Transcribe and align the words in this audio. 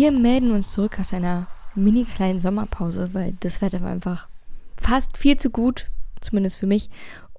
Wir 0.00 0.12
melden 0.12 0.52
uns 0.52 0.72
zurück 0.72 0.98
aus 0.98 1.12
einer 1.12 1.46
mini 1.74 2.06
kleinen 2.06 2.40
Sommerpause, 2.40 3.10
weil 3.12 3.34
das 3.40 3.60
Wetter 3.60 3.82
war 3.82 3.90
einfach 3.90 4.28
fast 4.78 5.18
viel 5.18 5.36
zu 5.36 5.50
gut, 5.50 5.90
zumindest 6.22 6.56
für 6.56 6.66
mich, 6.66 6.88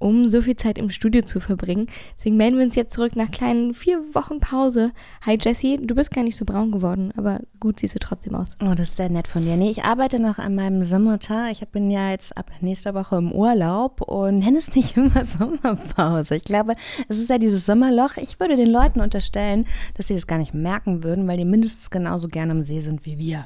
um 0.01 0.27
so 0.27 0.41
viel 0.41 0.55
Zeit 0.55 0.77
im 0.77 0.89
Studio 0.89 1.21
zu 1.21 1.39
verbringen. 1.39 1.87
Deswegen 2.17 2.37
melden 2.37 2.57
wir 2.57 2.65
uns 2.65 2.75
jetzt 2.75 2.93
zurück 2.93 3.15
nach 3.15 3.29
kleinen 3.29 3.73
vier 3.73 3.99
Wochen 4.13 4.39
Pause. 4.39 4.91
Hi 5.25 5.37
Jessie, 5.39 5.77
du 5.77 5.95
bist 5.95 6.11
gar 6.11 6.23
nicht 6.23 6.35
so 6.35 6.43
braun 6.43 6.71
geworden, 6.71 7.13
aber 7.15 7.39
gut 7.59 7.79
siehst 7.79 7.95
du 7.95 7.99
trotzdem 7.99 8.35
aus. 8.35 8.57
Oh, 8.61 8.73
das 8.75 8.89
ist 8.89 8.97
sehr 8.97 9.09
nett 9.09 9.27
von 9.27 9.43
dir. 9.43 9.55
Nee, 9.55 9.69
ich 9.69 9.83
arbeite 9.83 10.19
noch 10.19 10.39
an 10.39 10.55
meinem 10.55 10.83
Sommertag. 10.83 11.51
Ich 11.51 11.67
bin 11.67 11.91
ja 11.91 12.11
jetzt 12.11 12.35
ab 12.35 12.51
nächster 12.61 12.93
Woche 12.93 13.17
im 13.17 13.31
Urlaub 13.31 14.01
und 14.01 14.39
nenne 14.39 14.57
es 14.57 14.75
nicht 14.75 14.97
immer 14.97 15.25
Sommerpause. 15.25 16.35
Ich 16.35 16.45
glaube, 16.45 16.73
es 17.07 17.19
ist 17.19 17.29
ja 17.29 17.37
dieses 17.37 17.65
Sommerloch. 17.65 18.17
Ich 18.17 18.39
würde 18.39 18.55
den 18.55 18.69
Leuten 18.69 19.01
unterstellen, 19.01 19.67
dass 19.95 20.07
sie 20.07 20.15
das 20.15 20.27
gar 20.27 20.39
nicht 20.39 20.53
merken 20.53 21.03
würden, 21.03 21.27
weil 21.27 21.37
die 21.37 21.45
mindestens 21.45 21.89
genauso 21.91 22.27
gerne 22.27 22.51
am 22.51 22.63
See 22.63 22.79
sind 22.79 23.05
wie 23.05 23.17
wir. 23.17 23.45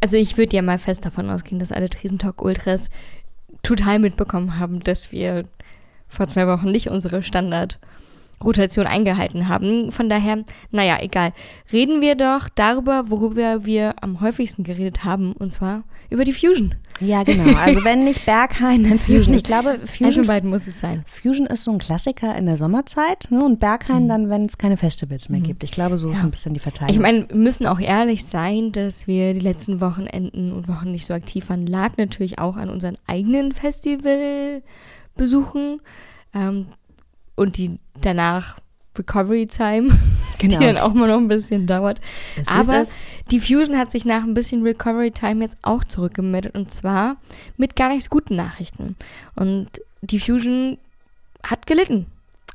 Also 0.00 0.16
ich 0.16 0.36
würde 0.36 0.54
ja 0.54 0.62
mal 0.62 0.78
fest 0.78 1.04
davon 1.04 1.30
ausgehen, 1.30 1.58
dass 1.58 1.72
alle 1.72 1.88
Tresentalk 1.88 2.42
Ultras 2.42 2.90
total 3.66 3.98
mitbekommen 3.98 4.60
haben, 4.60 4.78
dass 4.78 5.10
wir 5.10 5.44
vor 6.06 6.28
zwei 6.28 6.46
Wochen 6.46 6.70
nicht 6.70 6.88
unsere 6.88 7.24
Standardrotation 7.24 8.86
eingehalten 8.86 9.48
haben. 9.48 9.90
Von 9.90 10.08
daher, 10.08 10.44
naja, 10.70 10.98
egal. 11.00 11.32
Reden 11.72 12.00
wir 12.00 12.14
doch 12.14 12.48
darüber, 12.48 13.10
worüber 13.10 13.66
wir 13.66 13.96
am 14.00 14.20
häufigsten 14.20 14.62
geredet 14.62 15.02
haben, 15.02 15.32
und 15.32 15.52
zwar 15.52 15.82
über 16.10 16.22
die 16.22 16.32
Fusion. 16.32 16.76
Ja, 17.00 17.24
genau. 17.24 17.58
Also 17.58 17.84
wenn 17.84 18.04
nicht 18.04 18.24
Berghain, 18.24 18.84
dann 18.84 18.98
Fusion. 18.98 19.34
Ich 19.34 19.42
glaube, 19.42 19.78
Fusion, 19.84 20.26
beiden 20.26 20.48
muss 20.50 20.66
es 20.66 20.78
sein. 20.78 21.04
Fusion 21.06 21.46
ist 21.46 21.64
so 21.64 21.72
ein 21.72 21.78
Klassiker 21.78 22.36
in 22.36 22.44
der 22.46 22.56
Sommerzeit 22.56 23.28
ne? 23.30 23.44
und 23.44 23.60
Berghain 23.60 24.04
mhm. 24.04 24.08
dann, 24.08 24.30
wenn 24.30 24.46
es 24.46 24.56
keine 24.58 24.76
Festivals 24.76 25.28
mehr 25.28 25.40
mhm. 25.40 25.44
gibt. 25.44 25.64
Ich 25.64 25.72
glaube, 25.72 25.98
so 25.98 26.08
ja. 26.08 26.14
ist 26.14 26.22
ein 26.22 26.30
bisschen 26.30 26.54
die 26.54 26.60
Verteilung. 26.60 26.94
Ich 26.94 27.00
meine, 27.00 27.28
wir 27.28 27.36
müssen 27.36 27.66
auch 27.66 27.80
ehrlich 27.80 28.24
sein, 28.24 28.72
dass 28.72 29.06
wir 29.06 29.34
die 29.34 29.40
letzten 29.40 29.80
Wochenenden 29.80 30.52
und 30.52 30.68
Wochen 30.68 30.90
nicht 30.90 31.04
so 31.04 31.12
aktiv 31.14 31.48
waren. 31.50 31.66
Lag 31.66 31.98
natürlich 31.98 32.38
auch 32.38 32.56
an 32.56 32.70
unseren 32.70 32.96
eigenen 33.06 33.52
Festivalbesuchen 33.52 34.62
ähm, 36.34 36.66
und 37.34 37.58
die 37.58 37.78
danach 38.00 38.56
Recovery 38.98 39.46
Time, 39.46 39.90
genau. 40.38 40.58
die 40.58 40.64
dann 40.64 40.78
auch 40.78 40.94
mal 40.94 41.08
noch 41.08 41.18
ein 41.18 41.28
bisschen 41.28 41.66
dauert. 41.66 42.00
Das 42.36 42.48
Aber 42.48 42.86
die 43.30 43.40
Fusion 43.40 43.76
hat 43.76 43.90
sich 43.90 44.04
nach 44.04 44.22
ein 44.22 44.34
bisschen 44.34 44.62
Recovery 44.62 45.10
Time 45.10 45.42
jetzt 45.42 45.56
auch 45.62 45.84
zurückgemeldet 45.84 46.54
und 46.54 46.72
zwar 46.72 47.16
mit 47.56 47.76
gar 47.76 47.88
nicht 47.88 48.04
so 48.04 48.10
guten 48.10 48.36
Nachrichten. 48.36 48.96
Und 49.34 49.68
die 50.00 50.20
Fusion 50.20 50.78
hat 51.42 51.66
gelitten 51.66 52.06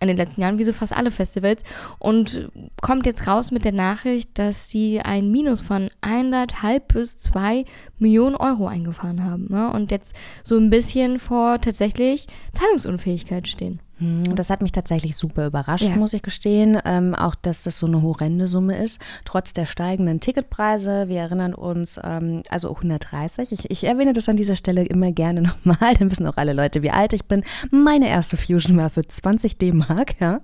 in 0.01 0.07
den 0.07 0.17
letzten 0.17 0.41
Jahren, 0.41 0.57
wie 0.57 0.63
so 0.63 0.73
fast 0.73 0.97
alle 0.97 1.11
Festivals, 1.11 1.63
und 1.99 2.49
kommt 2.81 3.05
jetzt 3.05 3.27
raus 3.27 3.51
mit 3.51 3.63
der 3.65 3.71
Nachricht, 3.71 4.31
dass 4.39 4.69
sie 4.69 4.99
ein 4.99 5.31
Minus 5.31 5.61
von 5.61 5.89
1,5 6.01 6.79
bis 6.87 7.19
2 7.19 7.65
Millionen 7.99 8.35
Euro 8.35 8.67
eingefahren 8.67 9.23
haben 9.23 9.45
ne? 9.49 9.71
und 9.71 9.91
jetzt 9.91 10.15
so 10.43 10.57
ein 10.57 10.71
bisschen 10.71 11.19
vor 11.19 11.61
tatsächlich 11.61 12.25
Zahlungsunfähigkeit 12.51 13.47
stehen. 13.47 13.79
Hm, 14.01 14.35
das 14.35 14.49
hat 14.49 14.63
mich 14.63 14.71
tatsächlich 14.71 15.15
super 15.15 15.45
überrascht, 15.45 15.83
ja. 15.83 15.95
muss 15.95 16.13
ich 16.13 16.23
gestehen. 16.23 16.79
Ähm, 16.85 17.13
auch, 17.13 17.35
dass 17.35 17.63
das 17.63 17.77
so 17.77 17.85
eine 17.85 18.01
horrende 18.01 18.47
Summe 18.47 18.83
ist, 18.83 18.99
trotz 19.25 19.53
der 19.53 19.67
steigenden 19.67 20.19
Ticketpreise. 20.19 21.07
Wir 21.07 21.19
erinnern 21.19 21.53
uns, 21.53 21.99
ähm, 22.03 22.41
also 22.49 22.73
130. 22.73 23.51
Ich, 23.51 23.69
ich, 23.69 23.83
erwähne 23.83 24.13
das 24.13 24.27
an 24.27 24.37
dieser 24.37 24.55
Stelle 24.55 24.83
immer 24.83 25.11
gerne 25.11 25.41
nochmal, 25.65 25.93
dann 25.95 26.09
wissen 26.09 26.25
auch 26.25 26.37
alle 26.37 26.53
Leute, 26.53 26.81
wie 26.81 26.89
alt 26.89 27.13
ich 27.13 27.25
bin. 27.25 27.43
Meine 27.69 28.09
erste 28.09 28.37
Fusion 28.37 28.75
war 28.77 28.89
für 28.89 29.07
20 29.07 29.57
D-Mark, 29.57 30.19
ja. 30.19 30.39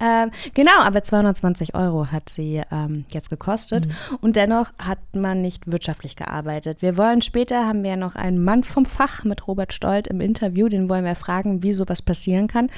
Ähm, 0.00 0.30
genau, 0.54 0.80
aber 0.80 1.04
220 1.04 1.76
Euro 1.76 2.10
hat 2.10 2.30
sie 2.30 2.62
ähm, 2.72 3.04
jetzt 3.12 3.30
gekostet. 3.30 3.86
Mhm. 3.86 4.16
Und 4.20 4.36
dennoch 4.36 4.72
hat 4.78 4.98
man 5.12 5.40
nicht 5.40 5.70
wirtschaftlich 5.70 6.16
gearbeitet. 6.16 6.82
Wir 6.82 6.96
wollen 6.96 7.22
später, 7.22 7.66
haben 7.68 7.84
wir 7.84 7.90
ja 7.90 7.96
noch 7.96 8.16
einen 8.16 8.42
Mann 8.42 8.64
vom 8.64 8.84
Fach 8.84 9.22
mit 9.22 9.46
Robert 9.46 9.72
Stolt 9.72 10.08
im 10.08 10.20
Interview, 10.20 10.68
den 10.68 10.88
wollen 10.88 11.04
wir 11.04 11.14
fragen, 11.14 11.62
wie 11.62 11.74
sowas 11.74 12.02
passieren 12.02 12.48
kann. 12.48 12.70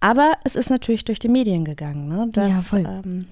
Aber 0.00 0.32
es 0.44 0.56
ist 0.56 0.70
natürlich 0.70 1.04
durch 1.04 1.18
die 1.18 1.28
Medien 1.28 1.64
gegangen. 1.64 2.08
Ne? 2.08 2.28
Das, 2.32 2.52
ja, 2.52 2.60
voll. 2.60 2.86
Ähm, 2.86 3.26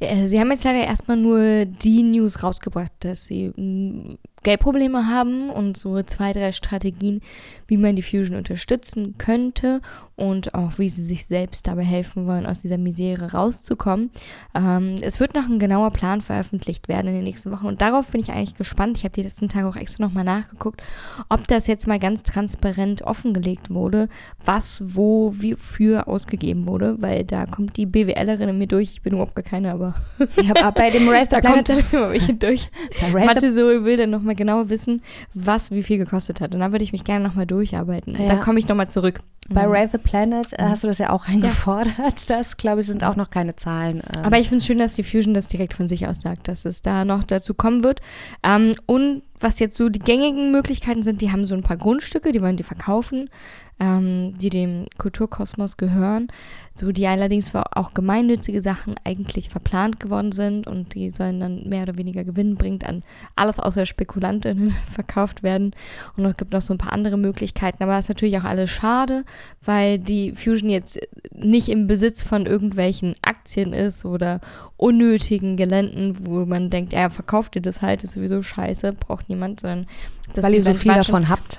ja. 0.00 0.08
Äh, 0.08 0.28
sie 0.28 0.38
haben 0.38 0.50
jetzt 0.50 0.64
leider 0.64 0.84
erstmal 0.84 1.16
nur 1.16 1.64
die 1.64 2.02
News 2.02 2.42
rausgebracht, 2.42 2.92
dass 3.00 3.26
sie 3.26 3.48
mm, 3.48 4.18
Geldprobleme 4.44 5.08
haben 5.08 5.50
und 5.50 5.76
so 5.76 6.00
zwei, 6.02 6.32
drei 6.32 6.52
Strategien, 6.52 7.20
wie 7.66 7.76
man 7.76 7.96
die 7.96 8.02
Fusion 8.02 8.36
unterstützen 8.36 9.16
könnte 9.18 9.80
und 10.16 10.54
auch 10.54 10.78
wie 10.78 10.88
sie 10.88 11.02
sich 11.02 11.26
selbst 11.26 11.66
dabei 11.66 11.82
helfen 11.82 12.26
wollen, 12.26 12.46
aus 12.46 12.60
dieser 12.60 12.78
Misere 12.78 13.32
rauszukommen. 13.32 14.10
Ähm, 14.54 14.98
es 15.00 15.18
wird 15.18 15.34
noch 15.34 15.48
ein 15.48 15.58
genauer 15.58 15.90
Plan 15.90 16.20
veröffentlicht 16.20 16.88
werden 16.88 17.08
in 17.08 17.14
den 17.14 17.24
nächsten 17.24 17.50
Wochen 17.50 17.66
und 17.66 17.80
darauf 17.80 18.12
bin 18.12 18.20
ich 18.20 18.30
eigentlich 18.30 18.54
gespannt. 18.54 18.98
Ich 18.98 19.04
habe 19.04 19.14
die 19.14 19.22
letzten 19.22 19.48
Tage 19.48 19.66
auch 19.66 19.76
extra 19.76 20.04
nochmal 20.04 20.24
nachgeguckt, 20.24 20.82
ob 21.28 21.48
das 21.48 21.66
jetzt 21.66 21.88
mal 21.88 21.98
ganz 21.98 22.22
transparent 22.22 23.02
offengelegt 23.02 23.70
wurde, 23.70 24.08
was 24.44 24.84
wo 24.86 25.34
wie 25.36 25.56
für 25.56 26.06
ausgegeben 26.06 26.68
wurde, 26.68 27.02
weil 27.02 27.24
da 27.24 27.46
kommt 27.46 27.76
die 27.76 27.86
BWLerin 27.86 28.50
in 28.50 28.58
mir 28.58 28.68
durch. 28.68 28.92
Ich 28.92 29.02
bin 29.02 29.14
überhaupt 29.14 29.34
gar 29.34 29.42
keine, 29.42 29.72
aber 29.72 29.94
ich 30.36 30.48
habe 30.48 30.72
bei 30.72 30.90
dem 30.90 31.08
Rave 31.14 31.28
da 31.28 31.40
kommt 31.40 31.68
dann 31.68 31.82
immer 31.90 32.10
welche 32.10 32.34
durch. 32.34 32.70
Mathe 33.12 33.52
so 33.52 33.66
will 33.84 33.96
dann 33.96 34.10
nochmal 34.10 34.33
genau 34.34 34.68
wissen, 34.68 35.02
was 35.32 35.70
wie 35.70 35.82
viel 35.82 35.98
gekostet 35.98 36.40
hat 36.40 36.54
und 36.54 36.60
dann 36.60 36.72
würde 36.72 36.84
ich 36.84 36.92
mich 36.92 37.04
gerne 37.04 37.24
nochmal 37.24 37.46
durcharbeiten. 37.46 38.14
Ja. 38.20 38.28
Dann 38.28 38.40
komme 38.40 38.58
ich 38.58 38.68
nochmal 38.68 38.88
zurück. 38.88 39.20
Bei 39.48 39.66
mhm. 39.66 39.72
Rave 39.72 39.88
the 39.92 39.98
Planet 39.98 40.52
äh, 40.54 40.62
hast 40.62 40.82
du 40.82 40.88
das 40.88 40.98
ja 40.98 41.10
auch 41.10 41.28
eingefordert. 41.28 41.94
Ja. 41.98 42.08
Das, 42.26 42.56
glaube 42.56 42.80
ich, 42.80 42.86
sind 42.86 43.04
auch 43.04 43.16
noch 43.16 43.30
keine 43.30 43.54
Zahlen. 43.54 44.02
Ähm. 44.16 44.24
Aber 44.24 44.38
ich 44.38 44.48
finde 44.48 44.58
es 44.58 44.66
schön, 44.66 44.78
dass 44.78 44.94
die 44.94 45.02
Fusion 45.02 45.34
das 45.34 45.46
direkt 45.46 45.74
von 45.74 45.88
sich 45.88 46.08
aus 46.08 46.22
sagt, 46.22 46.48
dass 46.48 46.64
es 46.64 46.82
da 46.82 47.04
noch 47.04 47.22
dazu 47.22 47.54
kommen 47.54 47.84
wird. 47.84 48.00
Ähm, 48.42 48.74
und 48.86 49.22
was 49.44 49.58
jetzt 49.58 49.76
so 49.76 49.90
die 49.90 50.00
gängigen 50.00 50.50
Möglichkeiten 50.50 51.02
sind, 51.02 51.20
die 51.20 51.30
haben 51.30 51.44
so 51.44 51.54
ein 51.54 51.62
paar 51.62 51.76
Grundstücke, 51.76 52.32
die 52.32 52.40
wollen 52.40 52.56
die 52.56 52.64
verkaufen 52.64 53.28
ähm, 53.80 54.36
die 54.38 54.50
dem 54.50 54.86
Kulturkosmos 54.98 55.76
gehören, 55.76 56.28
so 56.74 56.92
die 56.92 57.06
allerdings 57.06 57.48
für 57.48 57.76
auch 57.76 57.94
gemeinnützige 57.94 58.62
Sachen 58.62 58.94
eigentlich 59.04 59.48
verplant 59.48 59.98
geworden 59.98 60.32
sind 60.32 60.66
und 60.66 60.94
die 60.94 61.10
sollen 61.10 61.40
dann 61.40 61.68
mehr 61.68 61.82
oder 61.82 61.96
weniger 61.96 62.24
gewinnbringend 62.24 62.84
an 62.84 63.02
alles 63.36 63.58
außer 63.58 63.86
Spekulantinnen 63.86 64.70
verkauft 64.92 65.42
werden. 65.42 65.74
Und 66.16 66.24
es 66.24 66.36
gibt 66.36 66.52
noch 66.52 66.62
so 66.62 66.74
ein 66.74 66.78
paar 66.78 66.92
andere 66.92 67.16
Möglichkeiten, 67.16 67.82
aber 67.82 67.92
das 67.92 68.06
ist 68.06 68.10
natürlich 68.10 68.38
auch 68.38 68.44
alles 68.44 68.70
schade, 68.70 69.24
weil 69.62 69.98
die 69.98 70.32
Fusion 70.32 70.70
jetzt 70.70 71.00
nicht 71.32 71.68
im 71.68 71.86
Besitz 71.86 72.22
von 72.22 72.46
irgendwelchen 72.46 73.16
Aktien 73.22 73.72
ist 73.72 74.04
oder 74.04 74.40
unnötigen 74.76 75.56
Geländen, 75.56 76.26
wo 76.26 76.44
man 76.46 76.70
denkt, 76.70 76.92
ja, 76.92 77.10
verkauft 77.10 77.56
ihr 77.56 77.62
das 77.62 77.82
halt, 77.82 78.04
ist 78.04 78.12
sowieso 78.12 78.42
scheiße, 78.42 78.92
braucht 78.92 79.28
niemand, 79.28 79.33
sondern 79.60 79.86
das 80.32 80.44
Weil 80.44 80.54
ihr 80.54 80.62
so 80.62 80.72
viel 80.72 80.94
davon 80.94 81.28
habt. 81.28 81.58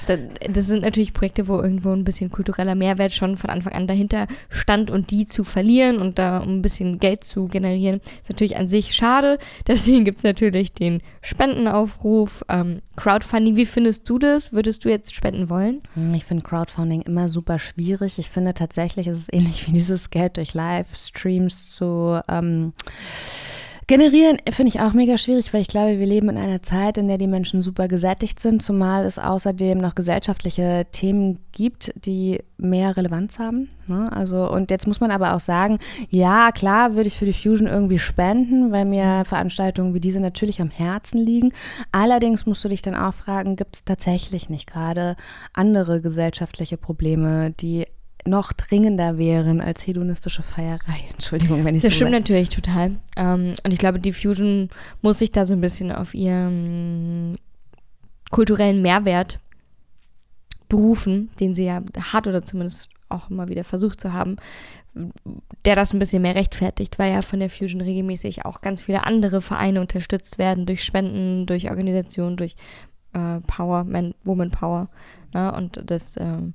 Das 0.50 0.66
sind 0.66 0.82
natürlich 0.82 1.14
Projekte, 1.14 1.48
wo 1.48 1.62
irgendwo 1.62 1.92
ein 1.92 2.04
bisschen 2.04 2.32
kultureller 2.32 2.74
Mehrwert 2.74 3.14
schon 3.14 3.38
von 3.38 3.52
Anfang 3.52 3.74
an 3.74 3.86
dahinter 3.86 4.26
stand 4.50 4.90
und 4.90 5.12
die 5.12 5.28
zu 5.28 5.44
verlieren 5.44 5.98
und 5.98 6.18
da 6.18 6.40
um 6.40 6.58
ein 6.58 6.62
bisschen 6.62 6.98
Geld 6.98 7.24
zu 7.24 7.48
generieren, 7.48 8.02
ist 8.22 8.30
natürlich 8.30 8.58
an 8.58 8.68
sich 8.68 8.96
schade. 8.96 9.38
Deswegen 9.68 10.04
gibt 10.04 10.18
es 10.18 10.24
natürlich 10.24 10.74
den 10.74 11.02
Spendenaufruf, 11.22 12.44
ähm, 12.50 12.82
Crowdfunding. 12.96 13.56
Wie 13.56 13.68
findest 13.68 14.10
du 14.10 14.18
das? 14.18 14.52
Würdest 14.52 14.84
du 14.84 14.90
jetzt 14.90 15.14
spenden 15.14 15.50
wollen? 15.50 15.82
Hm, 15.94 16.14
ich 16.16 16.26
finde 16.26 16.44
Crowdfunding 16.44 17.02
immer 17.02 17.30
super 17.30 17.60
schwierig. 17.60 18.18
Ich 18.18 18.32
finde 18.32 18.56
tatsächlich, 18.56 19.08
es 19.08 19.20
ist 19.20 19.34
ähnlich 19.34 19.68
wie 19.68 19.74
dieses 19.74 20.10
Geld 20.10 20.38
durch 20.38 20.56
Livestreams 20.56 21.76
zu 21.76 22.20
ähm, 22.28 22.74
Generieren 23.88 24.38
finde 24.50 24.70
ich 24.70 24.80
auch 24.80 24.94
mega 24.94 25.16
schwierig, 25.16 25.54
weil 25.54 25.62
ich 25.62 25.68
glaube, 25.68 26.00
wir 26.00 26.08
leben 26.08 26.30
in 26.30 26.38
einer 26.40 26.64
Zeit, 26.64 26.98
in 26.98 27.08
der 27.08 27.20
die 27.20 27.28
Menschen 27.28 27.62
super 27.62 27.88
gesättigt 27.88 28.40
sind, 28.40 28.64
zumal 28.64 29.06
es 29.06 29.20
außerdem 29.20 29.78
noch 29.78 29.94
gesellschaftliche 29.94 30.88
Themen 30.92 31.38
gibt, 31.52 31.94
die 32.04 32.40
mehr 32.58 32.98
Relevanz 32.98 33.38
haben. 33.38 33.70
Ne? 33.86 34.12
Also, 34.12 34.50
und 34.50 34.72
jetzt 34.72 34.88
muss 34.88 35.02
man 35.02 35.12
aber 35.12 35.36
auch 35.36 35.40
sagen, 35.40 35.78
ja, 36.10 36.52
klar 36.52 36.96
würde 36.96 37.08
ich 37.08 37.18
für 37.18 37.26
die 37.26 37.34
Fusion 37.34 37.68
irgendwie 37.68 38.00
spenden, 38.00 38.72
weil 38.72 38.86
mir 38.86 39.24
Veranstaltungen 39.24 39.94
wie 39.94 40.00
diese 40.00 40.20
natürlich 40.20 40.62
am 40.62 40.72
Herzen 40.72 41.20
liegen. 41.20 41.54
Allerdings 41.92 42.48
musst 42.48 42.64
du 42.64 42.70
dich 42.70 42.82
dann 42.82 42.96
auch 42.96 43.14
fragen, 43.14 43.56
gibt 43.56 43.76
es 43.76 43.86
tatsächlich 43.86 44.50
nicht 44.50 44.66
gerade 44.66 45.16
andere 45.54 46.02
gesellschaftliche 46.02 46.78
Probleme, 46.78 47.52
die 47.52 47.86
noch 48.26 48.54
dringender 48.54 49.18
wären 49.18 49.62
als 49.62 49.86
hedonistische 49.86 50.44
Feierei. 50.44 51.06
Entschuldigung, 51.12 51.64
wenn 51.64 51.76
ich 51.76 51.84
Das 51.84 51.92
so 51.92 51.96
stimmt 51.98 52.12
natürlich 52.12 52.50
total. 52.50 52.98
Ähm, 53.18 53.54
und 53.64 53.72
ich 53.72 53.80
glaube, 53.80 54.00
die 54.00 54.14
Fusion 54.14 54.70
muss 55.02 55.20
sich 55.20 55.32
da 55.32 55.46
so 55.46 55.54
ein 55.54 55.62
bisschen 55.62 55.92
auf 55.92 56.14
ihren 56.14 57.34
kulturellen 58.32 58.82
Mehrwert 58.82 59.40
berufen, 60.68 61.30
den 61.40 61.54
sie 61.54 61.66
ja 61.66 61.82
hat 62.12 62.28
oder 62.28 62.44
zumindest 62.44 62.90
auch 63.10 63.30
immer 63.30 63.48
wieder 63.48 63.64
versucht 63.64 64.02
zu 64.02 64.14
haben, 64.14 64.38
der 65.66 65.76
das 65.76 65.94
ein 65.94 66.00
bisschen 66.00 66.22
mehr 66.22 66.36
rechtfertigt, 66.36 66.98
weil 66.98 67.14
ja 67.14 67.22
von 67.22 67.40
der 67.40 67.50
Fusion 67.50 67.82
regelmäßig 67.82 68.46
auch 68.46 68.62
ganz 68.62 68.84
viele 68.84 69.06
andere 69.06 69.42
Vereine 69.42 69.82
unterstützt 69.82 70.38
werden 70.38 70.66
durch 70.66 70.84
Spenden, 70.84 71.46
durch 71.46 71.70
Organisationen, 71.70 72.38
durch 72.38 72.56
äh, 73.14 73.40
Power, 73.42 73.84
Man, 73.84 74.16
Woman 74.24 74.52
Power. 74.52 74.90
Ne? 75.34 75.52
Und 75.52 75.84
das 75.86 76.18
ähm, 76.18 76.54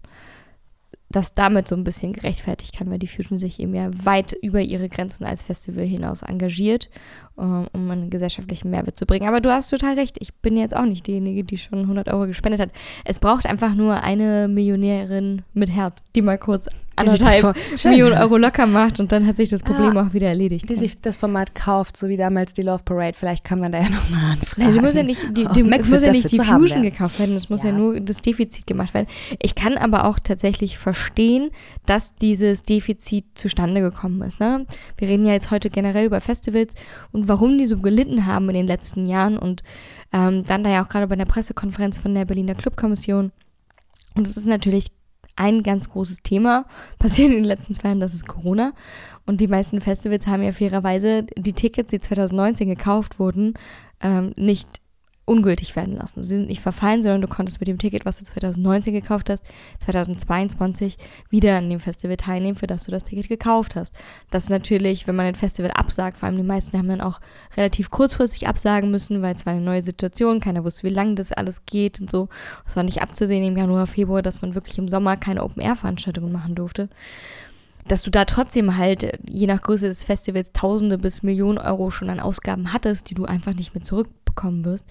das 1.10 1.34
damit 1.34 1.66
so 1.66 1.74
ein 1.74 1.84
bisschen 1.84 2.12
gerechtfertigt 2.12 2.76
kann, 2.76 2.88
weil 2.88 3.00
die 3.00 3.08
Fusion 3.08 3.38
sich 3.38 3.58
eben 3.58 3.74
ja 3.74 3.90
weit 3.92 4.32
über 4.32 4.60
ihre 4.60 4.88
Grenzen 4.88 5.24
als 5.24 5.42
Festival 5.42 5.84
hinaus 5.84 6.22
engagiert 6.22 6.88
um 7.36 7.90
einen 7.90 8.10
gesellschaftlichen 8.10 8.70
Mehrwert 8.70 8.96
zu 8.96 9.06
bringen. 9.06 9.26
Aber 9.26 9.40
du 9.40 9.50
hast 9.50 9.70
total 9.70 9.94
recht, 9.94 10.16
ich 10.20 10.34
bin 10.34 10.56
jetzt 10.56 10.76
auch 10.76 10.84
nicht 10.84 11.06
diejenige, 11.06 11.44
die 11.44 11.56
schon 11.56 11.80
100 11.80 12.08
Euro 12.08 12.26
gespendet 12.26 12.60
hat. 12.60 12.70
Es 13.04 13.18
braucht 13.18 13.46
einfach 13.46 13.74
nur 13.74 14.02
eine 14.02 14.48
Millionärin 14.48 15.42
mit 15.54 15.70
Herz, 15.70 15.98
die 16.14 16.22
mal 16.22 16.38
kurz 16.38 16.68
anderthalb 17.00 17.56
Millionen 17.84 18.18
Euro 18.18 18.36
locker 18.36 18.66
macht 18.66 19.00
und 19.00 19.12
dann 19.12 19.26
hat 19.26 19.36
sich 19.36 19.50
das 19.50 19.62
Problem 19.62 19.96
ah, 19.96 20.06
auch 20.06 20.12
wieder 20.12 20.28
erledigt. 20.28 20.68
Die 20.68 20.76
sich 20.76 21.00
das 21.00 21.16
Format 21.16 21.54
kauft, 21.54 21.96
so 21.96 22.08
wie 22.08 22.16
damals 22.16 22.52
die 22.52 22.62
Love 22.62 22.82
Parade. 22.84 23.16
Vielleicht 23.16 23.44
kann 23.44 23.60
man 23.60 23.72
da 23.72 23.80
ja 23.80 23.88
nochmal 23.88 24.32
anfragen. 24.32 24.72
Sie 24.72 24.80
muss 24.80 24.94
ja 24.94 25.02
nicht, 25.02 25.22
die, 25.36 25.46
die, 25.46 25.70
es 25.70 25.88
muss 25.88 26.02
ja 26.02 26.12
nicht 26.12 26.30
die 26.30 26.38
Fusion 26.38 26.82
gekauft 26.82 27.18
werden, 27.18 27.34
es 27.34 27.48
muss 27.48 27.62
ja. 27.62 27.70
ja 27.70 27.76
nur 27.76 28.00
das 28.00 28.22
Defizit 28.22 28.66
gemacht 28.66 28.94
werden. 28.94 29.06
Ich 29.40 29.54
kann 29.54 29.76
aber 29.76 30.04
auch 30.04 30.18
tatsächlich 30.18 30.78
verstehen, 30.78 31.50
dass 31.86 32.16
dieses 32.16 32.62
Defizit 32.62 33.24
zustande 33.34 33.80
gekommen 33.80 34.20
ist. 34.22 34.40
Ne? 34.40 34.66
Wir 34.96 35.08
reden 35.08 35.24
ja 35.24 35.32
jetzt 35.32 35.50
heute 35.50 35.70
generell 35.70 36.06
über 36.06 36.20
Festivals 36.20 36.74
und 37.12 37.28
warum 37.30 37.58
die 37.58 37.66
so 37.66 37.78
gelitten 37.78 38.26
haben 38.26 38.48
in 38.48 38.54
den 38.54 38.66
letzten 38.66 39.06
Jahren 39.06 39.38
und 39.38 39.62
ähm, 40.12 40.46
waren 40.48 40.64
da 40.64 40.70
ja 40.70 40.82
auch 40.82 40.88
gerade 40.88 41.06
bei 41.06 41.14
der 41.14 41.26
Pressekonferenz 41.26 41.96
von 41.96 42.12
der 42.12 42.24
Berliner 42.24 42.56
Clubkommission. 42.56 43.30
Und 44.16 44.26
es 44.26 44.36
ist 44.36 44.46
natürlich 44.46 44.88
ein 45.36 45.62
ganz 45.62 45.88
großes 45.88 46.24
Thema 46.24 46.66
passiert 46.98 47.30
in 47.30 47.36
den 47.36 47.44
letzten 47.44 47.72
zwei 47.72 47.90
Jahren, 47.90 48.00
das 48.00 48.14
ist 48.14 48.26
Corona. 48.26 48.72
Und 49.26 49.40
die 49.40 49.46
meisten 49.46 49.80
Festivals 49.80 50.26
haben 50.26 50.42
ja 50.42 50.50
fairerweise 50.50 51.24
die 51.36 51.52
Tickets, 51.52 51.92
die 51.92 52.00
2019 52.00 52.66
gekauft 52.66 53.20
wurden, 53.20 53.54
ähm, 54.00 54.32
nicht 54.36 54.80
ungültig 55.30 55.76
werden 55.76 55.96
lassen. 55.96 56.24
Sie 56.24 56.36
sind 56.36 56.48
nicht 56.48 56.60
verfallen, 56.60 57.04
sondern 57.04 57.20
du 57.20 57.28
konntest 57.28 57.60
mit 57.60 57.68
dem 57.68 57.78
Ticket, 57.78 58.04
was 58.04 58.18
du 58.18 58.24
2019 58.24 58.92
gekauft 58.92 59.30
hast, 59.30 59.44
2022 59.78 60.98
wieder 61.30 61.56
an 61.56 61.70
dem 61.70 61.78
Festival 61.78 62.16
teilnehmen, 62.16 62.56
für 62.56 62.66
das 62.66 62.82
du 62.82 62.90
das 62.90 63.04
Ticket 63.04 63.28
gekauft 63.28 63.76
hast. 63.76 63.94
Das 64.32 64.44
ist 64.44 64.50
natürlich, 64.50 65.06
wenn 65.06 65.14
man 65.14 65.26
ein 65.26 65.36
Festival 65.36 65.70
absagt, 65.70 66.16
vor 66.16 66.26
allem 66.26 66.36
die 66.36 66.42
meisten 66.42 66.76
haben 66.76 66.88
dann 66.88 67.00
auch 67.00 67.20
relativ 67.56 67.90
kurzfristig 67.90 68.48
absagen 68.48 68.90
müssen, 68.90 69.22
weil 69.22 69.36
es 69.36 69.46
war 69.46 69.52
eine 69.52 69.62
neue 69.62 69.84
Situation, 69.84 70.40
keiner 70.40 70.64
wusste, 70.64 70.82
wie 70.82 70.92
lange 70.92 71.14
das 71.14 71.30
alles 71.30 71.64
geht 71.64 72.00
und 72.00 72.10
so. 72.10 72.28
Es 72.66 72.74
war 72.74 72.82
nicht 72.82 73.00
abzusehen 73.00 73.44
im 73.44 73.56
Januar, 73.56 73.86
Februar, 73.86 74.22
dass 74.22 74.42
man 74.42 74.56
wirklich 74.56 74.78
im 74.78 74.88
Sommer 74.88 75.16
keine 75.16 75.44
Open-Air-Veranstaltungen 75.44 76.32
machen 76.32 76.56
durfte 76.56 76.88
dass 77.88 78.02
du 78.02 78.10
da 78.10 78.24
trotzdem 78.24 78.76
halt, 78.76 79.18
je 79.28 79.46
nach 79.48 79.62
Größe 79.62 79.88
des 79.88 80.04
Festivals, 80.04 80.52
Tausende 80.52 80.96
bis 80.98 81.24
Millionen 81.24 81.58
Euro 81.58 81.90
schon 81.90 82.10
an 82.10 82.20
Ausgaben 82.20 82.72
hattest, 82.72 83.10
die 83.10 83.14
du 83.14 83.24
einfach 83.24 83.54
nicht 83.54 83.74
mehr 83.74 83.82
zurück 83.82 84.08
bekommen 84.34 84.64
wirst. 84.64 84.86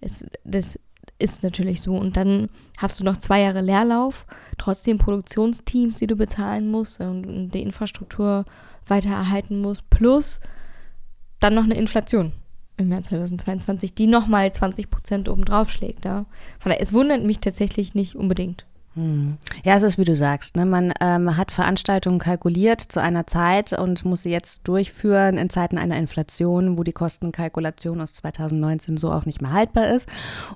Es, 0.00 0.26
das 0.44 0.78
ist 1.18 1.42
natürlich 1.42 1.80
so. 1.80 1.94
Und 1.96 2.16
dann 2.16 2.48
hast 2.78 3.00
du 3.00 3.04
noch 3.04 3.16
zwei 3.16 3.40
Jahre 3.40 3.60
Leerlauf, 3.60 4.26
trotzdem 4.58 4.98
Produktionsteams, 4.98 5.98
die 5.98 6.06
du 6.06 6.16
bezahlen 6.16 6.70
musst 6.70 7.00
und, 7.00 7.26
und 7.26 7.50
die 7.50 7.62
Infrastruktur 7.62 8.44
weiter 8.86 9.10
erhalten 9.10 9.60
musst, 9.60 9.88
plus 9.90 10.40
dann 11.40 11.54
noch 11.54 11.64
eine 11.64 11.76
Inflation 11.76 12.32
im 12.76 12.88
März 12.88 13.08
2022, 13.08 13.94
die 13.94 14.06
nochmal 14.06 14.52
20 14.52 14.90
Prozent 14.90 15.28
obendrauf 15.28 15.70
schlägt. 15.70 16.04
Ja? 16.04 16.26
Von 16.58 16.70
daher, 16.70 16.80
es 16.80 16.92
wundert 16.92 17.22
mich 17.22 17.38
tatsächlich 17.38 17.94
nicht 17.94 18.16
unbedingt. 18.16 18.66
Hm. 18.94 19.38
Ja, 19.64 19.76
es 19.76 19.82
ist 19.82 19.96
wie 19.96 20.04
du 20.04 20.14
sagst. 20.14 20.54
Ne? 20.54 20.66
Man 20.66 20.92
ähm, 21.00 21.38
hat 21.38 21.50
Veranstaltungen 21.50 22.18
kalkuliert 22.18 22.80
zu 22.80 23.00
einer 23.00 23.26
Zeit 23.26 23.72
und 23.72 24.04
muss 24.04 24.22
sie 24.22 24.30
jetzt 24.30 24.68
durchführen 24.68 25.38
in 25.38 25.48
Zeiten 25.48 25.78
einer 25.78 25.96
Inflation, 25.96 26.76
wo 26.76 26.82
die 26.82 26.92
Kostenkalkulation 26.92 28.02
aus 28.02 28.12
2019 28.14 28.98
so 28.98 29.10
auch 29.10 29.24
nicht 29.24 29.40
mehr 29.40 29.52
haltbar 29.52 29.88
ist. 29.88 30.06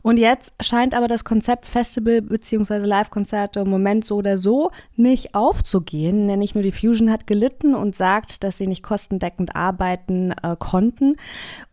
Und 0.02 0.18
jetzt 0.18 0.54
scheint 0.60 0.94
aber 0.94 1.08
das 1.08 1.24
Konzept 1.24 1.64
Festival 1.64 2.20
bzw. 2.20 2.78
Live-Konzerte 2.78 3.60
im 3.60 3.70
Moment 3.70 4.04
so 4.04 4.16
oder 4.16 4.36
so 4.36 4.70
nicht 4.96 5.34
aufzugehen. 5.34 6.28
Denn 6.28 6.38
nicht 6.38 6.54
nur 6.54 6.62
die 6.62 6.72
Fusion 6.72 7.10
hat 7.10 7.26
gelitten 7.26 7.74
und 7.74 7.96
sagt, 7.96 8.44
dass 8.44 8.58
sie 8.58 8.66
nicht 8.66 8.82
kostendeckend 8.82 9.56
arbeiten 9.56 10.32
äh, 10.42 10.56
konnten. 10.58 11.16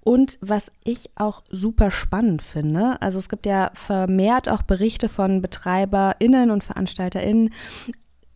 Und 0.05 0.37
was 0.41 0.71
ich 0.83 1.09
auch 1.15 1.43
super 1.49 1.89
spannend 1.89 2.41
finde, 2.41 3.01
also 3.01 3.19
es 3.19 3.29
gibt 3.29 3.45
ja 3.45 3.71
vermehrt 3.73 4.49
auch 4.49 4.61
Berichte 4.61 5.07
von 5.07 5.41
BetreiberInnen 5.41 6.51
und 6.53 6.63
VeranstalterInnen, 6.63 7.53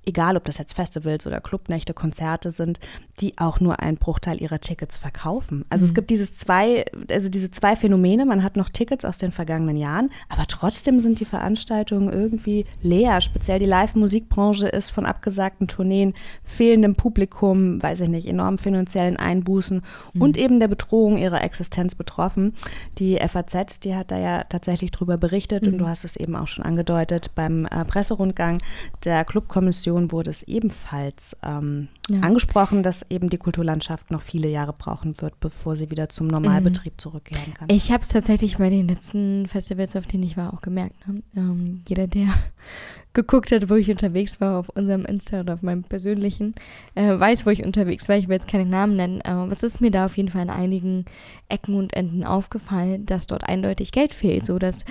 egal 0.08 0.38
ob 0.38 0.46
das 0.46 0.58
jetzt 0.58 0.74
Festivals 0.74 1.28
oder 1.28 1.42
Clubnächte, 1.42 1.94
Konzerte 1.94 2.52
sind, 2.52 2.80
die 3.20 3.38
auch 3.38 3.60
nur 3.60 3.80
einen 3.82 3.98
Bruchteil 3.98 4.42
ihrer 4.42 4.60
Tickets 4.60 4.98
verkaufen. 4.98 5.66
Also 5.70 5.84
mhm. 5.84 5.90
es 5.90 5.94
gibt 5.94 6.10
dieses 6.10 6.36
zwei, 6.36 6.86
also 7.12 7.30
diese 7.30 7.52
zwei 7.52 7.76
Phänomene, 7.76 8.26
man 8.26 8.44
hat 8.44 8.56
noch 8.56 8.70
Tickets 8.70 9.06
aus 9.06 9.18
den 9.18 9.32
vergangenen 9.32 9.76
Jahren, 9.76 10.10
aber 10.30 10.48
trotzdem 10.48 11.00
sind 11.00 11.20
die 11.20 11.26
Veranstaltungen 11.26 12.12
irgendwie 12.12 12.66
leer. 12.82 13.20
Speziell 13.22 13.60
die 13.60 13.66
Live-Musikbranche 13.66 14.68
ist 14.68 14.92
von 14.92 15.06
abgesagten 15.06 15.68
Tourneen, 15.68 16.14
fehlendem 16.44 16.96
Publikum, 16.96 17.82
weiß 17.84 18.02
ich 18.02 18.10
nicht, 18.10 18.28
enormen 18.28 18.58
finanziellen 18.58 19.18
Einbußen 19.18 19.82
mhm. 20.14 20.22
und 20.22 20.38
eben 20.38 20.60
der 20.60 20.70
Bedrohung 20.70 21.18
ihrer 21.18 21.44
Existenz 21.44 21.96
betroffen. 21.96 22.54
Die 22.98 23.18
FAZ, 23.18 23.82
die 23.82 23.96
hat 23.96 24.12
da 24.12 24.18
ja 24.18 24.44
tatsächlich 24.44 24.92
drüber 24.92 25.18
berichtet 25.18 25.66
mhm. 25.66 25.74
und 25.74 25.78
du 25.80 25.88
hast 25.88 26.06
es 26.06 26.16
eben 26.16 26.36
auch 26.36 26.48
schon 26.48 26.64
angedeutet 26.64 27.32
beim 27.36 27.66
äh, 27.66 27.84
Presserundgang 27.84 28.62
der 29.04 29.26
Clubkommission 29.26 29.97
Diskussion 29.98 30.12
wurde 30.12 30.30
es 30.30 30.44
ebenfalls 30.44 31.36
ähm, 31.44 31.90
ja. 32.10 32.22
angesprochen, 32.22 32.84
dass 32.84 33.10
eben 33.10 33.30
die 33.30 33.38
Kulturlandschaft 33.38 34.12
noch 34.12 34.22
viele 34.22 34.48
Jahre 34.48 34.74
brauchen 34.74 35.20
wird, 35.22 35.40
bevor 35.40 35.76
sie 35.76 35.92
wieder 35.92 36.10
zum 36.10 36.28
Normalbetrieb 36.28 36.94
mhm. 36.94 36.98
zurückkehren 37.00 37.54
kann. 37.54 37.70
Ich 37.70 37.92
habe 37.92 38.04
es 38.04 38.10
tatsächlich 38.10 38.58
bei 38.58 38.70
den 38.70 38.88
letzten 38.88 39.48
Festivals, 39.48 39.96
auf 39.96 40.08
denen 40.08 40.24
ich 40.24 40.38
war, 40.38 40.54
auch 40.54 40.62
gemerkt. 40.62 40.96
Ne? 41.08 41.22
Ähm, 41.36 41.82
jeder, 41.88 42.08
der 42.08 42.28
geguckt 43.14 43.52
hat, 43.52 43.70
wo 43.70 43.76
ich 43.76 43.90
unterwegs 43.90 44.40
war 44.40 44.60
auf 44.60 44.70
unserem 44.70 45.04
Insta 45.06 45.40
oder 45.40 45.56
auf 45.56 45.64
meinem 45.64 45.84
persönlichen, 45.84 46.54
äh, 46.94 47.20
weiß, 47.20 47.46
wo 47.46 47.50
ich 47.50 47.66
unterwegs 47.66 48.08
war. 48.08 48.16
Ich 48.16 48.28
will 48.28 48.36
jetzt 48.36 48.48
keine 48.48 48.66
Namen 48.66 48.96
nennen, 48.96 49.22
aber 49.24 49.52
es 49.52 49.64
ist 49.64 49.82
mir 49.82 49.92
da 49.92 50.06
auf 50.06 50.18
jeden 50.18 50.30
Fall 50.30 50.44
in 50.44 50.50
einigen 50.50 51.06
Ecken 51.50 51.76
und 51.76 51.94
Enden 51.94 52.24
aufgefallen, 52.24 53.06
dass 53.06 53.26
dort 53.26 53.50
eindeutig 53.50 53.92
Geld 53.92 54.14
fehlt. 54.14 54.46
So, 54.46 54.60
das 54.60 54.86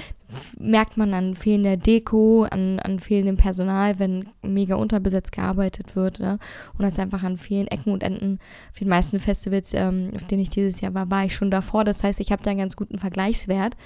merkt 0.58 0.96
man 0.96 1.14
an 1.14 1.36
fehlender 1.36 1.76
Deko, 1.76 2.44
an, 2.50 2.80
an 2.80 2.98
fehlendem 2.98 3.36
Personal, 3.36 3.98
wenn 3.98 4.28
mega 4.42 4.74
unterbesetzt 4.74 5.32
gearbeitet 5.32 5.94
wird. 5.94 6.18
Ne? 6.18 6.38
Und 6.76 6.82
das 6.82 6.98
einfach 7.06 7.26
an 7.26 7.36
vielen 7.36 7.66
Ecken 7.68 7.92
und 7.92 8.02
Enden. 8.02 8.38
Auf 8.70 8.78
den 8.78 8.88
meisten 8.88 9.18
Festivals, 9.18 9.72
ähm, 9.74 10.12
auf 10.14 10.24
denen 10.24 10.42
ich 10.42 10.50
dieses 10.50 10.80
Jahr 10.80 10.94
war, 10.94 11.10
war 11.10 11.24
ich 11.24 11.34
schon 11.34 11.50
davor. 11.50 11.84
Das 11.84 12.04
heißt, 12.04 12.20
ich 12.20 12.32
habe 12.32 12.42
da 12.42 12.50
einen 12.50 12.60
ganz 12.60 12.76
guten 12.76 12.98
Vergleichswert. 12.98 13.76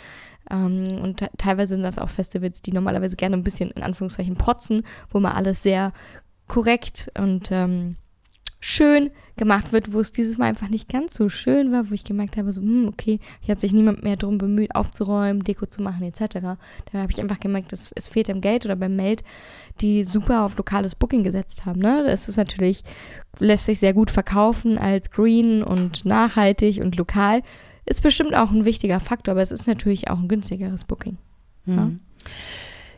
Ähm, 0.50 0.84
und 1.02 1.24
teilweise 1.38 1.74
sind 1.74 1.82
das 1.82 1.98
auch 1.98 2.08
Festivals, 2.08 2.62
die 2.62 2.72
normalerweise 2.72 3.16
gerne 3.16 3.36
ein 3.36 3.44
bisschen 3.44 3.70
in 3.70 3.82
Anführungszeichen 3.82 4.36
protzen, 4.36 4.82
wo 5.10 5.20
mal 5.20 5.32
alles 5.32 5.62
sehr 5.62 5.92
korrekt 6.48 7.12
und 7.16 7.50
ähm, 7.52 7.96
schön 8.58 9.10
gemacht 9.40 9.72
wird, 9.72 9.94
wo 9.94 10.00
es 10.00 10.12
dieses 10.12 10.36
Mal 10.36 10.44
einfach 10.44 10.68
nicht 10.68 10.90
ganz 10.90 11.14
so 11.14 11.30
schön 11.30 11.72
war, 11.72 11.88
wo 11.88 11.94
ich 11.94 12.04
gemerkt 12.04 12.36
habe, 12.36 12.52
so, 12.52 12.60
hm, 12.60 12.86
okay, 12.88 13.18
hier 13.40 13.52
hat 13.52 13.60
sich 13.60 13.72
niemand 13.72 14.04
mehr 14.04 14.16
darum 14.16 14.36
bemüht, 14.36 14.76
aufzuräumen, 14.76 15.42
Deko 15.42 15.64
zu 15.64 15.80
machen, 15.80 16.02
etc. 16.02 16.40
Da 16.92 16.98
habe 16.98 17.10
ich 17.10 17.18
einfach 17.18 17.40
gemerkt, 17.40 17.72
dass 17.72 17.90
es 17.96 18.06
fehlt 18.06 18.28
am 18.28 18.42
Geld 18.42 18.66
oder 18.66 18.76
beim 18.76 18.94
Meld, 18.96 19.24
die 19.80 20.04
super 20.04 20.44
auf 20.44 20.58
lokales 20.58 20.94
Booking 20.94 21.24
gesetzt 21.24 21.64
haben. 21.64 21.80
Ne? 21.80 22.04
Das 22.06 22.28
ist 22.28 22.36
natürlich, 22.36 22.84
lässt 23.38 23.64
sich 23.64 23.78
sehr 23.78 23.94
gut 23.94 24.10
verkaufen 24.10 24.76
als 24.76 25.10
green 25.10 25.62
und 25.62 26.04
nachhaltig 26.04 26.82
und 26.82 26.96
lokal. 26.96 27.40
Ist 27.86 28.02
bestimmt 28.02 28.34
auch 28.34 28.50
ein 28.50 28.66
wichtiger 28.66 29.00
Faktor, 29.00 29.32
aber 29.32 29.42
es 29.42 29.52
ist 29.52 29.66
natürlich 29.66 30.10
auch 30.10 30.18
ein 30.18 30.28
günstigeres 30.28 30.84
Booking. 30.84 31.16
Mhm. 31.64 31.74
Ja? 31.74 31.90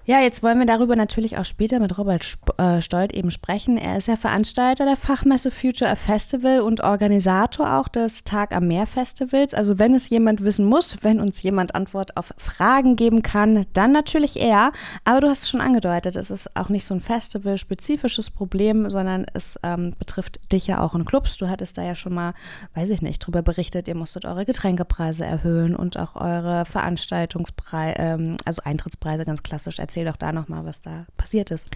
Ja, 0.04 0.20
jetzt 0.20 0.42
wollen 0.42 0.58
wir 0.58 0.66
darüber 0.66 0.96
natürlich 0.96 1.38
auch 1.38 1.44
später 1.44 1.78
mit 1.78 1.96
Robert 1.96 2.26
äh, 2.58 2.82
Stolt 2.82 3.12
eben 3.12 3.30
sprechen. 3.30 3.78
Er 3.78 3.98
ist 3.98 4.08
ja 4.08 4.16
Veranstalter 4.16 4.84
der 4.84 4.96
Fachmesse 4.96 5.52
Future 5.52 5.94
Festival 5.94 6.58
und 6.58 6.80
Organisator 6.80 7.78
auch 7.78 7.86
des 7.86 8.24
Tag 8.24 8.52
am 8.52 8.66
Meer 8.66 8.88
Festivals. 8.88 9.54
Also 9.54 9.78
wenn 9.78 9.94
es 9.94 10.08
jemand 10.08 10.42
wissen 10.42 10.64
muss, 10.64 10.98
wenn 11.02 11.20
uns 11.20 11.40
jemand 11.44 11.76
Antwort 11.76 12.16
auf 12.16 12.34
Fragen 12.36 12.96
geben 12.96 13.22
kann, 13.22 13.64
dann 13.74 13.92
natürlich 13.92 14.40
er. 14.40 14.72
Aber 15.04 15.20
du 15.20 15.28
hast 15.28 15.44
es 15.44 15.48
schon 15.48 15.60
angedeutet, 15.60 16.16
es 16.16 16.32
ist 16.32 16.56
auch 16.56 16.68
nicht 16.68 16.84
so 16.84 16.94
ein 16.94 17.00
Festival-spezifisches 17.00 18.30
Problem, 18.30 18.90
sondern 18.90 19.24
es 19.34 19.56
ähm, 19.62 19.94
betrifft 20.00 20.40
dich 20.50 20.66
ja 20.66 20.80
auch 20.80 20.96
in 20.96 21.04
Clubs. 21.04 21.36
Du 21.36 21.48
hattest 21.48 21.78
da 21.78 21.84
ja 21.84 21.94
schon 21.94 22.14
mal, 22.14 22.34
weiß 22.74 22.90
ich 22.90 23.02
nicht, 23.02 23.20
drüber 23.20 23.42
berichtet, 23.42 23.86
ihr 23.86 23.96
musstet 23.96 24.24
eure 24.24 24.46
Getränkepreise 24.46 25.24
erhöhen 25.24 25.76
und 25.76 25.96
auch 25.96 26.16
eure 26.16 26.64
Veranstaltungspreise, 26.64 27.94
ähm, 27.98 28.36
also 28.44 28.62
Eintrittspreise 28.64 29.24
ganz 29.24 29.44
klassisch 29.44 29.78
erzähl 29.92 30.06
doch 30.06 30.16
da 30.16 30.32
nochmal, 30.32 30.64
was 30.64 30.80
da 30.80 31.04
passiert 31.18 31.50
ist. 31.50 31.68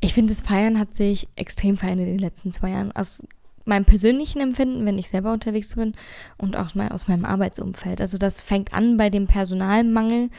Ich 0.00 0.14
finde, 0.14 0.32
das 0.32 0.40
Feiern 0.40 0.78
hat 0.78 0.94
sich 0.94 1.28
extrem 1.36 1.76
verändert 1.76 2.06
in 2.06 2.14
den 2.14 2.20
letzten 2.20 2.50
zwei 2.50 2.70
Jahren. 2.70 2.92
Aus 2.92 3.26
meinem 3.66 3.84
persönlichen 3.84 4.40
Empfinden, 4.40 4.86
wenn 4.86 4.96
ich 4.96 5.10
selber 5.10 5.34
unterwegs 5.34 5.74
bin 5.74 5.92
und 6.38 6.56
auch 6.56 6.74
mal 6.74 6.88
aus 6.88 7.06
meinem 7.06 7.26
Arbeitsumfeld. 7.26 8.00
Also 8.00 8.16
das 8.16 8.40
fängt 8.40 8.72
an 8.72 8.96
bei 8.96 9.10
dem 9.10 9.26
Personalmangel, 9.26 10.30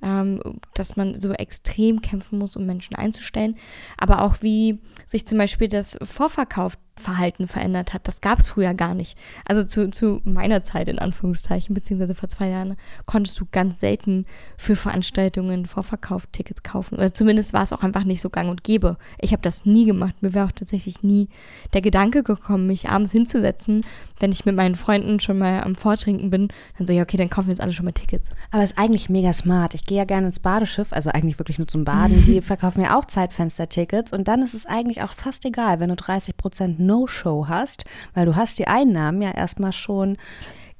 ähm, 0.00 0.40
dass 0.72 0.96
man 0.96 1.20
so 1.20 1.32
extrem 1.32 2.00
kämpfen 2.00 2.38
muss, 2.38 2.56
um 2.56 2.64
Menschen 2.64 2.96
einzustellen. 2.96 3.58
Aber 3.98 4.22
auch 4.22 4.36
wie 4.40 4.78
sich 5.04 5.26
zum 5.26 5.36
Beispiel 5.36 5.68
das 5.68 5.98
Vorverkauf 6.00 6.78
Verhalten 6.98 7.46
verändert 7.46 7.94
hat. 7.94 8.06
Das 8.08 8.20
gab 8.20 8.38
es 8.38 8.48
früher 8.48 8.74
gar 8.74 8.94
nicht. 8.94 9.18
Also 9.44 9.64
zu, 9.64 9.90
zu 9.90 10.20
meiner 10.24 10.62
Zeit 10.62 10.88
in 10.88 10.98
Anführungszeichen, 10.98 11.74
beziehungsweise 11.74 12.14
vor 12.14 12.28
zwei 12.28 12.48
Jahren, 12.48 12.76
konntest 13.06 13.38
du 13.40 13.46
ganz 13.50 13.80
selten 13.80 14.26
für 14.56 14.76
Veranstaltungen 14.76 15.66
Vorverkauf 15.66 16.26
Tickets 16.32 16.62
kaufen. 16.62 16.96
Oder 16.96 17.14
zumindest 17.14 17.52
war 17.52 17.62
es 17.62 17.72
auch 17.72 17.82
einfach 17.82 18.04
nicht 18.04 18.20
so 18.20 18.30
gang 18.30 18.50
und 18.50 18.64
gäbe. 18.64 18.96
Ich 19.20 19.32
habe 19.32 19.42
das 19.42 19.64
nie 19.64 19.86
gemacht. 19.86 20.16
Mir 20.20 20.34
wäre 20.34 20.46
auch 20.46 20.52
tatsächlich 20.52 21.02
nie 21.02 21.28
der 21.72 21.80
Gedanke 21.80 22.22
gekommen, 22.22 22.66
mich 22.66 22.88
abends 22.88 23.12
hinzusetzen, 23.12 23.84
wenn 24.20 24.32
ich 24.32 24.44
mit 24.44 24.56
meinen 24.56 24.74
Freunden 24.74 25.20
schon 25.20 25.38
mal 25.38 25.62
am 25.62 25.74
Vortrinken 25.74 26.30
bin, 26.30 26.48
dann 26.76 26.86
so, 26.86 26.92
ja, 26.92 27.02
okay, 27.02 27.16
dann 27.16 27.30
kaufen 27.30 27.48
wir 27.48 27.52
jetzt 27.52 27.60
alle 27.60 27.72
schon 27.72 27.84
mal 27.84 27.92
Tickets. 27.92 28.30
Aber 28.50 28.62
es 28.62 28.72
ist 28.72 28.78
eigentlich 28.78 29.08
mega 29.08 29.32
smart. 29.32 29.74
Ich 29.74 29.86
gehe 29.86 29.98
ja 29.98 30.04
gerne 30.04 30.26
ins 30.26 30.40
Badeschiff, 30.40 30.92
also 30.92 31.10
eigentlich 31.10 31.38
wirklich 31.38 31.58
nur 31.58 31.68
zum 31.68 31.84
Baden. 31.84 32.24
Die 32.26 32.40
verkaufen 32.40 32.82
ja 32.82 32.98
auch 32.98 33.04
Zeitfenster-Tickets 33.04 34.12
und 34.12 34.28
dann 34.28 34.42
ist 34.42 34.54
es 34.54 34.66
eigentlich 34.66 35.02
auch 35.02 35.12
fast 35.12 35.44
egal, 35.44 35.80
wenn 35.80 35.90
du 35.90 35.96
30 35.96 36.36
Prozent 36.36 36.80
No-Show 36.88 37.46
hast, 37.46 37.84
weil 38.14 38.26
du 38.26 38.34
hast 38.34 38.58
die 38.58 38.66
Einnahmen 38.66 39.22
ja 39.22 39.30
erstmal 39.30 39.72
schon. 39.72 40.16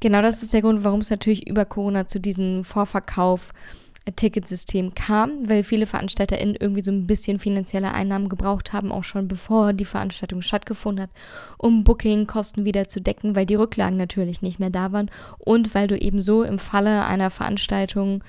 Genau, 0.00 0.22
das 0.22 0.42
ist 0.42 0.52
der 0.52 0.62
Grund, 0.62 0.82
warum 0.84 1.00
es 1.00 1.10
natürlich 1.10 1.48
über 1.48 1.64
Corona 1.64 2.08
zu 2.08 2.18
diesem 2.18 2.64
Vorverkauf 2.64 3.52
Ticketsystem 4.16 4.94
kam, 4.94 5.48
weil 5.48 5.62
viele 5.62 5.86
VeranstalterInnen 5.86 6.56
irgendwie 6.58 6.82
so 6.82 6.90
ein 6.90 7.06
bisschen 7.06 7.38
finanzielle 7.38 7.92
Einnahmen 7.92 8.28
gebraucht 8.28 8.72
haben, 8.72 8.92
auch 8.92 9.04
schon 9.04 9.28
bevor 9.28 9.72
die 9.72 9.84
Veranstaltung 9.84 10.42
stattgefunden 10.42 11.04
hat, 11.04 11.10
um 11.58 11.84
Bookingkosten 11.84 12.64
wieder 12.64 12.88
zu 12.88 13.00
decken, 13.00 13.36
weil 13.36 13.46
die 13.46 13.54
Rücklagen 13.54 13.96
natürlich 13.96 14.42
nicht 14.42 14.58
mehr 14.58 14.70
da 14.70 14.92
waren 14.92 15.10
und 15.38 15.74
weil 15.74 15.88
du 15.88 15.98
eben 15.98 16.20
so 16.20 16.42
im 16.42 16.58
Falle 16.58 17.06
einer 17.06 17.30
Veranstaltung 17.30 18.22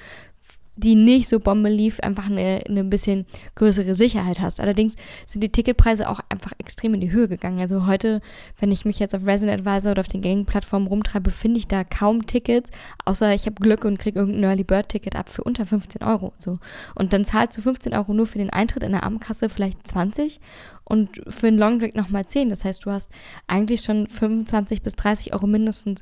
die 0.80 0.96
nicht 0.96 1.28
so 1.28 1.40
Bombe 1.40 1.70
lief, 1.70 2.00
einfach 2.00 2.28
eine, 2.30 2.62
eine 2.68 2.84
bisschen 2.84 3.26
größere 3.56 3.96
Sicherheit 3.96 4.40
hast. 4.40 4.60
Allerdings 4.60 4.96
sind 5.26 5.44
die 5.44 5.52
Ticketpreise 5.52 6.10
auch 6.10 6.20
einfach 6.30 6.54
extrem 6.58 6.94
in 6.94 7.02
die 7.02 7.12
Höhe 7.12 7.28
gegangen. 7.28 7.60
Also 7.60 7.86
heute, 7.86 8.22
wenn 8.60 8.72
ich 8.72 8.86
mich 8.86 9.00
jetzt 9.00 9.14
auf 9.16 9.26
Resident 9.26 9.60
Advisor 9.60 9.92
oder 9.92 10.02
auf 10.02 10.08
den 10.08 10.22
gängigen 10.22 10.46
Plattformen 10.46 10.88
rumtreibe, 10.88 11.32
finde 11.32 11.60
ich 11.60 11.68
da 11.68 11.84
kaum 11.84 12.26
Tickets, 12.26 12.72
außer 13.06 13.34
ich 13.34 13.46
habe 13.46 13.56
Glück 13.56 13.86
und 13.86 14.00
kriege 14.00 14.20
irgendein 14.20 14.44
Early 14.44 14.64
Bird 14.64 14.90
Ticket 14.90 15.16
ab 15.16 15.30
für 15.30 15.44
unter 15.44 15.66
15 15.66 16.04
Euro. 16.04 16.34
So. 16.40 16.60
Und 16.96 17.14
dann 17.14 17.26
zahlst 17.26 17.58
du 17.58 17.62
15 17.62 17.94
Euro 17.94 18.14
nur 18.14 18.26
für 18.26 18.38
den 18.38 18.50
Eintritt 18.50 18.84
in 18.84 18.92
der 18.92 19.04
Abendkasse, 19.04 19.50
vielleicht 19.50 19.88
20 19.88 20.40
und 20.86 21.22
für 21.28 21.48
den 21.48 21.58
Long 21.58 21.80
Drink 21.80 21.96
nochmal 21.96 22.26
10. 22.26 22.50
Das 22.50 22.64
heißt, 22.64 22.86
du 22.86 22.92
hast 22.92 23.12
eigentlich 23.48 23.82
schon 23.82 24.08
25 24.08 24.82
bis 24.82 24.96
30 24.96 25.34
Euro 25.34 25.48
mindestens 25.48 26.02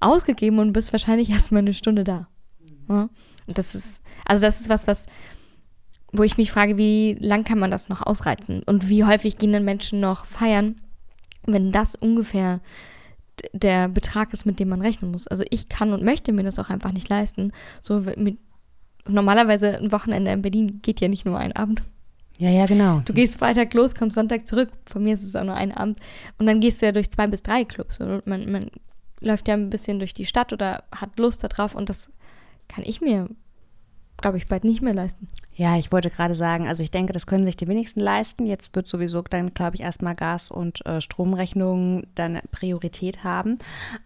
ausgegeben 0.00 0.58
und 0.58 0.72
bist 0.72 0.92
wahrscheinlich 0.92 1.30
erstmal 1.30 1.60
eine 1.60 1.74
Stunde 1.74 2.04
da. 2.04 2.28
Ja? 2.88 3.08
Und 3.46 3.58
das 3.58 3.74
ist, 3.74 4.02
also 4.24 4.46
das 4.46 4.60
ist 4.60 4.68
was, 4.68 4.86
was, 4.86 5.06
wo 6.12 6.22
ich 6.22 6.36
mich 6.36 6.50
frage, 6.50 6.76
wie 6.76 7.16
lang 7.20 7.44
kann 7.44 7.58
man 7.58 7.70
das 7.70 7.88
noch 7.88 8.04
ausreizen? 8.06 8.62
Und 8.64 8.88
wie 8.88 9.04
häufig 9.04 9.38
gehen 9.38 9.52
dann 9.52 9.64
Menschen 9.64 10.00
noch 10.00 10.26
feiern, 10.26 10.80
wenn 11.46 11.72
das 11.72 11.94
ungefähr 11.94 12.60
der 13.52 13.88
Betrag 13.88 14.32
ist, 14.32 14.46
mit 14.46 14.60
dem 14.60 14.68
man 14.68 14.80
rechnen 14.80 15.10
muss. 15.10 15.26
Also 15.26 15.44
ich 15.50 15.68
kann 15.68 15.92
und 15.92 16.02
möchte 16.02 16.32
mir 16.32 16.44
das 16.44 16.58
auch 16.58 16.70
einfach 16.70 16.92
nicht 16.92 17.08
leisten. 17.08 17.52
So 17.80 18.00
mit, 18.16 18.38
normalerweise 19.06 19.76
ein 19.76 19.92
Wochenende 19.92 20.30
in 20.30 20.42
Berlin 20.42 20.80
geht 20.82 21.00
ja 21.00 21.08
nicht 21.08 21.26
nur 21.26 21.38
ein 21.38 21.52
Abend. 21.52 21.82
Ja, 22.38 22.50
ja, 22.50 22.66
genau. 22.66 23.00
Du 23.04 23.12
gehst 23.12 23.38
Freitag 23.38 23.74
los, 23.74 23.94
kommst 23.94 24.16
Sonntag 24.16 24.46
zurück. 24.46 24.70
Von 24.86 25.04
mir 25.04 25.14
ist 25.14 25.22
es 25.22 25.36
auch 25.36 25.44
nur 25.44 25.54
ein 25.54 25.72
Abend. 25.72 25.98
Und 26.38 26.46
dann 26.46 26.60
gehst 26.60 26.82
du 26.82 26.86
ja 26.86 26.92
durch 26.92 27.10
zwei 27.10 27.26
bis 27.26 27.42
drei 27.42 27.64
Clubs. 27.64 28.00
Und 28.00 28.26
man, 28.26 28.50
man 28.50 28.70
läuft 29.20 29.46
ja 29.48 29.54
ein 29.54 29.70
bisschen 29.70 29.98
durch 29.98 30.14
die 30.14 30.26
Stadt 30.26 30.52
oder 30.52 30.84
hat 30.94 31.18
Lust 31.18 31.44
darauf 31.44 31.74
und 31.74 31.88
das 31.88 32.10
kann 32.68 32.84
ich 32.84 33.00
mir, 33.00 33.28
glaube 34.16 34.38
ich, 34.38 34.46
bald 34.46 34.64
nicht 34.64 34.82
mehr 34.82 34.94
leisten. 34.94 35.28
Ja, 35.56 35.76
ich 35.76 35.92
wollte 35.92 36.10
gerade 36.10 36.34
sagen, 36.34 36.66
also 36.66 36.82
ich 36.82 36.90
denke, 36.90 37.12
das 37.12 37.28
können 37.28 37.44
sich 37.44 37.56
die 37.56 37.68
wenigsten 37.68 38.00
leisten. 38.00 38.44
Jetzt 38.44 38.74
wird 38.74 38.88
sowieso 38.88 39.22
dann, 39.22 39.54
glaube 39.54 39.76
ich, 39.76 39.82
erstmal 39.82 40.16
Gas- 40.16 40.50
und 40.50 40.84
äh, 40.84 41.00
Stromrechnungen 41.00 42.08
dann 42.16 42.40
Priorität 42.50 43.22
haben. 43.22 43.58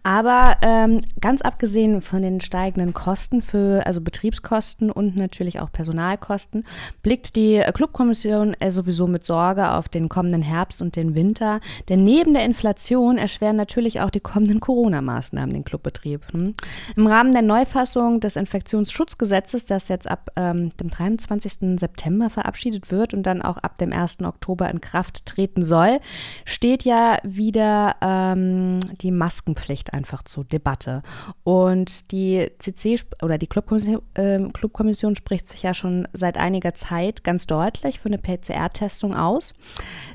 Aber 0.03 0.57
ähm, 0.61 1.01
ganz 1.19 1.41
abgesehen 1.41 2.01
von 2.01 2.21
den 2.21 2.39
steigenden 2.39 2.93
Kosten 2.93 3.41
für, 3.41 3.85
also 3.87 3.99
Betriebskosten 4.01 4.91
und 4.91 5.15
natürlich 5.15 5.59
auch 5.59 5.71
Personalkosten, 5.71 6.65
blickt 7.01 7.35
die 7.35 7.63
Clubkommission 7.73 8.53
äh, 8.59 8.69
sowieso 8.69 9.07
mit 9.07 9.23
Sorge 9.23 9.71
auf 9.71 9.89
den 9.89 10.07
kommenden 10.07 10.43
Herbst 10.43 10.83
und 10.83 10.95
den 10.95 11.15
Winter. 11.15 11.61
Denn 11.89 12.03
neben 12.03 12.35
der 12.35 12.45
Inflation 12.45 13.17
erschweren 13.17 13.55
natürlich 13.55 14.01
auch 14.01 14.11
die 14.11 14.19
kommenden 14.19 14.59
Corona-Maßnahmen 14.59 15.53
den 15.53 15.63
Clubbetrieb. 15.63 16.21
Hm? 16.31 16.53
Im 16.95 17.07
Rahmen 17.07 17.33
der 17.33 17.41
Neufassung 17.41 18.19
des 18.19 18.35
Infektionsschutzgesetzes, 18.35 19.65
das 19.65 19.87
jetzt 19.87 20.07
ab 20.07 20.29
ähm, 20.35 20.69
dem 20.77 20.89
23 20.89 21.38
20. 21.39 21.79
September 21.79 22.29
verabschiedet 22.29 22.91
wird 22.91 23.13
und 23.13 23.23
dann 23.23 23.41
auch 23.41 23.57
ab 23.57 23.77
dem 23.77 23.93
1. 23.93 24.21
Oktober 24.21 24.69
in 24.69 24.81
Kraft 24.81 25.25
treten 25.25 25.61
soll, 25.61 25.99
steht 26.45 26.83
ja 26.83 27.17
wieder 27.23 27.95
ähm, 28.01 28.79
die 29.01 29.11
Maskenpflicht 29.11 29.93
einfach 29.93 30.23
zur 30.23 30.45
Debatte. 30.45 31.03
Und 31.43 32.11
die 32.11 32.47
CC 32.59 32.99
oder 33.21 33.37
die 33.37 33.47
Clubkommission, 33.47 34.01
äh, 34.15 34.39
Clubkommission 34.53 35.15
spricht 35.15 35.47
sich 35.47 35.63
ja 35.63 35.73
schon 35.73 36.07
seit 36.13 36.37
einiger 36.37 36.73
Zeit 36.73 37.23
ganz 37.23 37.47
deutlich 37.47 37.99
für 37.99 38.09
eine 38.09 38.17
PCR-Testung 38.17 39.15
aus, 39.15 39.53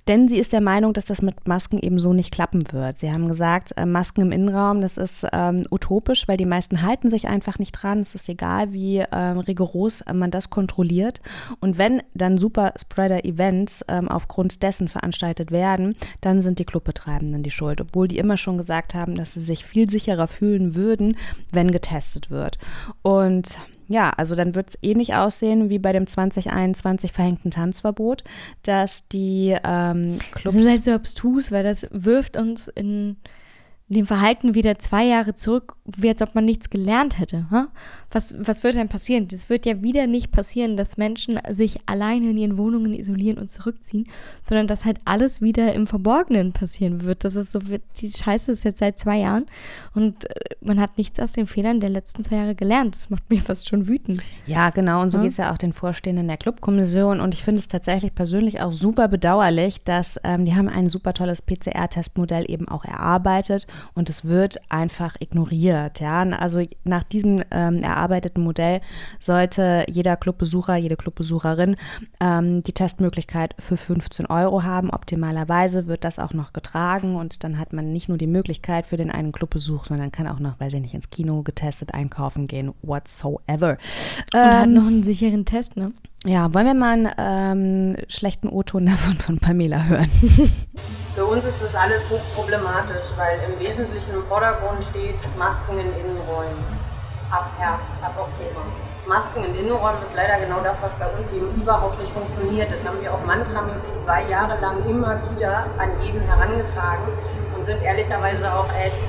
denn 0.09 0.28
sie 0.28 0.38
ist 0.38 0.52
der 0.52 0.61
Meinung, 0.61 0.93
dass 0.93 1.04
das 1.04 1.23
mit 1.23 1.47
Masken 1.49 1.78
eben 1.78 1.99
so 1.99 2.12
nicht 2.12 2.33
klappen 2.33 2.62
wird. 2.73 2.99
Sie 2.99 3.12
haben 3.12 3.28
gesagt, 3.28 3.73
äh, 3.76 3.87
Masken 3.87 4.23
im 4.23 4.33
Innenraum, 4.33 4.81
das 4.81 4.97
ist 4.97 5.26
ähm, 5.33 5.64
utopisch, 5.71 6.28
weil 6.28 6.37
die 6.37 6.47
meisten 6.47 6.83
halten 6.83 7.11
sich 7.11 7.28
einfach 7.28 7.59
nicht 7.59 7.73
dran. 7.73 8.00
Es 8.00 8.14
ist 8.14 8.28
egal, 8.28 8.73
wie 8.73 9.04
ähm, 9.12 9.38
rigoros 9.38 10.04
man 10.12 10.31
das 10.31 10.50
kontrolliert 10.50 11.13
wird. 11.14 11.56
Und 11.61 11.78
wenn 11.78 12.02
dann 12.14 12.38
Super-Spreader-Events 12.38 13.85
ähm, 13.88 14.09
aufgrund 14.09 14.62
dessen 14.62 14.88
veranstaltet 14.88 15.50
werden, 15.50 15.97
dann 16.21 16.42
sind 16.42 16.59
die 16.59 16.64
Clubbetreibenden 16.64 17.42
die 17.42 17.50
Schuld, 17.50 17.80
obwohl 17.80 18.09
die 18.09 18.18
immer 18.18 18.37
schon 18.37 18.59
gesagt 18.59 18.94
haben, 18.94 19.14
dass 19.14 19.33
sie 19.33 19.40
sich 19.40 19.64
viel 19.64 19.88
sicherer 19.90 20.28
fühlen 20.28 20.75
würden, 20.75 21.16
wenn 21.52 21.71
getestet 21.71 22.30
wird. 22.30 22.59
Und 23.02 23.59
ja, 23.87 24.11
also 24.11 24.35
dann 24.35 24.54
wird 24.54 24.71
es 24.71 24.78
ähnlich 24.83 25.14
aussehen 25.14 25.68
wie 25.68 25.78
bei 25.78 25.92
dem 25.92 26.06
2021 26.06 27.12
verhängten 27.12 27.50
Tanzverbot, 27.50 28.25
dass 28.62 29.06
die 29.09 29.54
ähm, 29.62 30.18
Clubs. 30.33 30.54
Das 30.54 30.64
ist 30.64 30.71
halt 30.71 30.83
so 30.83 30.92
abstrus, 30.92 31.52
weil 31.52 31.64
das 31.64 31.87
wirft 31.90 32.38
uns 32.38 32.68
in 32.68 33.16
dem 33.88 34.07
Verhalten 34.07 34.55
wieder 34.55 34.79
zwei 34.79 35.05
Jahre 35.05 35.35
zurück, 35.35 35.76
wie 35.85 36.09
als 36.09 36.23
ob 36.23 36.35
man 36.35 36.47
nichts 36.47 36.71
gelernt 36.71 37.19
hätte. 37.19 37.47
Was, 38.11 38.35
was 38.38 38.62
wird 38.62 38.76
denn 38.76 38.88
passieren? 38.88 39.29
Das 39.29 39.50
wird 39.50 39.67
ja 39.67 39.83
wieder 39.83 40.07
nicht 40.07 40.33
passieren, 40.33 40.79
dass 40.79 40.97
Menschen 40.97 41.38
sich 41.50 41.81
alleine 41.85 42.31
in 42.31 42.38
ihren 42.38 42.57
Wohnungen 42.57 42.95
isolieren 42.95 43.37
und 43.38 43.50
zurückziehen, 43.50 44.07
sondern 44.41 44.67
dass 44.67 44.87
halt 44.87 45.00
alles 45.05 45.43
wieder 45.43 45.75
im 45.75 45.87
Verborgenen 45.87 46.53
passieren 46.53 47.03
wird. 47.03 47.25
Das 47.25 47.35
ist 47.35 47.53
so, 47.53 47.59
die 47.59 48.09
Scheiße 48.09 48.53
ist 48.53 48.64
jetzt 48.64 48.79
seit 48.79 48.99
zwei 48.99 49.19
Jahren 49.19 49.47
und 49.95 50.31
äh, 50.31 50.55
man 50.62 50.81
hat 50.81 50.97
nichts 50.97 51.21
aus 51.21 51.33
den 51.33 51.47
Fehlern 51.47 51.81
der 51.81 51.91
letzten 51.91 52.25
zwei 52.25 52.37
Jahre 52.37 52.55
gelernt. 52.55 52.95
Das 52.95 53.11
macht 53.11 53.29
mich 53.29 53.43
fast 53.43 53.69
schon 53.69 53.87
wütend. 53.87 54.23
Ja, 54.47 54.71
genau. 54.71 55.03
Und 55.03 55.11
so 55.11 55.19
ja. 55.19 55.25
geht 55.25 55.33
es 55.33 55.37
ja 55.37 55.53
auch 55.53 55.59
den 55.59 55.75
Vorstehenden 55.75 56.29
der 56.29 56.38
Clubkommission. 56.38 57.21
Und 57.21 57.35
ich 57.35 57.43
finde 57.43 57.59
es 57.59 57.69
tatsächlich 57.69 58.14
persönlich 58.14 58.62
auch 58.62 58.73
super 58.73 59.09
bedauerlich, 59.09 59.83
dass 59.83 60.19
ähm, 60.25 60.47
die 60.47 60.55
haben 60.55 60.71
ein 60.71 60.88
super 60.88 61.12
tolles 61.12 61.43
PCR-Testmodell 61.43 62.50
eben 62.50 62.67
auch 62.69 62.85
erarbeitet 62.85 63.67
und 63.95 64.09
es 64.11 64.25
wird 64.25 64.59
einfach 64.71 65.16
ignoriert. 65.21 66.00
Ja? 66.00 66.23
Also 66.23 66.62
nach 66.85 67.04
diesem 67.04 67.43
ähm, 67.50 67.83
erarbeiteten 67.83 68.43
Modell 68.43 68.81
sollte 69.19 69.85
jeder 69.88 70.16
Clubbesucher, 70.16 70.76
jede 70.76 70.97
Clubbesucherin 70.97 71.76
ähm, 72.21 72.62
die 72.62 72.73
Testmöglichkeit 72.73 73.54
für 73.59 73.76
15 73.76 74.26
Euro 74.26 74.62
haben. 74.62 74.90
Optimalerweise 74.90 75.87
wird 75.87 76.04
das 76.04 76.19
auch 76.19 76.35
noch 76.35 76.52
getragen 76.52 77.16
und 77.16 77.45
dann 77.45 77.59
hat 77.59 77.73
man 77.73 77.93
nicht 77.93 78.09
nur 78.09 78.19
die 78.19 78.26
Möglichkeit 78.26 78.87
für 78.87 78.97
den 78.97 79.11
einen 79.11 79.33
Clubbesuch, 79.33 79.87
sondern 79.87 80.12
kann 80.12 80.28
auch 80.28 80.38
noch, 80.38 80.61
weiß 80.61 80.75
ich 80.75 80.81
nicht, 80.81 80.95
ins 80.95 81.11
Kino 81.11 81.43
getestet 81.43 81.95
einkaufen 81.95 82.47
gehen, 82.47 82.73
whatsoever. 82.83 83.78
Und 84.33 84.40
ähm, 84.40 84.59
hat 84.61 84.69
noch 84.69 84.87
einen 84.87 85.02
sicheren 85.02 85.45
Test, 85.45 85.76
ne? 85.76 85.93
Ja, 86.26 86.54
wollen 86.54 86.64
wir 86.64 86.75
mal 86.75 86.93
einen 86.93 87.11
ähm, 87.19 87.97
schlechten 88.09 88.49
O-Ton 88.49 88.87
davon 88.93 89.16
von 89.19 89.38
Pamela 89.38 89.85
hören? 89.85 90.11
Für 91.14 91.26
uns 91.26 91.45
ist 91.45 91.61
das 91.62 91.75
alles 91.75 92.02
hochproblematisch, 92.09 93.12
weil 93.16 93.38
im 93.47 93.61
Wesentlichen 93.61 94.14
im 94.14 94.23
Vordergrund 94.25 94.83
steht 94.85 95.16
Masken 95.38 95.78
in 95.78 95.87
Innenräumen. 95.87 96.64
Ab 97.31 97.50
Herbst, 97.59 97.93
ab 98.02 98.14
Oktober. 98.19 98.64
Masken 99.07 99.45
in 99.45 99.54
Innenräumen 99.54 100.02
ist 100.02 100.16
leider 100.16 100.40
genau 100.40 100.61
das, 100.64 100.81
was 100.81 100.95
bei 100.95 101.07
uns 101.07 101.31
eben 101.31 101.61
überhaupt 101.61 101.99
nicht 101.99 102.11
funktioniert. 102.11 102.73
Das 102.73 102.83
haben 102.87 103.00
wir 103.02 103.12
auch 103.12 103.25
mantramäßig 103.26 103.99
zwei 103.99 104.26
Jahre 104.28 104.59
lang 104.61 104.83
immer 104.88 105.21
wieder 105.31 105.66
an 105.76 105.90
jeden 106.02 106.23
herangetragen 106.23 107.12
und 107.54 107.66
sind 107.66 107.83
ehrlicherweise 107.83 108.50
auch 108.50 108.69
echt 108.83 109.02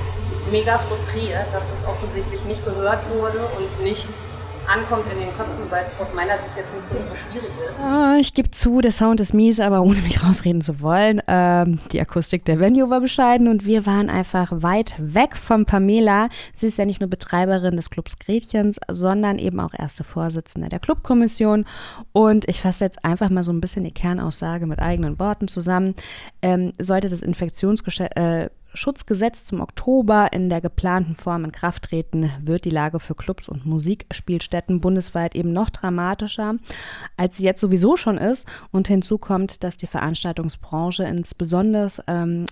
mega 0.52 0.78
frustriert, 0.78 1.46
dass 1.54 1.64
es 1.64 1.88
offensichtlich 1.88 2.44
nicht 2.44 2.62
gehört 2.64 3.00
wurde 3.16 3.40
und 3.56 3.82
nicht 3.82 4.08
ankommt 4.68 5.04
in 5.12 5.18
den 5.18 5.28
Köpfen, 5.36 5.70
weil 5.70 5.84
es 5.84 6.00
aus 6.00 6.12
meiner 6.14 6.36
Sicht 6.38 6.56
jetzt 6.56 6.74
nicht 6.74 6.86
so 6.88 7.14
schwierig 7.14 7.48
ist. 7.48 7.74
Oh, 7.82 8.16
ich 8.20 8.34
gebe 8.34 8.50
zu, 8.50 8.80
der 8.80 8.92
Sound 8.92 9.20
ist 9.20 9.34
mies, 9.34 9.60
aber 9.60 9.82
ohne 9.82 10.00
mich 10.00 10.22
rausreden 10.24 10.60
zu 10.60 10.80
wollen, 10.80 11.22
ähm, 11.26 11.78
die 11.92 12.00
Akustik 12.00 12.44
der 12.44 12.58
Venue 12.58 12.90
war 12.90 13.00
bescheiden 13.00 13.48
und 13.48 13.64
wir 13.64 13.86
waren 13.86 14.10
einfach 14.10 14.50
weit 14.50 14.94
weg 14.98 15.36
von 15.36 15.64
Pamela. 15.64 16.28
Sie 16.54 16.66
ist 16.66 16.78
ja 16.78 16.84
nicht 16.84 17.00
nur 17.00 17.10
Betreiberin 17.10 17.76
des 17.76 17.90
Clubs 17.90 18.18
Gretchens, 18.18 18.78
sondern 18.88 19.38
eben 19.38 19.60
auch 19.60 19.74
erste 19.74 20.04
Vorsitzende 20.04 20.68
der 20.68 20.80
Clubkommission. 20.80 21.64
Und 22.12 22.48
ich 22.48 22.60
fasse 22.60 22.84
jetzt 22.84 23.04
einfach 23.04 23.30
mal 23.30 23.44
so 23.44 23.52
ein 23.52 23.60
bisschen 23.60 23.84
die 23.84 23.92
Kernaussage 23.92 24.66
mit 24.66 24.80
eigenen 24.80 25.18
Worten 25.18 25.48
zusammen. 25.48 25.94
Ähm, 26.42 26.72
sollte 26.80 27.08
das 27.08 27.22
Infektionsgeschäft 27.22 28.16
äh, 28.16 28.50
Schutzgesetz 28.76 29.44
zum 29.44 29.60
Oktober 29.60 30.32
in 30.32 30.48
der 30.48 30.60
geplanten 30.60 31.14
Form 31.14 31.44
in 31.44 31.52
Kraft 31.52 31.84
treten, 31.84 32.30
wird 32.42 32.64
die 32.64 32.70
Lage 32.70 33.00
für 33.00 33.14
Clubs 33.14 33.48
und 33.48 33.66
Musikspielstätten 33.66 34.80
bundesweit 34.80 35.34
eben 35.34 35.52
noch 35.52 35.70
dramatischer, 35.70 36.56
als 37.16 37.36
sie 37.36 37.44
jetzt 37.44 37.60
sowieso 37.60 37.96
schon 37.96 38.18
ist. 38.18 38.46
Und 38.70 38.88
hinzu 38.88 39.18
kommt, 39.18 39.64
dass 39.64 39.76
die 39.76 39.86
Veranstaltungsbranche 39.86 41.04
insbesondere 41.04 41.90
ähm, 42.06 42.46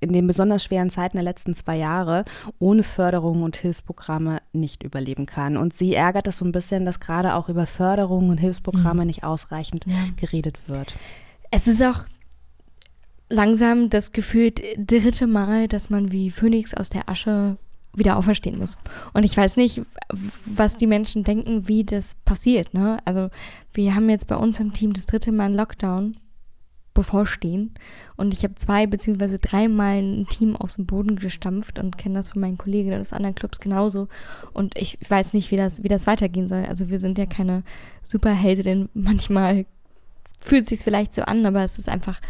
in 0.00 0.12
den 0.12 0.26
besonders 0.26 0.62
schweren 0.62 0.90
Zeiten 0.90 1.16
der 1.16 1.24
letzten 1.24 1.54
zwei 1.54 1.76
Jahre 1.76 2.24
ohne 2.58 2.82
Förderung 2.82 3.42
und 3.42 3.56
Hilfsprogramme 3.56 4.40
nicht 4.52 4.82
überleben 4.82 5.26
kann. 5.26 5.56
Und 5.56 5.72
sie 5.72 5.94
ärgert 5.94 6.26
es 6.28 6.36
so 6.36 6.44
ein 6.44 6.52
bisschen, 6.52 6.84
dass 6.84 7.00
gerade 7.00 7.34
auch 7.34 7.48
über 7.48 7.66
Förderung 7.66 8.28
und 8.28 8.38
Hilfsprogramme 8.38 9.02
mhm. 9.02 9.06
nicht 9.06 9.24
ausreichend 9.24 9.86
ja. 9.86 9.94
geredet 10.20 10.68
wird. 10.68 10.94
Es 11.50 11.66
ist 11.66 11.82
auch 11.82 12.04
langsam 13.28 13.90
das 13.90 14.12
gefühlt 14.12 14.62
dritte 14.76 15.26
Mal, 15.26 15.68
dass 15.68 15.90
man 15.90 16.12
wie 16.12 16.30
Phönix 16.30 16.74
aus 16.74 16.90
der 16.90 17.08
Asche 17.08 17.56
wieder 17.96 18.16
auferstehen 18.16 18.58
muss. 18.58 18.76
Und 19.12 19.24
ich 19.24 19.36
weiß 19.36 19.56
nicht, 19.56 19.82
was 20.44 20.76
die 20.76 20.86
Menschen 20.86 21.24
denken, 21.24 21.68
wie 21.68 21.84
das 21.84 22.16
passiert. 22.24 22.74
Ne? 22.74 22.98
Also 23.04 23.30
wir 23.72 23.94
haben 23.94 24.10
jetzt 24.10 24.26
bei 24.26 24.36
uns 24.36 24.60
im 24.60 24.72
Team 24.72 24.92
das 24.92 25.06
dritte 25.06 25.32
Mal 25.32 25.44
einen 25.44 25.56
Lockdown 25.56 26.16
bevorstehen. 26.92 27.74
Und 28.16 28.32
ich 28.32 28.44
habe 28.44 28.54
zwei 28.54 28.86
beziehungsweise 28.86 29.38
dreimal 29.38 29.96
ein 29.96 30.26
Team 30.28 30.56
aus 30.56 30.76
dem 30.76 30.86
Boden 30.86 31.16
gestampft 31.16 31.78
und 31.78 31.98
kenne 31.98 32.14
das 32.14 32.30
von 32.30 32.40
meinen 32.40 32.58
Kollegen 32.58 32.94
aus 32.94 33.12
anderen 33.12 33.34
Clubs 33.34 33.58
genauso. 33.60 34.08
Und 34.52 34.78
ich 34.78 34.98
weiß 35.08 35.32
nicht, 35.32 35.50
wie 35.50 35.56
das, 35.56 35.82
wie 35.82 35.88
das 35.88 36.06
weitergehen 36.06 36.48
soll. 36.48 36.64
Also 36.64 36.90
wir 36.90 37.00
sind 37.00 37.18
ja 37.18 37.26
keine 37.26 37.64
Superheldin. 38.02 38.88
Manchmal 38.94 39.66
fühlt 40.40 40.62
es 40.62 40.68
sich 40.68 40.80
vielleicht 40.80 41.12
so 41.12 41.22
an, 41.22 41.44
aber 41.44 41.64
es 41.64 41.78
ist 41.78 41.88
einfach 41.88 42.20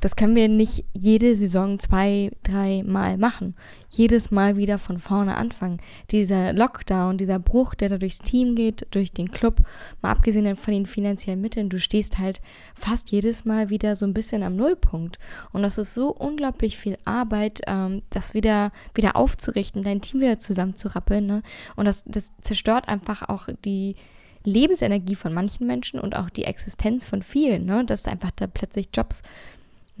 das 0.00 0.16
können 0.16 0.34
wir 0.34 0.48
nicht 0.48 0.84
jede 0.92 1.36
Saison 1.36 1.78
zwei, 1.78 2.30
drei 2.42 2.82
Mal 2.84 3.18
machen. 3.18 3.54
Jedes 3.90 4.30
Mal 4.30 4.56
wieder 4.56 4.78
von 4.78 4.98
vorne 4.98 5.36
anfangen. 5.36 5.80
Dieser 6.10 6.52
Lockdown, 6.52 7.18
dieser 7.18 7.38
Bruch, 7.38 7.74
der 7.74 7.90
da 7.90 7.98
durchs 7.98 8.18
Team 8.18 8.54
geht, 8.54 8.86
durch 8.92 9.12
den 9.12 9.30
Club, 9.30 9.60
mal 10.00 10.10
abgesehen 10.10 10.56
von 10.56 10.72
den 10.72 10.86
finanziellen 10.86 11.40
Mitteln, 11.40 11.68
du 11.68 11.78
stehst 11.78 12.18
halt 12.18 12.40
fast 12.74 13.10
jedes 13.10 13.44
Mal 13.44 13.68
wieder 13.68 13.94
so 13.94 14.06
ein 14.06 14.14
bisschen 14.14 14.42
am 14.42 14.56
Nullpunkt. 14.56 15.18
Und 15.52 15.62
das 15.62 15.76
ist 15.76 15.94
so 15.94 16.10
unglaublich 16.10 16.76
viel 16.76 16.96
Arbeit, 17.04 17.60
ähm, 17.66 18.02
das 18.10 18.34
wieder, 18.34 18.72
wieder 18.94 19.16
aufzurichten, 19.16 19.82
dein 19.82 20.00
Team 20.00 20.20
wieder 20.20 20.38
zusammenzurappeln. 20.38 21.26
Ne? 21.26 21.42
Und 21.76 21.84
das, 21.84 22.04
das 22.06 22.32
zerstört 22.40 22.88
einfach 22.88 23.28
auch 23.28 23.48
die, 23.64 23.96
Lebensenergie 24.44 25.14
von 25.16 25.34
manchen 25.34 25.66
Menschen 25.66 26.00
und 26.00 26.16
auch 26.16 26.30
die 26.30 26.44
Existenz 26.44 27.04
von 27.04 27.22
vielen, 27.22 27.66
ne? 27.66 27.84
dass 27.84 28.06
einfach 28.06 28.30
da 28.30 28.46
plötzlich 28.46 28.88
Jobs 28.94 29.22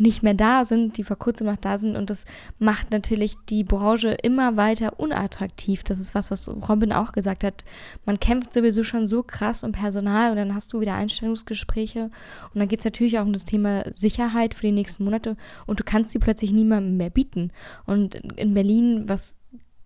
nicht 0.00 0.22
mehr 0.22 0.34
da 0.34 0.64
sind, 0.64 0.96
die 0.96 1.04
vor 1.04 1.18
kurzem 1.18 1.46
noch 1.46 1.58
da 1.58 1.76
sind. 1.76 1.94
Und 1.94 2.08
das 2.08 2.24
macht 2.58 2.90
natürlich 2.90 3.34
die 3.50 3.64
Branche 3.64 4.16
immer 4.22 4.56
weiter 4.56 4.98
unattraktiv. 4.98 5.84
Das 5.84 6.00
ist 6.00 6.14
was, 6.14 6.30
was 6.30 6.48
Robin 6.48 6.92
auch 6.92 7.12
gesagt 7.12 7.44
hat. 7.44 7.64
Man 8.06 8.18
kämpft 8.18 8.52
sowieso 8.52 8.82
schon 8.82 9.06
so 9.06 9.22
krass 9.22 9.62
um 9.62 9.72
Personal 9.72 10.30
und 10.30 10.36
dann 10.38 10.54
hast 10.54 10.72
du 10.72 10.80
wieder 10.80 10.94
Einstellungsgespräche. 10.94 12.04
Und 12.04 12.58
dann 12.58 12.68
geht 12.68 12.80
es 12.80 12.86
natürlich 12.86 13.18
auch 13.18 13.26
um 13.26 13.34
das 13.34 13.44
Thema 13.44 13.84
Sicherheit 13.92 14.54
für 14.54 14.66
die 14.66 14.72
nächsten 14.72 15.04
Monate. 15.04 15.36
Und 15.66 15.80
du 15.80 15.84
kannst 15.84 16.12
sie 16.12 16.18
plötzlich 16.18 16.52
niemandem 16.52 16.96
mehr 16.96 17.10
bieten. 17.10 17.52
Und 17.84 18.14
in 18.14 18.54
Berlin, 18.54 19.04
was 19.06 19.36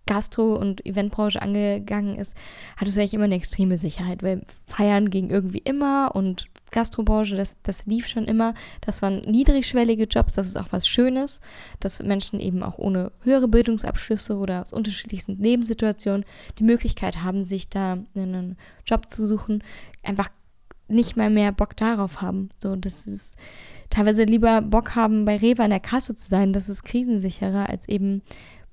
Gastro- 0.07 0.55
und 0.55 0.85
Eventbranche 0.85 1.41
angegangen 1.41 2.15
ist, 2.15 2.35
hattest 2.77 2.97
du 2.97 3.01
eigentlich 3.01 3.13
immer 3.13 3.25
eine 3.25 3.35
extreme 3.35 3.77
Sicherheit, 3.77 4.23
weil 4.23 4.41
Feiern 4.65 5.09
ging 5.09 5.29
irgendwie 5.29 5.59
immer 5.59 6.11
und 6.13 6.47
Gastrobranche, 6.71 7.37
das, 7.37 7.57
das 7.63 7.85
lief 7.85 8.07
schon 8.07 8.25
immer. 8.25 8.53
Das 8.81 9.01
waren 9.01 9.21
niedrigschwellige 9.21 10.03
Jobs, 10.03 10.33
das 10.33 10.45
ist 10.45 10.57
auch 10.57 10.67
was 10.71 10.87
Schönes, 10.87 11.39
dass 11.79 12.03
Menschen 12.03 12.39
eben 12.39 12.63
auch 12.63 12.77
ohne 12.77 13.11
höhere 13.21 13.47
Bildungsabschlüsse 13.47 14.37
oder 14.37 14.61
aus 14.61 14.73
unterschiedlichsten 14.73 15.41
Lebenssituationen 15.41 16.25
die 16.59 16.63
Möglichkeit 16.63 17.23
haben, 17.23 17.45
sich 17.45 17.69
da 17.69 17.99
einen 18.13 18.57
Job 18.85 19.09
zu 19.09 19.25
suchen, 19.25 19.63
einfach 20.03 20.29
nicht 20.87 21.17
mal 21.17 21.29
mehr 21.29 21.51
Bock 21.51 21.75
darauf 21.77 22.21
haben. 22.21 22.49
So, 22.61 22.75
das 22.75 23.07
ist 23.07 23.37
teilweise 23.89 24.23
lieber 24.23 24.61
Bock 24.61 24.95
haben, 24.95 25.25
bei 25.25 25.37
Rewe 25.37 25.63
an 25.63 25.71
der 25.71 25.79
Kasse 25.79 26.15
zu 26.15 26.27
sein, 26.27 26.53
das 26.53 26.69
ist 26.69 26.83
krisensicherer 26.83 27.69
als 27.69 27.87
eben 27.87 28.21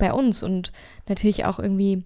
bei 0.02 0.12
uns 0.12 0.42
und 0.42 0.72
natürlich 1.08 1.44
auch 1.44 1.60
irgendwie 1.60 2.02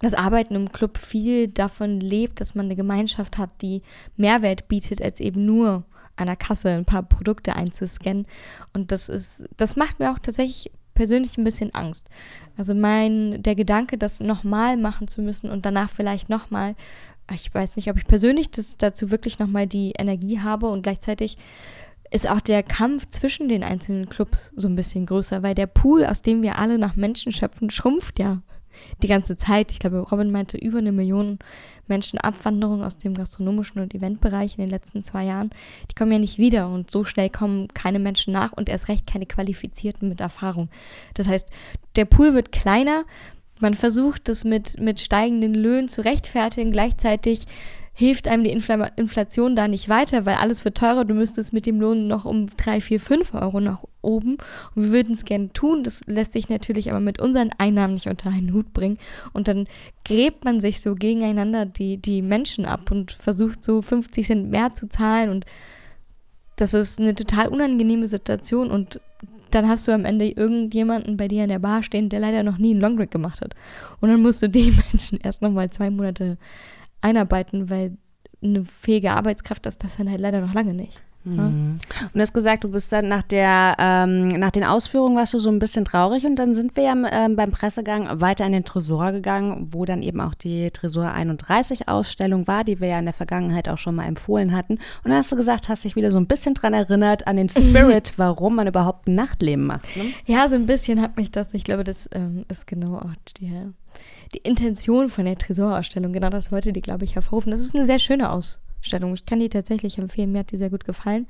das 0.00 0.14
Arbeiten 0.14 0.54
im 0.54 0.72
Club 0.72 0.96
viel 0.96 1.46
davon 1.46 2.00
lebt, 2.00 2.40
dass 2.40 2.54
man 2.54 2.66
eine 2.66 2.74
Gemeinschaft 2.74 3.36
hat, 3.36 3.50
die 3.60 3.82
Mehrwert 4.16 4.66
bietet, 4.66 5.02
als 5.02 5.20
eben 5.20 5.44
nur 5.44 5.84
der 6.18 6.36
Kasse 6.36 6.70
ein 6.70 6.84
paar 6.84 7.02
Produkte 7.02 7.54
einzuscannen. 7.56 8.26
Und 8.72 8.92
das 8.92 9.08
ist, 9.08 9.44
das 9.56 9.76
macht 9.76 9.98
mir 9.98 10.12
auch 10.12 10.18
tatsächlich 10.18 10.70
persönlich 10.94 11.36
ein 11.36 11.44
bisschen 11.44 11.74
Angst. 11.74 12.08
Also 12.56 12.74
mein, 12.74 13.42
der 13.42 13.56
Gedanke, 13.56 13.98
das 13.98 14.20
nochmal 14.20 14.76
machen 14.76 15.08
zu 15.08 15.20
müssen 15.20 15.50
und 15.50 15.66
danach 15.66 15.90
vielleicht 15.90 16.28
nochmal, 16.28 16.76
ich 17.32 17.52
weiß 17.52 17.76
nicht, 17.76 17.90
ob 17.90 17.98
ich 17.98 18.06
persönlich 18.06 18.50
das 18.50 18.76
dazu 18.78 19.10
wirklich 19.10 19.38
nochmal 19.38 19.66
die 19.66 19.92
Energie 19.98 20.40
habe 20.40 20.68
und 20.68 20.82
gleichzeitig 20.82 21.36
ist 22.12 22.28
auch 22.28 22.40
der 22.40 22.62
Kampf 22.62 23.08
zwischen 23.08 23.48
den 23.48 23.64
einzelnen 23.64 24.08
Clubs 24.08 24.52
so 24.54 24.68
ein 24.68 24.76
bisschen 24.76 25.06
größer, 25.06 25.42
weil 25.42 25.54
der 25.54 25.66
Pool, 25.66 26.04
aus 26.04 26.20
dem 26.22 26.42
wir 26.42 26.58
alle 26.58 26.78
nach 26.78 26.94
Menschen 26.94 27.32
schöpfen, 27.32 27.70
schrumpft 27.70 28.18
ja 28.18 28.42
die 29.02 29.08
ganze 29.08 29.36
Zeit. 29.36 29.72
Ich 29.72 29.78
glaube, 29.78 29.98
Robin 29.98 30.30
meinte 30.30 30.58
über 30.58 30.78
eine 30.78 30.92
Million 30.92 31.38
Menschen 31.86 32.18
Abwanderung 32.18 32.82
aus 32.82 32.98
dem 32.98 33.14
gastronomischen 33.14 33.80
und 33.80 33.94
Eventbereich 33.94 34.58
in 34.58 34.64
den 34.64 34.70
letzten 34.70 35.02
zwei 35.02 35.24
Jahren. 35.24 35.50
Die 35.90 35.94
kommen 35.94 36.12
ja 36.12 36.18
nicht 36.18 36.38
wieder 36.38 36.68
und 36.68 36.90
so 36.90 37.04
schnell 37.04 37.30
kommen 37.30 37.68
keine 37.68 37.98
Menschen 37.98 38.32
nach 38.32 38.52
und 38.52 38.68
erst 38.68 38.88
recht 38.88 39.06
keine 39.06 39.26
Qualifizierten 39.26 40.08
mit 40.08 40.20
Erfahrung. 40.20 40.68
Das 41.14 41.28
heißt, 41.28 41.48
der 41.96 42.04
Pool 42.04 42.34
wird 42.34 42.52
kleiner. 42.52 43.04
Man 43.58 43.74
versucht, 43.74 44.28
das 44.28 44.44
mit, 44.44 44.80
mit 44.80 45.00
steigenden 45.00 45.54
Löhnen 45.54 45.88
zu 45.88 46.04
rechtfertigen. 46.04 46.72
Gleichzeitig 46.72 47.46
hilft 47.94 48.26
einem 48.26 48.44
die 48.44 48.50
Infl 48.50 48.90
Inflation 48.96 49.54
da 49.54 49.68
nicht 49.68 49.88
weiter, 49.88 50.24
weil 50.24 50.36
alles 50.36 50.64
wird 50.64 50.78
teurer. 50.78 51.04
Du 51.04 51.14
müsstest 51.14 51.52
mit 51.52 51.66
dem 51.66 51.80
Lohn 51.80 52.06
noch 52.06 52.24
um 52.24 52.48
3, 52.48 52.80
4, 52.80 53.00
5 53.00 53.34
Euro 53.34 53.60
nach 53.60 53.84
oben. 54.00 54.38
Und 54.74 54.84
wir 54.84 54.92
würden 54.92 55.12
es 55.12 55.24
gerne 55.24 55.52
tun. 55.52 55.82
Das 55.84 56.06
lässt 56.06 56.32
sich 56.32 56.48
natürlich 56.48 56.90
aber 56.90 57.00
mit 57.00 57.20
unseren 57.20 57.50
Einnahmen 57.58 57.94
nicht 57.94 58.08
unter 58.08 58.30
einen 58.30 58.54
Hut 58.54 58.72
bringen. 58.72 58.98
Und 59.32 59.46
dann 59.48 59.66
gräbt 60.04 60.44
man 60.44 60.60
sich 60.60 60.80
so 60.80 60.94
gegeneinander 60.94 61.66
die, 61.66 61.98
die 61.98 62.22
Menschen 62.22 62.64
ab 62.64 62.90
und 62.90 63.12
versucht 63.12 63.62
so 63.62 63.82
50 63.82 64.26
Cent 64.26 64.50
mehr 64.50 64.72
zu 64.72 64.88
zahlen. 64.88 65.28
Und 65.28 65.44
das 66.56 66.72
ist 66.74 66.98
eine 66.98 67.14
total 67.14 67.48
unangenehme 67.48 68.06
Situation. 68.06 68.70
Und 68.70 69.00
dann 69.50 69.68
hast 69.68 69.86
du 69.86 69.92
am 69.92 70.06
Ende 70.06 70.28
irgendjemanden 70.28 71.18
bei 71.18 71.28
dir 71.28 71.42
an 71.42 71.50
der 71.50 71.58
Bar 71.58 71.82
stehen, 71.82 72.08
der 72.08 72.20
leider 72.20 72.42
noch 72.42 72.56
nie 72.56 72.70
einen 72.70 72.80
Longdrink 72.80 73.10
gemacht 73.10 73.42
hat. 73.42 73.54
Und 74.00 74.08
dann 74.08 74.22
musst 74.22 74.42
du 74.42 74.48
den 74.48 74.74
Menschen 74.90 75.20
erst 75.22 75.42
nochmal 75.42 75.68
zwei 75.68 75.90
Monate 75.90 76.38
einarbeiten, 77.02 77.70
weil 77.70 77.96
eine 78.42 78.64
fähige 78.64 79.12
Arbeitskraft 79.12 79.66
ist 79.66 79.84
das 79.84 79.96
dann 79.96 80.10
halt 80.10 80.20
leider 80.20 80.40
noch 80.40 80.54
lange 80.54 80.74
nicht. 80.74 81.00
Mhm. 81.24 81.78
Und 82.02 82.14
du 82.14 82.20
hast 82.20 82.32
gesagt, 82.32 82.64
du 82.64 82.70
bist 82.70 82.92
dann 82.92 83.08
nach 83.08 83.22
der, 83.22 83.76
ähm, 83.78 84.28
nach 84.28 84.50
den 84.50 84.64
Ausführungen 84.64 85.16
warst 85.16 85.34
du 85.34 85.38
so 85.38 85.50
ein 85.50 85.58
bisschen 85.58 85.84
traurig 85.84 86.26
und 86.26 86.36
dann 86.36 86.54
sind 86.54 86.76
wir 86.76 86.84
ja 86.84 86.94
ähm, 87.12 87.36
beim 87.36 87.50
Pressegang 87.50 88.20
weiter 88.20 88.44
in 88.46 88.52
den 88.52 88.64
Tresor 88.64 89.12
gegangen, 89.12 89.68
wo 89.70 89.84
dann 89.84 90.02
eben 90.02 90.20
auch 90.20 90.34
die 90.34 90.70
Tresor 90.70 91.12
31 91.12 91.88
Ausstellung 91.88 92.46
war, 92.46 92.64
die 92.64 92.80
wir 92.80 92.88
ja 92.88 92.98
in 92.98 93.04
der 93.04 93.14
Vergangenheit 93.14 93.68
auch 93.68 93.78
schon 93.78 93.94
mal 93.94 94.06
empfohlen 94.06 94.52
hatten. 94.52 94.74
Und 94.74 95.10
dann 95.10 95.14
hast 95.14 95.30
du 95.30 95.36
gesagt, 95.36 95.68
hast 95.68 95.84
dich 95.84 95.96
wieder 95.96 96.10
so 96.10 96.18
ein 96.18 96.26
bisschen 96.26 96.54
dran 96.54 96.74
erinnert 96.74 97.26
an 97.26 97.36
den 97.36 97.48
Spirit, 97.48 98.14
warum 98.16 98.56
man 98.56 98.66
überhaupt 98.66 99.06
ein 99.06 99.14
Nachtleben 99.14 99.66
macht. 99.66 99.96
Ne? 99.96 100.04
Ja, 100.26 100.48
so 100.48 100.56
ein 100.56 100.66
bisschen 100.66 101.00
hat 101.00 101.16
mich 101.16 101.30
das, 101.30 101.54
ich 101.54 101.64
glaube, 101.64 101.84
das 101.84 102.08
ähm, 102.12 102.44
ist 102.48 102.66
genau 102.66 102.96
auch 102.96 103.14
die 103.38 103.52
die 104.34 104.38
Intention 104.38 105.08
von 105.08 105.24
der 105.24 105.38
Tresorausstellung, 105.38 106.12
genau 106.12 106.30
das 106.30 106.50
wollte 106.52 106.72
die, 106.72 106.80
glaube 106.80 107.04
ich, 107.04 107.14
hervorrufen. 107.14 107.52
Das 107.52 107.60
ist 107.60 107.74
eine 107.74 107.84
sehr 107.84 107.98
schöne 107.98 108.30
Ausstellung. 108.30 108.71
Veranstaltung. 108.82 109.14
Ich 109.14 109.24
kann 109.26 109.38
die 109.38 109.48
tatsächlich 109.48 109.98
empfehlen. 109.98 110.32
Mir 110.32 110.40
hat 110.40 110.50
die 110.50 110.56
sehr 110.56 110.70
gut 110.70 110.84
gefallen. 110.84 111.26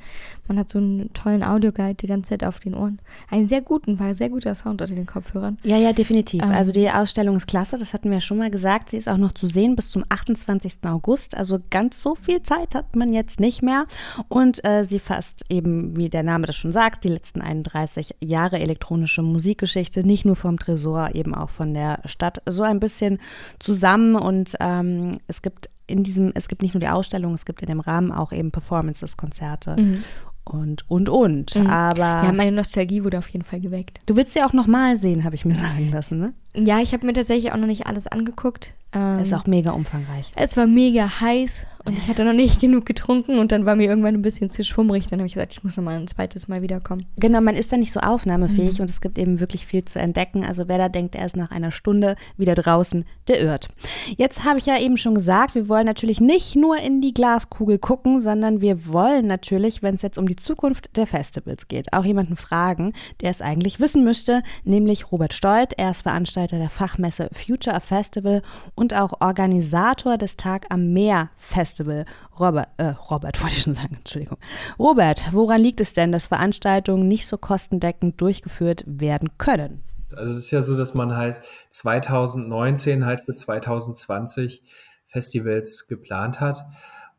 Man 0.49 0.59
hat 0.59 0.71
so 0.71 0.79
einen 0.79 1.13
tollen 1.13 1.43
Audioguide 1.43 1.95
die 1.95 2.07
ganze 2.07 2.31
Zeit 2.31 2.45
auf 2.45 2.61
den 2.61 2.75
Ohren. 2.75 2.99
Einen 3.31 3.47
sehr 3.47 3.61
guten, 3.61 3.99
war 3.99 4.15
sehr 4.15 4.31
guter 4.31 4.55
Sound 4.55 4.81
unter 4.81 4.95
den 4.95 5.07
Kopfhörern. 5.07 5.59
Ja, 5.63 5.77
ja, 5.77 5.93
definitiv. 5.93 6.43
Ähm. 6.43 6.51
Also 6.51 6.73
die 6.73 6.91
Ausstellung 6.91 7.37
ist 7.37 7.47
klasse, 7.47 7.79
das 7.79 7.93
hatten 7.93 8.11
wir 8.11 8.21
schon 8.21 8.39
mal 8.39 8.51
gesagt. 8.51 8.91
Sie 8.91 8.97
ist 8.97 9.09
auch 9.09 9.19
noch 9.19 9.33
zu 9.33 9.47
sehen 9.47 9.77
bis 9.77 9.91
zum 9.91 10.05
28. 10.09 10.79
August. 10.85 11.37
Also 11.37 11.59
ganz 11.71 12.03
so 12.03 12.15
viel 12.15 12.43
Zeit 12.43 12.75
hat 12.75 12.97
man 12.97 13.13
jetzt 13.13 13.39
nicht 13.39 13.63
mehr. 13.63 13.85
Und 14.29 14.65
äh, 14.65 14.85
sie 14.85 14.99
fasst 14.99 15.45
eben, 15.51 15.97
wie 15.97 16.09
der 16.09 16.23
Name 16.23 16.47
das 16.47 16.57
schon 16.57 16.73
sagt, 16.73 17.05
die 17.05 17.09
letzten 17.09 17.43
31 17.43 18.17
Jahre 18.21 18.59
elektronische 18.61 19.23
Musikgeschichte, 19.23 20.07
nicht 20.07 20.25
nur 20.25 20.37
vom 20.37 20.59
Tresor, 20.59 21.15
eben 21.15 21.35
auch 21.35 21.51
von 21.51 21.75
der 21.75 22.01
Stadt, 22.07 22.43
so 22.49 22.63
ein 22.63 22.81
bisschen 22.81 23.19
zusammen. 23.59 24.17
Und 24.17 24.57
ähm, 24.61 25.19
es 25.27 25.43
gibt 25.43 25.69
in 25.87 26.03
diesem, 26.03 26.33
es 26.35 26.49
gibt 26.49 26.63
nicht 26.63 26.75
nur 26.75 26.81
die 26.81 26.89
Ausstellung, 26.89 27.35
es 27.35 27.45
gibt 27.45 27.63
in 27.63 27.69
dem 27.69 27.81
Rahmen 27.81 28.13
auch 28.13 28.33
eben 28.33 28.51
Performances, 28.51 29.17
Konzerte. 29.17 29.77
Mhm 29.79 30.05
und, 30.45 30.89
und, 30.91 31.09
und. 31.09 31.57
Mhm. 31.57 31.67
Aber. 31.67 32.23
Ja, 32.25 32.33
meine 32.33 32.53
Nostalgie 32.53 33.05
wurde 33.05 33.19
auf 33.19 33.29
jeden 33.29 33.45
Fall 33.45 33.61
geweckt. 33.61 34.01
Du 34.07 34.17
willst 34.17 34.33
sie 34.33 34.43
auch 34.43 34.53
nochmal 34.53 34.97
sehen, 34.97 35.25
habe 35.25 35.35
ich 35.35 35.45
mir 35.45 35.55
sagen 35.55 35.91
lassen, 35.93 36.19
ne? 36.19 36.35
Ja, 36.55 36.81
ich 36.81 36.93
habe 36.93 37.07
mir 37.07 37.13
tatsächlich 37.13 37.53
auch 37.53 37.57
noch 37.57 37.67
nicht 37.67 37.87
alles 37.87 38.07
angeguckt. 38.07 38.75
Ähm, 38.95 39.21
ist 39.21 39.33
auch 39.33 39.47
mega 39.47 39.71
umfangreich. 39.71 40.33
Es 40.37 40.57
war 40.57 40.67
mega 40.67 41.21
heiß 41.21 41.67
und 41.85 41.97
ich 41.97 42.09
hatte 42.09 42.25
noch 42.25 42.35
nicht 42.35 42.61
genug 42.61 42.85
getrunken 42.85 43.39
und 43.39 43.51
dann 43.51 43.65
war 43.65 43.75
mir 43.75 43.89
irgendwann 43.89 44.15
ein 44.15 44.23
bisschen 44.23 44.51
zu 44.51 44.63
schwummrig. 44.65 45.07
Dann 45.07 45.19
habe 45.19 45.27
ich 45.27 45.35
gesagt, 45.35 45.55
ich 45.55 45.65
muss 45.65 45.77
noch 45.77 45.85
mal 45.85 45.99
ein 45.99 46.07
zweites 46.07 46.49
Mal 46.49 46.63
wiederkommen. 46.63 47.07
Genau, 47.17 47.41
man 47.41 47.57
ist 47.57 47.73
da 47.73 47.77
nicht 47.77 47.93
so 47.93 48.01
aufnahmefähig 48.01 48.79
mhm. 48.79 48.83
und 48.83 48.91
es 48.91 49.01
gibt 49.01 49.19
eben 49.19 49.41
wirklich 49.41 49.67
viel 49.67 49.85
zu 49.85 49.99
entdecken. 49.99 50.45
Also 50.45 50.69
wer 50.69 50.79
da 50.79 50.89
denkt, 50.89 51.15
er 51.15 51.25
ist 51.25 51.37
nach 51.37 51.51
einer 51.51 51.71
Stunde 51.71 52.17
wieder 52.37 52.55
draußen, 52.55 53.05
der 53.29 53.41
irrt. 53.41 53.69
Jetzt 54.17 54.45
habe 54.45 54.59
ich 54.59 54.67
ja 54.67 54.79
eben 54.79 54.99
schon 54.99 55.15
gesagt, 55.15 55.55
wir 55.55 55.69
wollen 55.69 55.87
natürlich 55.87 56.21
nicht 56.21 56.55
nur 56.55 56.77
in 56.77 57.01
die 57.01 57.15
Glaskugel 57.15 57.79
gucken, 57.79 58.21
sondern 58.21 58.61
wir 58.61 58.87
wollen 58.89 59.27
natürlich, 59.27 59.83
wenn 59.83 59.95
es 59.95 60.03
jetzt 60.03 60.19
um 60.19 60.29
die 60.29 60.37
Zukunft 60.37 60.97
der 60.97 61.07
Festivals 61.07 61.67
geht, 61.69 61.93
auch 61.93 62.05
jemanden 62.05 62.37
fragen, 62.37 62.93
der 63.23 63.31
es 63.31 63.41
eigentlich 63.41 63.81
wissen 63.81 64.05
müsste, 64.05 64.43
nämlich 64.65 65.11
Robert 65.11 65.33
Stolt. 65.33 65.73
Er 65.79 65.93
ist 65.93 66.03
Veranstalter 66.03 66.59
der 66.59 66.71
Fachmesse 66.71 67.31
Future 67.33 67.77
of 67.77 67.85
Festival 67.85 68.43
und 68.75 68.82
auch 68.91 69.21
Organisator 69.21 70.19
des 70.19 70.37
Tag 70.37 70.67
am 70.71 70.93
Meer 70.93 71.31
Festival. 71.37 72.05
Robert, 72.39 72.69
äh, 72.77 72.95
Robert 73.11 73.41
wollte 73.43 73.55
ich 73.55 73.63
schon 73.63 73.75
sagen, 73.75 73.97
Entschuldigung. 73.97 74.39
Robert, 74.79 75.33
woran 75.33 75.61
liegt 75.61 75.81
es 75.81 75.93
denn, 75.93 76.11
dass 76.11 76.27
Veranstaltungen 76.27 77.07
nicht 77.07 77.27
so 77.27 77.39
kostendeckend 77.39 78.21
durchgeführt 78.21 78.85
werden 78.87 79.31
können? 79.39 79.85
Also 80.17 80.33
es 80.33 80.39
ist 80.39 80.51
ja 80.51 80.63
so, 80.63 80.77
dass 80.77 80.95
man 80.95 81.17
halt 81.17 81.41
2019 81.71 83.07
halt 83.07 83.23
für 83.23 83.35
2020 83.35 84.63
Festivals 85.07 85.87
geplant 85.87 86.41
hat. 86.41 86.65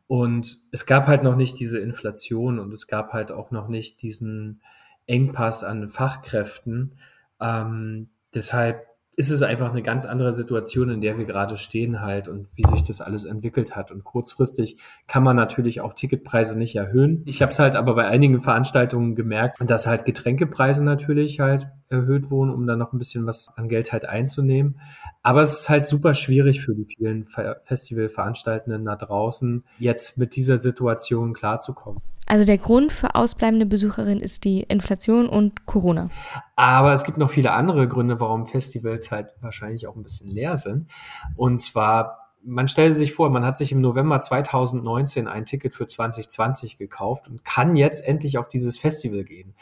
Und 0.06 0.58
es 0.70 0.86
gab 0.86 1.06
halt 1.06 1.22
noch 1.22 1.36
nicht 1.36 1.58
diese 1.58 1.78
Inflation 1.78 2.58
und 2.58 2.72
es 2.74 2.86
gab 2.86 3.12
halt 3.12 3.32
auch 3.32 3.50
noch 3.50 3.68
nicht 3.68 4.02
diesen 4.02 4.60
Engpass 5.06 5.64
an 5.64 5.88
Fachkräften. 5.88 6.98
Ähm, 7.40 8.10
deshalb 8.34 8.86
ist 9.16 9.30
es 9.30 9.42
einfach 9.42 9.70
eine 9.70 9.82
ganz 9.82 10.06
andere 10.06 10.32
Situation, 10.32 10.90
in 10.90 11.00
der 11.00 11.16
wir 11.18 11.24
gerade 11.24 11.56
stehen 11.56 12.00
halt 12.00 12.28
und 12.28 12.48
wie 12.56 12.64
sich 12.68 12.82
das 12.82 13.00
alles 13.00 13.24
entwickelt 13.24 13.76
hat. 13.76 13.90
Und 13.90 14.04
kurzfristig 14.04 14.78
kann 15.06 15.22
man 15.22 15.36
natürlich 15.36 15.80
auch 15.80 15.92
Ticketpreise 15.92 16.58
nicht 16.58 16.76
erhöhen. 16.76 17.22
Ich 17.26 17.40
habe 17.40 17.52
es 17.52 17.58
halt 17.58 17.76
aber 17.76 17.94
bei 17.94 18.06
einigen 18.06 18.40
Veranstaltungen 18.40 19.14
gemerkt, 19.14 19.58
dass 19.66 19.86
halt 19.86 20.04
Getränkepreise 20.04 20.84
natürlich 20.84 21.40
halt 21.40 21.68
erhöht 21.88 22.30
wurden, 22.30 22.50
um 22.50 22.66
dann 22.66 22.78
noch 22.78 22.92
ein 22.92 22.98
bisschen 22.98 23.26
was 23.26 23.56
an 23.56 23.68
Geld 23.68 23.92
halt 23.92 24.08
einzunehmen. 24.08 24.80
Aber 25.22 25.42
es 25.42 25.60
ist 25.60 25.68
halt 25.68 25.86
super 25.86 26.14
schwierig 26.14 26.60
für 26.62 26.74
die 26.74 26.86
vielen 26.86 27.26
Festivalveranstaltenden 27.62 28.84
da 28.84 28.96
draußen, 28.96 29.64
jetzt 29.78 30.18
mit 30.18 30.34
dieser 30.34 30.58
Situation 30.58 31.34
klarzukommen. 31.34 32.02
Also 32.26 32.44
der 32.44 32.58
Grund 32.58 32.92
für 32.92 33.14
ausbleibende 33.14 33.66
Besucherinnen 33.66 34.22
ist 34.22 34.44
die 34.44 34.62
Inflation 34.62 35.28
und 35.28 35.66
Corona. 35.66 36.08
Aber 36.56 36.92
es 36.92 37.04
gibt 37.04 37.18
noch 37.18 37.30
viele 37.30 37.52
andere 37.52 37.86
Gründe, 37.88 38.20
warum 38.20 38.46
Festivals 38.46 39.10
halt 39.10 39.28
wahrscheinlich 39.40 39.86
auch 39.86 39.96
ein 39.96 40.02
bisschen 40.02 40.30
leer 40.30 40.56
sind. 40.56 40.90
Und 41.36 41.60
zwar, 41.60 42.30
man 42.42 42.68
stellt 42.68 42.94
sich 42.94 43.12
vor, 43.12 43.30
man 43.30 43.44
hat 43.44 43.56
sich 43.56 43.72
im 43.72 43.80
November 43.80 44.20
2019 44.20 45.28
ein 45.28 45.44
Ticket 45.44 45.74
für 45.74 45.86
2020 45.86 46.78
gekauft 46.78 47.28
und 47.28 47.44
kann 47.44 47.76
jetzt 47.76 48.04
endlich 48.04 48.38
auf 48.38 48.48
dieses 48.48 48.78
Festival 48.78 49.24
gehen. 49.24 49.54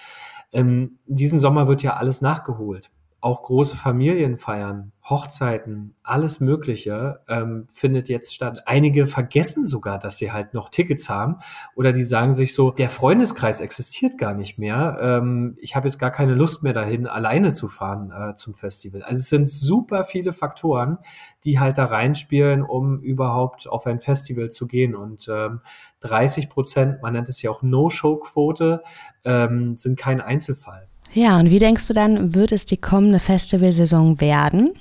Ähm, 0.52 0.98
diesen 1.06 1.40
Sommer 1.40 1.66
wird 1.66 1.82
ja 1.82 1.94
alles 1.94 2.20
nachgeholt 2.20 2.90
auch 3.22 3.42
große 3.42 3.76
Familienfeiern, 3.76 4.90
Hochzeiten, 5.08 5.94
alles 6.02 6.40
Mögliche 6.40 7.20
ähm, 7.28 7.66
findet 7.68 8.08
jetzt 8.08 8.34
statt. 8.34 8.64
Einige 8.66 9.06
vergessen 9.06 9.64
sogar, 9.64 10.00
dass 10.00 10.18
sie 10.18 10.32
halt 10.32 10.54
noch 10.54 10.70
Tickets 10.70 11.08
haben 11.08 11.36
oder 11.76 11.92
die 11.92 12.02
sagen 12.02 12.34
sich 12.34 12.52
so, 12.52 12.72
der 12.72 12.88
Freundeskreis 12.88 13.60
existiert 13.60 14.18
gar 14.18 14.34
nicht 14.34 14.58
mehr. 14.58 14.98
Ähm, 15.00 15.56
ich 15.60 15.76
habe 15.76 15.86
jetzt 15.86 16.00
gar 16.00 16.10
keine 16.10 16.34
Lust 16.34 16.64
mehr 16.64 16.72
dahin, 16.72 17.06
alleine 17.06 17.52
zu 17.52 17.68
fahren 17.68 18.10
äh, 18.10 18.34
zum 18.34 18.54
Festival. 18.54 19.02
Also 19.02 19.20
es 19.20 19.28
sind 19.28 19.48
super 19.48 20.02
viele 20.02 20.32
Faktoren, 20.32 20.98
die 21.44 21.60
halt 21.60 21.78
da 21.78 21.84
reinspielen, 21.84 22.62
um 22.62 23.00
überhaupt 23.00 23.68
auf 23.68 23.86
ein 23.86 24.00
Festival 24.00 24.50
zu 24.50 24.66
gehen. 24.66 24.96
Und 24.96 25.28
ähm, 25.28 25.60
30 26.00 26.50
Prozent, 26.50 27.02
man 27.02 27.12
nennt 27.12 27.28
es 27.28 27.40
ja 27.40 27.52
auch 27.52 27.62
No-Show-Quote, 27.62 28.82
ähm, 29.24 29.76
sind 29.76 29.96
kein 29.96 30.20
Einzelfall. 30.20 30.88
Ja, 31.14 31.38
und 31.38 31.50
wie 31.50 31.58
denkst 31.58 31.86
du 31.88 31.92
dann, 31.92 32.34
wird 32.34 32.52
es 32.52 32.64
die 32.66 32.80
kommende 32.80 33.18
Festivalsaison 33.18 34.20
werden? 34.20 34.72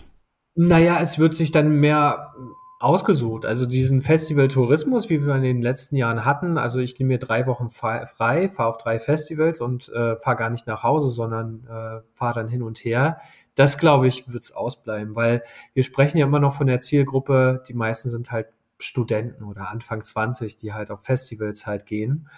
Naja, 0.56 1.00
es 1.02 1.20
wird 1.20 1.36
sich 1.36 1.52
dann 1.52 1.72
mehr 1.72 2.34
ausgesucht. 2.82 3.46
Also 3.46 3.66
diesen 3.66 4.02
Festivaltourismus, 4.02 5.10
wie 5.10 5.26
wir 5.26 5.36
in 5.36 5.44
den 5.44 5.62
letzten 5.62 5.98
Jahren 5.98 6.26
hatten. 6.26 6.58
Also 6.58 6.80
ich 6.80 6.96
gehe 6.96 7.06
mir 7.06 7.20
drei 7.20 7.46
Wochen 7.46 7.70
frei, 7.70 8.08
fahre 8.08 8.50
auf 8.66 8.78
drei 8.78 9.00
Festivals 9.00 9.62
und 9.62 9.90
äh, 9.90 10.16
fahre 10.18 10.36
gar 10.36 10.50
nicht 10.50 10.68
nach 10.68 10.84
Hause, 10.84 11.10
sondern 11.10 11.68
äh, 11.70 12.02
fahre 12.16 12.34
dann 12.36 12.48
hin 12.48 12.64
und 12.64 12.80
her. 12.80 13.20
Das, 13.56 13.78
glaube 13.78 14.08
ich, 14.08 14.32
wird 14.32 14.44
es 14.44 14.52
ausbleiben, 14.54 15.16
weil 15.16 15.44
wir 15.74 15.84
sprechen 15.84 16.18
ja 16.18 16.26
immer 16.26 16.40
noch 16.40 16.56
von 16.56 16.68
der 16.68 16.80
Zielgruppe, 16.80 17.64
die 17.68 17.74
meisten 17.74 18.10
sind 18.10 18.32
halt 18.32 18.48
Studenten 18.80 19.44
oder 19.44 19.70
Anfang 19.70 20.02
20, 20.02 20.58
die 20.58 20.74
halt 20.74 20.90
auf 20.90 21.04
Festivals 21.04 21.68
halt 21.68 21.86
gehen. 21.86 22.30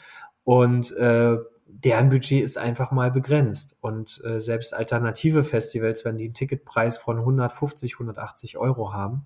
Und 0.44 0.92
äh, 0.98 1.38
deren 1.80 2.10
Budget 2.10 2.44
ist 2.44 2.58
einfach 2.58 2.92
mal 2.92 3.12
begrenzt. 3.12 3.78
Und 3.82 4.22
äh, 4.24 4.40
selbst 4.40 4.74
alternative 4.74 5.44
Festivals, 5.44 6.06
wenn 6.06 6.18
die 6.18 6.26
einen 6.26 6.34
Ticketpreis 6.34 6.98
von 6.98 7.20
150, 7.20 7.96
180 7.96 8.58
Euro 8.58 8.94
haben, 8.94 9.26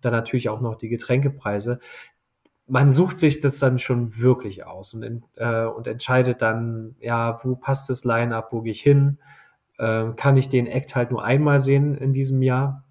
dann 0.00 0.12
natürlich 0.12 0.48
auch 0.48 0.60
noch 0.60 0.76
die 0.76 0.88
Getränkepreise, 0.88 1.80
man 2.68 2.90
sucht 2.90 3.18
sich 3.18 3.40
das 3.40 3.58
dann 3.58 3.78
schon 3.78 4.18
wirklich 4.18 4.66
aus 4.66 4.92
und, 4.92 5.22
äh, 5.36 5.64
und 5.64 5.86
entscheidet 5.86 6.42
dann, 6.42 6.96
ja, 7.00 7.36
wo 7.42 7.56
passt 7.56 7.88
das 7.88 8.04
Line-up, 8.04 8.52
wo 8.52 8.60
gehe 8.60 8.72
ich 8.72 8.82
hin, 8.82 9.18
äh, 9.78 10.10
kann 10.16 10.36
ich 10.36 10.50
den 10.50 10.66
Act 10.66 10.94
halt 10.94 11.10
nur 11.10 11.24
einmal 11.24 11.60
sehen 11.60 11.96
in 11.96 12.12
diesem 12.12 12.42
Jahr. 12.42 12.84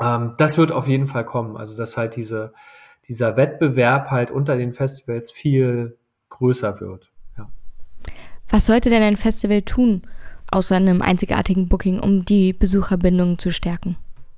Ähm, 0.00 0.34
das 0.38 0.58
wird 0.58 0.70
auf 0.70 0.86
jeden 0.86 1.08
Fall 1.08 1.24
kommen. 1.24 1.56
Also 1.56 1.76
dass 1.76 1.96
halt 1.96 2.14
diese, 2.14 2.54
dieser 3.08 3.36
Wettbewerb 3.36 4.10
halt 4.10 4.30
unter 4.30 4.56
den 4.56 4.72
Festivals 4.72 5.32
viel 5.32 5.98
größer 6.28 6.80
wird. 6.80 7.13
Was 8.54 8.66
sollte 8.66 8.88
denn 8.88 9.02
ein 9.02 9.16
Festival 9.16 9.62
tun, 9.62 10.02
außer 10.48 10.76
einem 10.76 11.02
einzigartigen 11.02 11.66
Booking, 11.66 11.98
um 11.98 12.24
die 12.24 12.52
Besucherbindung 12.52 13.36
zu 13.36 13.50
stärken? 13.50 13.96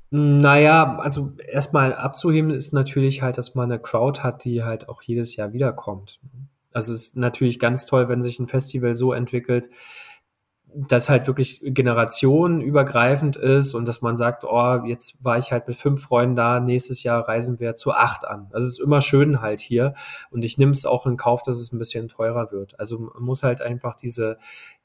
Naja, 0.09 0.97
also 1.01 1.33
erstmal 1.47 1.95
abzuheben 1.95 2.51
ist 2.51 2.73
natürlich 2.73 3.21
halt, 3.21 3.37
dass 3.37 3.55
man 3.55 3.71
eine 3.71 3.79
Crowd 3.79 4.23
hat, 4.23 4.45
die 4.45 4.65
halt 4.65 4.89
auch 4.89 5.03
jedes 5.03 5.37
Jahr 5.37 5.53
wiederkommt. 5.53 6.19
Also 6.73 6.95
es 6.95 7.09
ist 7.09 7.17
natürlich 7.19 7.59
ganz 7.59 7.85
toll, 7.85 8.09
wenn 8.09 8.23
sich 8.23 8.39
ein 8.39 8.47
Festival 8.47 8.95
so 8.95 9.13
entwickelt, 9.13 9.69
das 10.79 11.09
halt 11.09 11.27
wirklich 11.27 11.61
generationenübergreifend 11.65 13.37
ist 13.37 13.73
und 13.73 13.89
dass 13.89 14.03
man 14.03 14.15
sagt, 14.15 14.45
oh, 14.45 14.83
jetzt 14.85 15.25
war 15.25 15.39
ich 15.39 15.51
halt 15.51 15.67
mit 15.69 15.77
fünf 15.77 16.03
Freunden 16.03 16.37
da, 16.37 16.61
nächstes 16.61 17.03
Jahr 17.03 17.27
reisen 17.27 17.59
wir 17.61 17.77
zu 17.77 17.93
acht 17.93 18.27
an. 18.27 18.49
Das 18.53 18.65
ist 18.65 18.79
immer 18.79 19.01
schön 19.01 19.41
halt 19.41 19.61
hier 19.61 19.95
und 20.31 20.45
ich 20.45 20.59
nehme 20.59 20.73
es 20.73 20.85
auch 20.85 21.07
in 21.07 21.17
Kauf, 21.17 21.43
dass 21.43 21.59
es 21.59 21.73
ein 21.73 21.79
bisschen 21.79 22.09
teurer 22.09 22.53
wird. 22.53 22.79
Also 22.79 22.99
man 22.99 23.23
muss 23.23 23.43
halt 23.43 23.63
einfach 23.63 23.97
diese, 23.97 24.37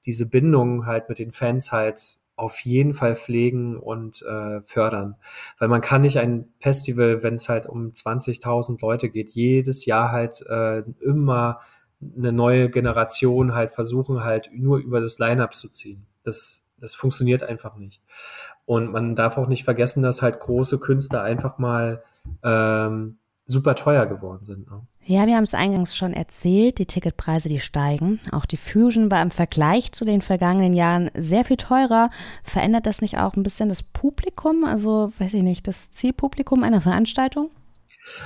diese 0.05 0.29
Bindung 0.29 0.85
halt 0.85 1.09
mit 1.09 1.19
den 1.19 1.33
Fans 1.33 1.73
halt 1.73 2.19
auf 2.37 2.59
jeden 2.61 2.93
Fall 2.93 3.15
pflegen 3.17 3.77
und 3.77 4.21
äh, 4.21 4.61
fördern. 4.61 5.15
Weil 5.59 5.67
man 5.67 5.81
kann 5.81 6.01
nicht 6.01 6.17
ein 6.17 6.47
Festival, 6.59 7.21
wenn 7.21 7.35
es 7.35 7.49
halt 7.49 7.67
um 7.67 7.91
20.000 7.91 8.81
Leute 8.81 9.09
geht, 9.09 9.31
jedes 9.31 9.85
Jahr 9.85 10.11
halt 10.11 10.41
äh, 10.47 10.83
immer 11.01 11.59
eine 12.17 12.31
neue 12.31 12.69
Generation 12.69 13.53
halt 13.53 13.71
versuchen, 13.71 14.23
halt 14.23 14.49
nur 14.53 14.77
über 14.79 15.01
das 15.01 15.19
Line-up 15.19 15.53
zu 15.53 15.69
ziehen. 15.69 16.05
Das, 16.23 16.71
das 16.79 16.95
funktioniert 16.95 17.43
einfach 17.43 17.75
nicht. 17.75 18.01
Und 18.65 18.91
man 18.91 19.15
darf 19.15 19.37
auch 19.37 19.47
nicht 19.47 19.63
vergessen, 19.63 20.03
dass 20.03 20.21
halt 20.21 20.39
große 20.39 20.79
Künstler 20.79 21.23
einfach 21.23 21.57
mal 21.57 22.03
ähm, 22.43 23.17
super 23.45 23.75
teuer 23.75 24.05
geworden 24.05 24.43
sind. 24.43 24.69
Ne? 24.69 24.81
Ja, 25.03 25.25
wir 25.25 25.35
haben 25.35 25.43
es 25.43 25.55
eingangs 25.55 25.95
schon 25.95 26.13
erzählt, 26.13 26.77
die 26.77 26.85
Ticketpreise, 26.85 27.49
die 27.49 27.59
steigen. 27.59 28.19
Auch 28.31 28.45
die 28.45 28.57
Fusion 28.57 29.09
war 29.09 29.21
im 29.21 29.31
Vergleich 29.31 29.91
zu 29.91 30.05
den 30.05 30.21
vergangenen 30.21 30.73
Jahren 30.73 31.09
sehr 31.15 31.43
viel 31.43 31.57
teurer. 31.57 32.11
Verändert 32.43 32.85
das 32.85 33.01
nicht 33.01 33.17
auch 33.17 33.35
ein 33.35 33.43
bisschen 33.43 33.69
das 33.69 33.81
Publikum, 33.81 34.63
also 34.63 35.11
weiß 35.17 35.33
ich 35.33 35.43
nicht, 35.43 35.67
das 35.67 35.91
Zielpublikum 35.91 36.63
einer 36.63 36.81
Veranstaltung? 36.81 37.49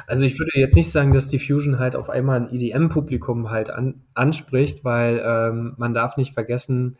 Also 0.08 0.26
ich 0.26 0.40
würde 0.40 0.52
jetzt 0.56 0.76
nicht 0.76 0.92
sagen, 0.92 1.14
dass 1.14 1.30
die 1.30 1.40
Fusion 1.40 1.80
halt 1.80 1.96
auf 1.96 2.10
einmal 2.10 2.42
ein 2.42 2.54
EDM-Publikum 2.54 3.50
halt 3.50 3.70
an, 3.70 4.04
anspricht, 4.14 4.84
weil 4.84 5.22
ähm, 5.26 5.74
man 5.78 5.94
darf 5.94 6.18
nicht 6.18 6.34
vergessen, 6.34 6.98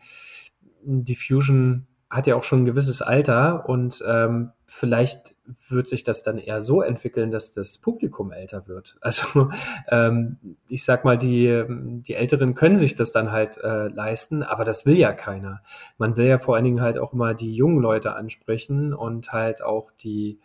die 0.82 1.16
Fusion 1.16 1.86
hat 2.08 2.26
ja 2.26 2.36
auch 2.36 2.44
schon 2.44 2.62
ein 2.62 2.66
gewisses 2.66 3.02
Alter 3.02 3.68
und 3.68 4.02
ähm, 4.06 4.52
vielleicht 4.64 5.34
wird 5.68 5.88
sich 5.88 6.04
das 6.04 6.22
dann 6.22 6.38
eher 6.38 6.62
so 6.62 6.82
entwickeln, 6.82 7.30
dass 7.30 7.52
das 7.52 7.78
Publikum 7.78 8.32
älter 8.32 8.66
wird. 8.68 8.96
Also 9.06 9.50
ähm, 9.88 10.38
ich 10.68 10.84
sag 10.84 11.04
mal, 11.04 11.18
die, 11.18 11.64
die 11.68 12.14
Älteren 12.14 12.54
können 12.54 12.76
sich 12.76 12.94
das 12.94 13.12
dann 13.12 13.30
halt 13.32 13.58
äh, 13.58 13.88
leisten, 13.88 14.42
aber 14.42 14.64
das 14.64 14.86
will 14.86 14.96
ja 14.98 15.12
keiner. 15.12 15.62
Man 15.98 16.16
will 16.16 16.26
ja 16.26 16.38
vor 16.38 16.56
allen 16.56 16.64
Dingen 16.64 16.80
halt 16.80 16.98
auch 16.98 17.12
immer 17.12 17.34
die 17.34 17.52
jungen 17.52 17.80
Leute 17.80 18.14
ansprechen 18.14 18.94
und 18.94 19.32
halt 19.32 19.62
auch 19.62 19.90
die, 19.92 20.40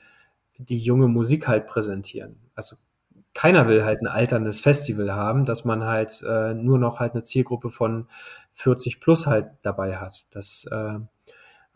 die 0.69 0.77
junge 0.77 1.07
Musik 1.07 1.47
halt 1.47 1.67
präsentieren. 1.67 2.37
Also 2.55 2.75
keiner 3.33 3.67
will 3.67 3.85
halt 3.85 4.01
ein 4.01 4.07
alterndes 4.07 4.59
Festival 4.59 5.13
haben, 5.13 5.45
dass 5.45 5.65
man 5.65 5.83
halt 5.85 6.23
äh, 6.27 6.53
nur 6.53 6.77
noch 6.79 6.99
halt 6.99 7.13
eine 7.13 7.23
Zielgruppe 7.23 7.69
von 7.69 8.07
40 8.51 8.99
plus 8.99 9.27
halt 9.27 9.47
dabei 9.61 9.97
hat. 9.97 10.25
Das 10.31 10.65
äh, 10.71 10.99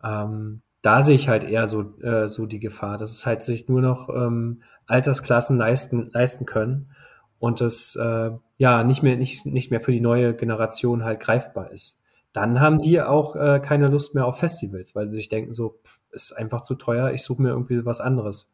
ähm, 0.03 0.61
da 0.81 1.01
sehe 1.01 1.15
ich 1.15 1.27
halt 1.29 1.43
eher 1.43 1.65
so, 1.65 1.97
äh, 2.01 2.29
so 2.29 2.45
die 2.45 2.59
Gefahr, 2.59 2.97
dass 2.97 3.11
es 3.11 3.25
halt 3.25 3.41
sich 3.41 3.67
nur 3.67 3.81
noch 3.81 4.09
ähm, 4.09 4.61
Altersklassen 4.85 5.57
leisten, 5.57 6.11
leisten 6.13 6.45
können 6.45 6.91
und 7.39 7.59
das 7.59 7.95
äh, 7.95 8.31
ja 8.57 8.83
nicht 8.83 9.01
mehr, 9.01 9.15
nicht, 9.17 9.47
nicht 9.47 9.71
mehr 9.71 9.81
für 9.81 9.91
die 9.91 10.01
neue 10.01 10.35
Generation 10.35 11.03
halt 11.03 11.19
greifbar 11.21 11.71
ist. 11.71 11.99
Dann 12.33 12.59
haben 12.59 12.81
die 12.81 13.01
auch 13.01 13.35
äh, 13.35 13.59
keine 13.63 13.87
Lust 13.87 14.13
mehr 14.13 14.25
auf 14.27 14.37
Festivals, 14.37 14.93
weil 14.93 15.07
sie 15.07 15.17
sich 15.17 15.29
denken, 15.29 15.53
so, 15.53 15.79
pff, 15.83 16.01
ist 16.11 16.33
einfach 16.33 16.61
zu 16.61 16.75
teuer, 16.75 17.11
ich 17.11 17.23
suche 17.23 17.41
mir 17.41 17.49
irgendwie 17.49 17.83
was 17.85 17.99
anderes. 18.01 18.51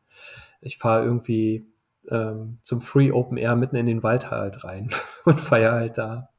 Ich 0.62 0.78
fahre 0.78 1.04
irgendwie 1.06 1.66
ähm, 2.10 2.60
zum 2.64 2.82
Free 2.82 3.12
Open 3.12 3.38
Air 3.38 3.56
mitten 3.56 3.76
in 3.76 3.86
den 3.86 4.04
Wald 4.04 4.32
halt 4.32 4.64
rein 4.64 4.90
und 5.26 5.40
feiere 5.40 5.74
halt 5.74 5.98
da. 5.98 6.30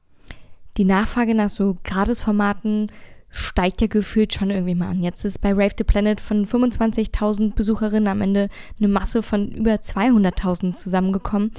Die 0.76 0.84
Nachfrage 0.84 1.34
nach 1.34 1.50
so 1.50 1.76
Gratisformaten 1.84 2.90
steigt 3.28 3.80
ja 3.80 3.86
gefühlt 3.86 4.32
schon 4.32 4.50
irgendwie 4.50 4.74
mal 4.74 4.90
an. 4.90 5.02
Jetzt 5.02 5.24
ist 5.24 5.40
bei 5.40 5.52
Rave 5.52 5.74
the 5.76 5.84
Planet 5.84 6.20
von 6.20 6.46
25.000 6.46 7.54
Besucherinnen 7.54 8.08
am 8.08 8.20
Ende 8.20 8.48
eine 8.78 8.88
Masse 8.88 9.22
von 9.22 9.50
über 9.52 9.72
200.000 9.72 10.74
zusammengekommen. 10.74 11.50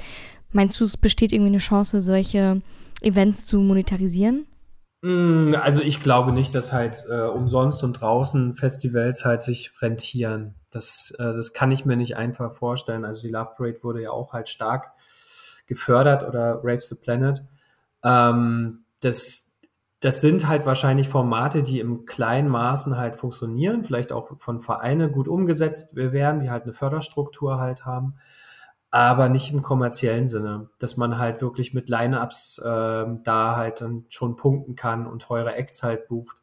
Meinst 0.52 0.78
du, 0.78 0.84
es 0.84 0.96
besteht 0.96 1.32
irgendwie 1.32 1.50
eine 1.50 1.58
Chance, 1.58 2.00
solche 2.00 2.62
Events 3.02 3.46
zu 3.46 3.58
monetarisieren? 3.58 4.46
Mm, 5.02 5.54
also 5.60 5.82
ich 5.82 6.00
glaube 6.00 6.32
nicht, 6.32 6.54
dass 6.54 6.72
halt 6.72 7.04
äh, 7.10 7.22
umsonst 7.22 7.82
und 7.82 7.94
draußen 7.94 8.54
Festivals 8.54 9.24
halt 9.24 9.42
sich 9.42 9.72
rentieren. 9.82 10.54
Das, 10.74 11.14
äh, 11.18 11.32
das 11.32 11.52
kann 11.52 11.70
ich 11.70 11.84
mir 11.84 11.96
nicht 11.96 12.16
einfach 12.16 12.52
vorstellen. 12.52 13.04
Also 13.04 13.22
die 13.22 13.30
Love 13.30 13.52
Parade 13.56 13.82
wurde 13.82 14.02
ja 14.02 14.10
auch 14.10 14.32
halt 14.32 14.48
stark 14.48 14.92
gefördert 15.66 16.26
oder 16.26 16.56
Rave 16.64 16.80
the 16.80 16.96
Planet. 16.96 17.44
Ähm, 18.02 18.84
das, 19.00 19.52
das 20.00 20.20
sind 20.20 20.48
halt 20.48 20.66
wahrscheinlich 20.66 21.08
Formate, 21.08 21.62
die 21.62 21.78
im 21.78 22.06
kleinen 22.06 22.48
Maßen 22.48 22.96
halt 22.96 23.14
funktionieren, 23.14 23.84
vielleicht 23.84 24.10
auch 24.10 24.38
von 24.38 24.60
Vereinen 24.60 25.12
gut 25.12 25.28
umgesetzt 25.28 25.94
werden, 25.94 26.40
die 26.40 26.50
halt 26.50 26.64
eine 26.64 26.72
Förderstruktur 26.72 27.60
halt 27.60 27.86
haben, 27.86 28.16
aber 28.90 29.28
nicht 29.28 29.52
im 29.52 29.62
kommerziellen 29.62 30.26
Sinne, 30.26 30.70
dass 30.80 30.96
man 30.96 31.18
halt 31.18 31.40
wirklich 31.40 31.72
mit 31.72 31.88
Line-Ups 31.88 32.58
äh, 32.58 33.06
da 33.22 33.56
halt 33.56 33.80
dann 33.80 34.06
schon 34.08 34.36
punkten 34.36 34.74
kann 34.74 35.06
und 35.06 35.22
teure 35.22 35.54
Acts 35.54 35.84
halt 35.84 36.08
bucht. 36.08 36.36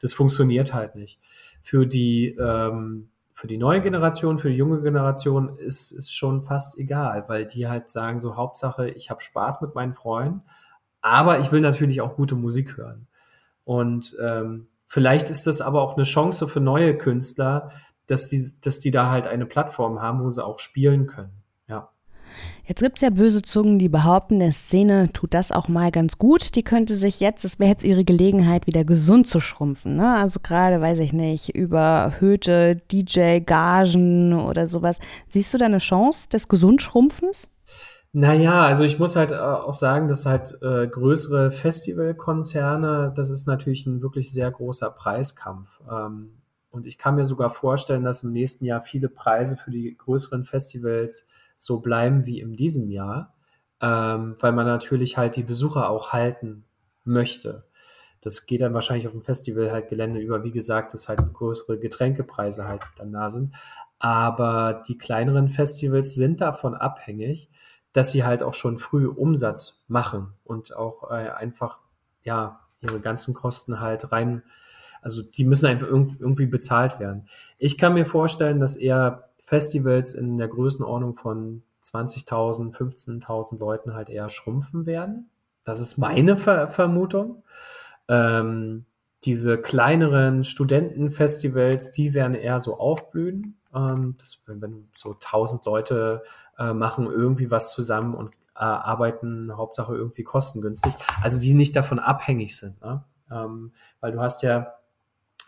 Das 0.00 0.12
funktioniert 0.12 0.74
halt 0.74 0.96
nicht. 0.96 1.20
Für 1.62 1.86
die 1.86 2.36
ähm, 2.38 3.10
für 3.46 3.48
die 3.48 3.58
neue 3.58 3.80
Generation, 3.80 4.38
für 4.38 4.50
die 4.50 4.56
junge 4.56 4.82
Generation 4.82 5.56
ist 5.58 5.92
es 5.92 6.10
schon 6.10 6.42
fast 6.42 6.78
egal, 6.78 7.24
weil 7.28 7.46
die 7.46 7.68
halt 7.68 7.90
sagen 7.90 8.18
so 8.18 8.36
Hauptsache, 8.36 8.88
ich 8.88 9.08
habe 9.08 9.20
Spaß 9.20 9.62
mit 9.62 9.74
meinen 9.74 9.94
Freunden 9.94 10.42
aber 11.06 11.38
ich 11.38 11.52
will 11.52 11.60
natürlich 11.60 12.00
auch 12.00 12.16
gute 12.16 12.34
Musik 12.34 12.76
hören. 12.76 13.06
Und 13.64 14.16
ähm, 14.20 14.66
vielleicht 14.86 15.30
ist 15.30 15.46
das 15.46 15.60
aber 15.60 15.80
auch 15.80 15.94
eine 15.94 16.02
Chance 16.02 16.48
für 16.48 16.58
neue 16.58 16.98
Künstler, 16.98 17.70
dass 18.06 18.28
die, 18.28 18.44
dass 18.60 18.80
die 18.80 18.90
da 18.90 19.10
halt 19.10 19.28
eine 19.28 19.46
Plattform 19.46 20.02
haben, 20.02 20.24
wo 20.24 20.30
sie 20.32 20.44
auch 20.44 20.58
spielen 20.58 21.06
können. 21.06 21.44
Jetzt 22.64 22.82
gibt 22.82 22.96
es 22.96 23.02
ja 23.02 23.10
böse 23.10 23.42
Zungen, 23.42 23.78
die 23.78 23.88
behaupten, 23.88 24.40
der 24.40 24.52
Szene 24.52 25.12
tut 25.12 25.34
das 25.34 25.52
auch 25.52 25.68
mal 25.68 25.92
ganz 25.92 26.18
gut. 26.18 26.56
Die 26.56 26.64
könnte 26.64 26.96
sich 26.96 27.20
jetzt, 27.20 27.44
es 27.44 27.60
wäre 27.60 27.70
jetzt 27.70 27.84
ihre 27.84 28.04
Gelegenheit, 28.04 28.66
wieder 28.66 28.84
gesund 28.84 29.28
zu 29.28 29.38
schrumpfen. 29.38 29.96
Ne? 29.96 30.16
Also 30.16 30.40
gerade, 30.40 30.80
weiß 30.80 30.98
ich 30.98 31.12
nicht, 31.12 31.50
überhöhte 31.50 32.76
DJ-Gagen 32.90 34.34
oder 34.34 34.66
sowas. 34.66 34.98
Siehst 35.28 35.54
du 35.54 35.58
da 35.58 35.66
eine 35.66 35.78
Chance 35.78 36.28
des 36.28 36.48
Gesundschrumpfens? 36.48 37.50
Naja, 38.12 38.64
also 38.64 38.84
ich 38.84 38.98
muss 38.98 39.14
halt 39.14 39.30
äh, 39.30 39.36
auch 39.36 39.74
sagen, 39.74 40.08
dass 40.08 40.24
halt 40.24 40.56
äh, 40.62 40.88
größere 40.88 41.50
Festivalkonzerne, 41.50 43.12
das 43.14 43.28
ist 43.28 43.46
natürlich 43.46 43.86
ein 43.86 44.00
wirklich 44.00 44.32
sehr 44.32 44.50
großer 44.50 44.90
Preiskampf. 44.90 45.68
Ähm, 45.90 46.30
und 46.70 46.86
ich 46.86 46.98
kann 46.98 47.14
mir 47.14 47.24
sogar 47.24 47.50
vorstellen, 47.50 48.04
dass 48.04 48.22
im 48.22 48.32
nächsten 48.32 48.64
Jahr 48.64 48.80
viele 48.80 49.08
Preise 49.08 49.56
für 49.56 49.70
die 49.70 49.96
größeren 49.96 50.44
Festivals 50.44 51.26
so 51.56 51.80
bleiben 51.80 52.26
wie 52.26 52.40
in 52.40 52.56
diesem 52.56 52.90
Jahr, 52.90 53.34
ähm, 53.80 54.36
weil 54.40 54.52
man 54.52 54.66
natürlich 54.66 55.16
halt 55.16 55.36
die 55.36 55.42
Besucher 55.42 55.90
auch 55.90 56.12
halten 56.12 56.64
möchte. 57.04 57.64
Das 58.20 58.46
geht 58.46 58.60
dann 58.60 58.74
wahrscheinlich 58.74 59.06
auf 59.06 59.12
dem 59.12 59.22
Festival 59.22 59.70
halt 59.70 59.88
Gelände 59.88 60.18
über, 60.18 60.42
wie 60.42 60.50
gesagt, 60.50 60.92
dass 60.92 61.08
halt 61.08 61.20
größere 61.32 61.78
Getränkepreise 61.78 62.66
halt 62.66 62.82
dann 62.98 63.12
da 63.12 63.30
sind. 63.30 63.54
Aber 63.98 64.82
die 64.86 64.98
kleineren 64.98 65.48
Festivals 65.48 66.14
sind 66.14 66.40
davon 66.40 66.74
abhängig, 66.74 67.48
dass 67.92 68.12
sie 68.12 68.24
halt 68.24 68.42
auch 68.42 68.54
schon 68.54 68.78
früh 68.78 69.06
Umsatz 69.06 69.84
machen 69.88 70.34
und 70.44 70.76
auch 70.76 71.10
äh, 71.10 71.30
einfach 71.30 71.80
ja 72.22 72.60
ihre 72.80 73.00
ganzen 73.00 73.32
Kosten 73.32 73.80
halt 73.80 74.12
rein, 74.12 74.42
also 75.00 75.22
die 75.22 75.44
müssen 75.44 75.66
einfach 75.66 75.86
irgendwie 75.86 76.46
bezahlt 76.46 77.00
werden. 77.00 77.28
Ich 77.58 77.78
kann 77.78 77.94
mir 77.94 78.06
vorstellen, 78.06 78.60
dass 78.60 78.76
eher 78.76 79.30
Festivals 79.46 80.12
in 80.12 80.38
der 80.38 80.48
Größenordnung 80.48 81.14
von 81.14 81.62
20.000, 81.84 82.74
15.000 82.74 83.60
Leuten 83.60 83.94
halt 83.94 84.10
eher 84.10 84.28
schrumpfen 84.28 84.86
werden. 84.86 85.30
Das 85.62 85.80
ist 85.80 85.98
meine 85.98 86.36
Ver 86.36 86.66
Vermutung. 86.66 87.44
Ähm, 88.08 88.86
diese 89.24 89.56
kleineren 89.56 90.42
Studentenfestivals, 90.42 91.92
die 91.92 92.12
werden 92.12 92.34
eher 92.34 92.58
so 92.58 92.80
aufblühen. 92.80 93.56
Ähm, 93.72 94.16
das, 94.18 94.42
wenn 94.46 94.88
so 94.96 95.12
1000 95.12 95.64
Leute 95.64 96.24
äh, 96.58 96.72
machen 96.72 97.06
irgendwie 97.06 97.48
was 97.48 97.70
zusammen 97.70 98.14
und 98.14 98.34
äh, 98.56 98.64
arbeiten 98.64 99.56
Hauptsache 99.56 99.94
irgendwie 99.94 100.24
kostengünstig. 100.24 100.92
Also 101.22 101.40
die 101.40 101.54
nicht 101.54 101.76
davon 101.76 102.00
abhängig 102.00 102.56
sind. 102.56 102.80
Ne? 102.82 103.04
Ähm, 103.30 103.72
weil 104.00 104.10
du 104.10 104.20
hast 104.20 104.42
ja 104.42 104.72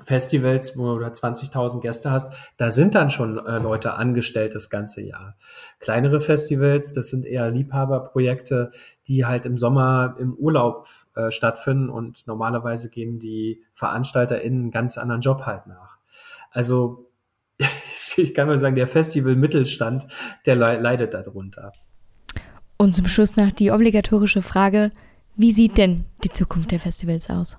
Festivals, 0.04 0.78
wo 0.78 0.98
du 0.98 1.04
20.000 1.04 1.80
Gäste 1.80 2.10
hast, 2.10 2.32
da 2.56 2.70
sind 2.70 2.94
dann 2.94 3.10
schon 3.10 3.38
äh, 3.38 3.58
Leute 3.58 3.94
angestellt 3.94 4.54
das 4.54 4.70
ganze 4.70 5.02
Jahr. 5.02 5.36
Kleinere 5.80 6.20
Festivals, 6.20 6.92
das 6.92 7.10
sind 7.10 7.26
eher 7.26 7.50
Liebhaberprojekte, 7.50 8.70
die 9.06 9.26
halt 9.26 9.44
im 9.44 9.58
Sommer 9.58 10.16
im 10.18 10.34
Urlaub 10.34 10.88
äh, 11.14 11.30
stattfinden 11.30 11.90
und 11.90 12.26
normalerweise 12.26 12.90
gehen 12.90 13.18
die 13.18 13.62
VeranstalterInnen 13.72 14.60
einen 14.62 14.70
ganz 14.70 14.98
anderen 14.98 15.20
Job 15.20 15.42
halt 15.46 15.66
nach. 15.66 15.98
Also 16.50 17.10
ich 18.16 18.34
kann 18.34 18.46
nur 18.46 18.58
sagen, 18.58 18.76
der 18.76 18.86
Festival-Mittelstand, 18.86 20.06
der 20.46 20.56
leidet 20.56 21.14
darunter. 21.14 21.72
Und 22.76 22.92
zum 22.94 23.08
Schluss 23.08 23.36
noch 23.36 23.50
die 23.50 23.72
obligatorische 23.72 24.42
Frage, 24.42 24.92
wie 25.34 25.52
sieht 25.52 25.78
denn 25.78 26.04
die 26.22 26.30
Zukunft 26.30 26.70
der 26.70 26.80
Festivals 26.80 27.28
aus? 27.28 27.58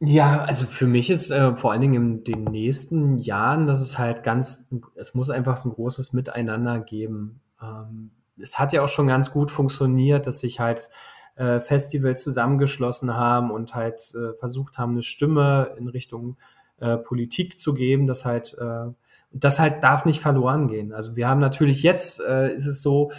Ja, 0.00 0.42
also 0.42 0.66
für 0.66 0.86
mich 0.86 1.08
ist 1.08 1.30
äh, 1.30 1.56
vor 1.56 1.72
allen 1.72 1.80
Dingen 1.80 1.94
in 1.94 2.24
den 2.24 2.44
nächsten 2.44 3.18
Jahren, 3.18 3.66
dass 3.66 3.80
es 3.80 3.98
halt 3.98 4.22
ganz, 4.24 4.68
es 4.94 5.14
muss 5.14 5.30
einfach 5.30 5.64
ein 5.64 5.72
großes 5.72 6.12
Miteinander 6.12 6.80
geben. 6.80 7.40
Ähm, 7.62 8.10
es 8.38 8.58
hat 8.58 8.74
ja 8.74 8.82
auch 8.82 8.88
schon 8.88 9.06
ganz 9.06 9.30
gut 9.30 9.50
funktioniert, 9.50 10.26
dass 10.26 10.40
sich 10.40 10.60
halt 10.60 10.90
äh, 11.36 11.60
Festivals 11.60 12.22
zusammengeschlossen 12.22 13.16
haben 13.16 13.50
und 13.50 13.74
halt 13.74 14.14
äh, 14.14 14.34
versucht 14.34 14.76
haben, 14.76 14.92
eine 14.92 15.02
Stimme 15.02 15.74
in 15.78 15.88
Richtung 15.88 16.36
äh, 16.78 16.98
Politik 16.98 17.58
zu 17.58 17.72
geben, 17.72 18.06
dass 18.06 18.26
halt 18.26 18.54
äh, 18.60 18.92
das 19.32 19.58
halt 19.58 19.82
darf 19.82 20.04
nicht 20.04 20.20
verloren 20.20 20.68
gehen. 20.68 20.92
Also 20.92 21.16
wir 21.16 21.26
haben 21.26 21.40
natürlich 21.40 21.82
jetzt 21.82 22.20
äh, 22.20 22.54
ist 22.54 22.66
es 22.66 22.82
so, 22.82 23.12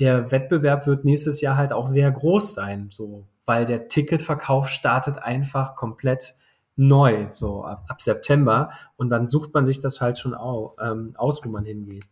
der 0.00 0.32
Wettbewerb 0.32 0.86
wird 0.88 1.04
nächstes 1.04 1.40
Jahr 1.40 1.56
halt 1.56 1.72
auch 1.72 1.86
sehr 1.86 2.10
groß 2.10 2.54
sein, 2.54 2.88
so, 2.90 3.26
weil 3.46 3.64
der 3.64 3.88
Ticketverkauf 3.88 4.68
startet 4.68 5.18
einfach 5.18 5.76
komplett 5.76 6.34
neu, 6.76 7.28
so 7.30 7.64
ab, 7.64 7.84
ab 7.88 8.02
September 8.02 8.70
und 8.96 9.10
dann 9.10 9.28
sucht 9.28 9.54
man 9.54 9.64
sich 9.64 9.80
das 9.80 10.00
halt 10.00 10.18
schon 10.18 10.34
au, 10.34 10.72
ähm, 10.80 11.12
aus, 11.16 11.44
wo 11.44 11.50
man 11.50 11.64
hingeht. 11.64 12.04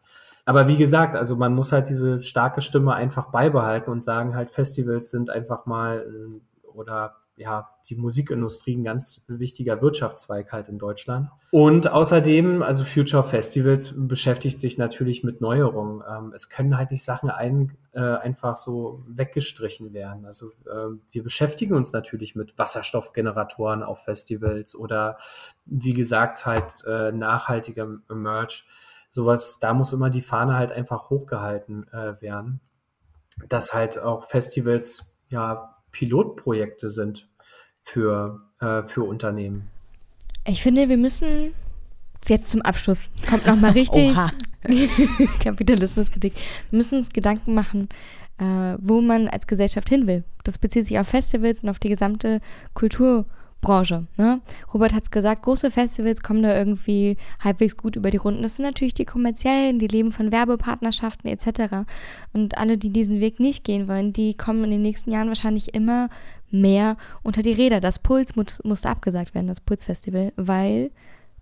Aber 0.44 0.68
wie 0.68 0.76
gesagt, 0.76 1.14
also 1.14 1.36
man 1.36 1.54
muss 1.54 1.72
halt 1.72 1.88
diese 1.88 2.20
starke 2.20 2.60
Stimme 2.60 2.94
einfach 2.94 3.30
beibehalten 3.30 3.90
und 3.90 4.02
sagen 4.02 4.34
halt, 4.34 4.50
Festivals 4.50 5.10
sind 5.10 5.30
einfach 5.30 5.66
mal 5.66 6.04
äh, 6.06 6.68
oder 6.68 7.16
ja, 7.36 7.68
die 7.88 7.96
Musikindustrie 7.96 8.76
ein 8.76 8.84
ganz 8.84 9.24
wichtiger 9.26 9.80
Wirtschaftszweig 9.80 10.52
halt 10.52 10.68
in 10.68 10.78
Deutschland. 10.78 11.28
Und 11.50 11.88
außerdem, 11.88 12.62
also 12.62 12.84
Future 12.84 13.24
Festivals 13.24 13.94
beschäftigt 14.08 14.58
sich 14.58 14.78
natürlich 14.78 15.24
mit 15.24 15.40
Neuerungen. 15.40 16.02
Ähm, 16.08 16.32
es 16.34 16.50
können 16.50 16.76
halt 16.76 16.90
nicht 16.90 17.04
Sachen 17.04 17.30
ein, 17.30 17.76
äh, 17.92 18.00
einfach 18.00 18.56
so 18.56 19.02
weggestrichen 19.06 19.92
werden. 19.92 20.24
Also 20.24 20.48
äh, 20.66 20.96
wir 21.10 21.22
beschäftigen 21.22 21.74
uns 21.74 21.92
natürlich 21.92 22.34
mit 22.34 22.56
Wasserstoffgeneratoren 22.58 23.82
auf 23.82 24.04
Festivals 24.04 24.74
oder 24.74 25.18
wie 25.66 25.92
gesagt 25.92 26.46
halt 26.46 26.84
äh, 26.86 27.12
nachhaltiger 27.12 27.86
Merch. 28.08 28.64
Sowas, 29.10 29.58
da 29.60 29.74
muss 29.74 29.92
immer 29.92 30.08
die 30.08 30.22
Fahne 30.22 30.54
halt 30.54 30.72
einfach 30.72 31.10
hochgehalten 31.10 31.86
äh, 31.92 32.20
werden, 32.22 32.60
dass 33.48 33.74
halt 33.74 33.98
auch 33.98 34.24
Festivals 34.24 35.14
ja 35.28 35.76
Pilotprojekte 35.90 36.88
sind 36.88 37.28
für, 37.82 38.40
äh, 38.60 38.82
für 38.84 39.02
Unternehmen. 39.02 39.70
Ich 40.46 40.62
finde, 40.62 40.88
wir 40.88 40.96
müssen 40.96 41.54
jetzt 42.28 42.48
zum 42.48 42.62
Abschluss 42.62 43.08
kommt 43.28 43.46
noch 43.46 43.56
mal 43.56 43.70
richtig 43.72 44.16
Kapitalismuskritik. 45.40 46.34
Wir 46.70 46.76
müssen 46.76 46.98
uns 46.98 47.10
Gedanken 47.10 47.54
machen, 47.54 47.88
äh, 48.38 48.76
wo 48.80 49.00
man 49.00 49.28
als 49.28 49.46
Gesellschaft 49.46 49.88
hin 49.88 50.06
will. 50.06 50.24
Das 50.44 50.58
bezieht 50.58 50.86
sich 50.86 50.98
auf 50.98 51.08
Festivals 51.08 51.62
und 51.62 51.68
auf 51.68 51.78
die 51.78 51.88
gesamte 51.88 52.40
Kulturbranche. 52.74 54.06
Ne? 54.16 54.40
Robert 54.72 54.92
hat 54.92 55.04
es 55.04 55.10
gesagt, 55.10 55.42
große 55.42 55.70
Festivals 55.70 56.22
kommen 56.22 56.42
da 56.42 56.56
irgendwie 56.56 57.16
halbwegs 57.42 57.76
gut 57.76 57.96
über 57.96 58.10
die 58.10 58.16
Runden. 58.16 58.42
Das 58.42 58.56
sind 58.56 58.64
natürlich 58.64 58.94
die 58.94 59.04
kommerziellen, 59.04 59.78
die 59.78 59.88
leben 59.88 60.12
von 60.12 60.32
Werbepartnerschaften 60.32 61.30
etc. 61.30 61.84
Und 62.32 62.58
alle, 62.58 62.78
die 62.78 62.90
diesen 62.90 63.20
Weg 63.20 63.40
nicht 63.40 63.64
gehen 63.64 63.88
wollen, 63.88 64.12
die 64.12 64.34
kommen 64.34 64.64
in 64.64 64.70
den 64.70 64.82
nächsten 64.82 65.10
Jahren 65.10 65.28
wahrscheinlich 65.28 65.74
immer 65.74 66.08
mehr 66.50 66.96
unter 67.22 67.42
die 67.42 67.52
Räder. 67.52 67.80
Das 67.80 67.98
Puls 67.98 68.36
muss, 68.36 68.62
musste 68.62 68.90
abgesagt 68.90 69.34
werden, 69.34 69.46
das 69.46 69.60
Puls-Festival, 69.60 70.32
weil 70.36 70.90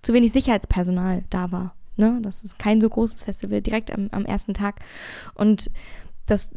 zu 0.03 0.13
wenig 0.13 0.33
Sicherheitspersonal 0.33 1.25
da 1.31 1.53
war. 1.53 1.75
Ne? 1.97 2.19
Das 2.23 2.43
ist 2.43 2.59
kein 2.59 2.81
so 2.81 2.89
großes 2.89 3.25
Festival 3.25 3.61
direkt 3.61 3.93
am, 3.93 4.09
am 4.13 4.25
ersten 4.25 4.55
Tag. 4.55 4.81
Und 5.35 5.71
das, 6.27 6.51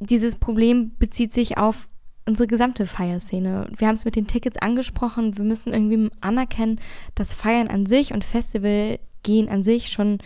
dieses 0.00 0.36
Problem 0.36 0.92
bezieht 0.98 1.32
sich 1.32 1.58
auf 1.58 1.88
unsere 2.26 2.46
gesamte 2.46 2.86
Feierszene. 2.86 3.68
Wir 3.76 3.88
haben 3.88 3.94
es 3.94 4.04
mit 4.04 4.16
den 4.16 4.26
Tickets 4.26 4.56
angesprochen. 4.56 5.36
Wir 5.36 5.44
müssen 5.44 5.72
irgendwie 5.72 6.10
anerkennen, 6.20 6.80
dass 7.14 7.34
Feiern 7.34 7.68
an 7.68 7.86
sich 7.86 8.12
und 8.12 8.24
Festival 8.24 8.98
gehen 9.22 9.48
an 9.48 9.62
sich 9.62 9.88
schon 9.88 10.18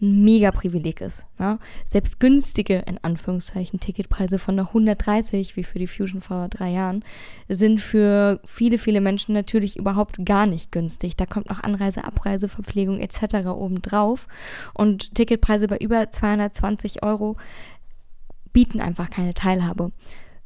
ein 0.00 0.24
Mega-Privileg 0.24 1.00
ist. 1.00 1.26
Ne? 1.38 1.58
Selbst 1.84 2.20
günstige, 2.20 2.84
in 2.86 2.98
Anführungszeichen, 3.02 3.80
Ticketpreise 3.80 4.38
von 4.38 4.54
noch 4.54 4.68
130, 4.68 5.56
wie 5.56 5.64
für 5.64 5.78
die 5.78 5.86
Fusion 5.86 6.20
vor 6.20 6.48
drei 6.48 6.70
Jahren, 6.70 7.04
sind 7.48 7.80
für 7.80 8.40
viele, 8.44 8.78
viele 8.78 9.00
Menschen 9.00 9.34
natürlich 9.34 9.76
überhaupt 9.76 10.24
gar 10.24 10.46
nicht 10.46 10.72
günstig. 10.72 11.16
Da 11.16 11.26
kommt 11.26 11.48
noch 11.48 11.62
Anreise, 11.62 12.04
Abreise, 12.04 12.48
Verpflegung 12.48 13.00
etc. 13.00 13.48
obendrauf. 13.48 14.26
Und 14.74 15.14
Ticketpreise 15.14 15.68
bei 15.68 15.78
über 15.78 16.10
220 16.10 17.02
Euro 17.02 17.36
bieten 18.52 18.80
einfach 18.80 19.10
keine 19.10 19.34
Teilhabe. 19.34 19.92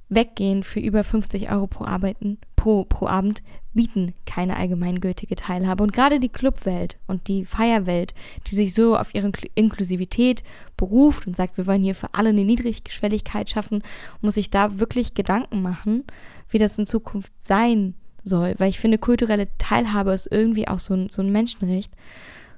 Weggehen 0.09 0.63
für 0.63 0.81
über 0.81 1.05
50 1.05 1.51
Euro 1.51 1.67
pro, 1.67 1.85
Arbeiten, 1.85 2.39
pro, 2.59 2.85
pro 2.85 3.07
Abend 3.07 3.43
bieten 3.73 4.15
keine 4.27 4.57
allgemeingültige 4.57 5.37
Teilhabe. 5.37 5.85
Und 5.85 5.93
gerade 5.93 6.19
die 6.19 6.29
Clubwelt 6.29 6.99
und 7.07 7.29
die 7.29 7.45
Feierwelt, 7.45 8.15
die 8.49 8.57
sich 8.57 8.75
so 8.75 8.97
auf 8.97 9.15
ihre 9.15 9.31
Inklusivität 9.55 10.43
beruft 10.77 11.27
und 11.27 11.37
sagt, 11.37 11.57
wir 11.57 11.69
wollen 11.69 11.85
hier 11.85 11.95
für 11.95 12.13
alle 12.15 12.31
eine 12.31 12.45
Niedrigschwelligkeit 12.45 13.49
schaffen, 13.49 13.83
muss 14.21 14.35
sich 14.35 14.51
da 14.51 14.81
wirklich 14.81 15.15
Gedanken 15.15 15.63
machen, 15.63 16.05
wie 16.51 16.59
das 16.59 16.77
in 16.79 16.87
Zukunft 16.87 17.33
sein 17.39 17.95
soll. 18.25 18.57
Weil 18.59 18.71
ich 18.71 18.81
finde, 18.81 18.99
kulturelle 18.99 19.47
Teilhabe 19.59 20.13
ist 20.13 20.27
irgendwie 20.31 20.67
auch 20.67 20.81
so 20.81 20.95
ein, 20.95 21.09
so 21.11 21.23
ein 21.23 21.31
Menschenrecht. 21.31 21.93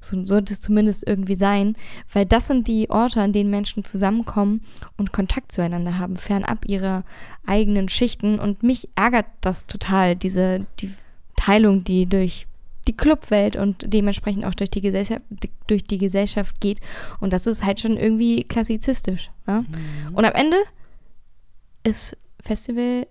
So 0.01 0.25
sollte 0.25 0.53
es 0.53 0.61
zumindest 0.61 1.07
irgendwie 1.07 1.37
sein, 1.37 1.77
weil 2.13 2.25
das 2.25 2.47
sind 2.47 2.69
die 2.69 2.89
Orte, 2.89 3.21
an 3.21 3.33
denen 3.33 3.51
Menschen 3.51 3.85
zusammenkommen 3.85 4.63
und 4.97 5.13
Kontakt 5.13 5.53
zueinander 5.53 5.99
haben, 5.99 6.17
fernab 6.17 6.65
ihrer 6.65 7.05
eigenen 7.47 7.89
Schichten. 7.89 8.39
Und 8.39 8.63
mich 8.63 8.89
ärgert 8.95 9.27
das 9.43 9.67
total, 9.67 10.17
diese 10.17 10.67
die 10.79 10.91
Teilung, 11.37 11.85
die 11.85 12.07
durch 12.07 12.47
die 12.89 12.97
Clubwelt 12.97 13.57
und 13.57 13.93
dementsprechend 13.93 14.45
auch 14.45 14.55
durch 14.55 14.71
die 14.71 14.81
Gesellschaft, 14.81 15.23
durch 15.67 15.85
die 15.85 15.99
Gesellschaft 15.99 16.61
geht. 16.61 16.81
Und 17.21 17.33
das 17.33 17.47
ist 17.47 17.65
halt 17.65 17.81
schon 17.81 17.97
irgendwie 17.97 18.45
klassizistisch. 18.45 19.31
Ne? 19.47 19.67
Mhm. 19.69 20.15
Und 20.15 20.25
am 20.25 20.33
Ende 20.33 20.57
ist 21.85 22.17
Festival 22.43 23.07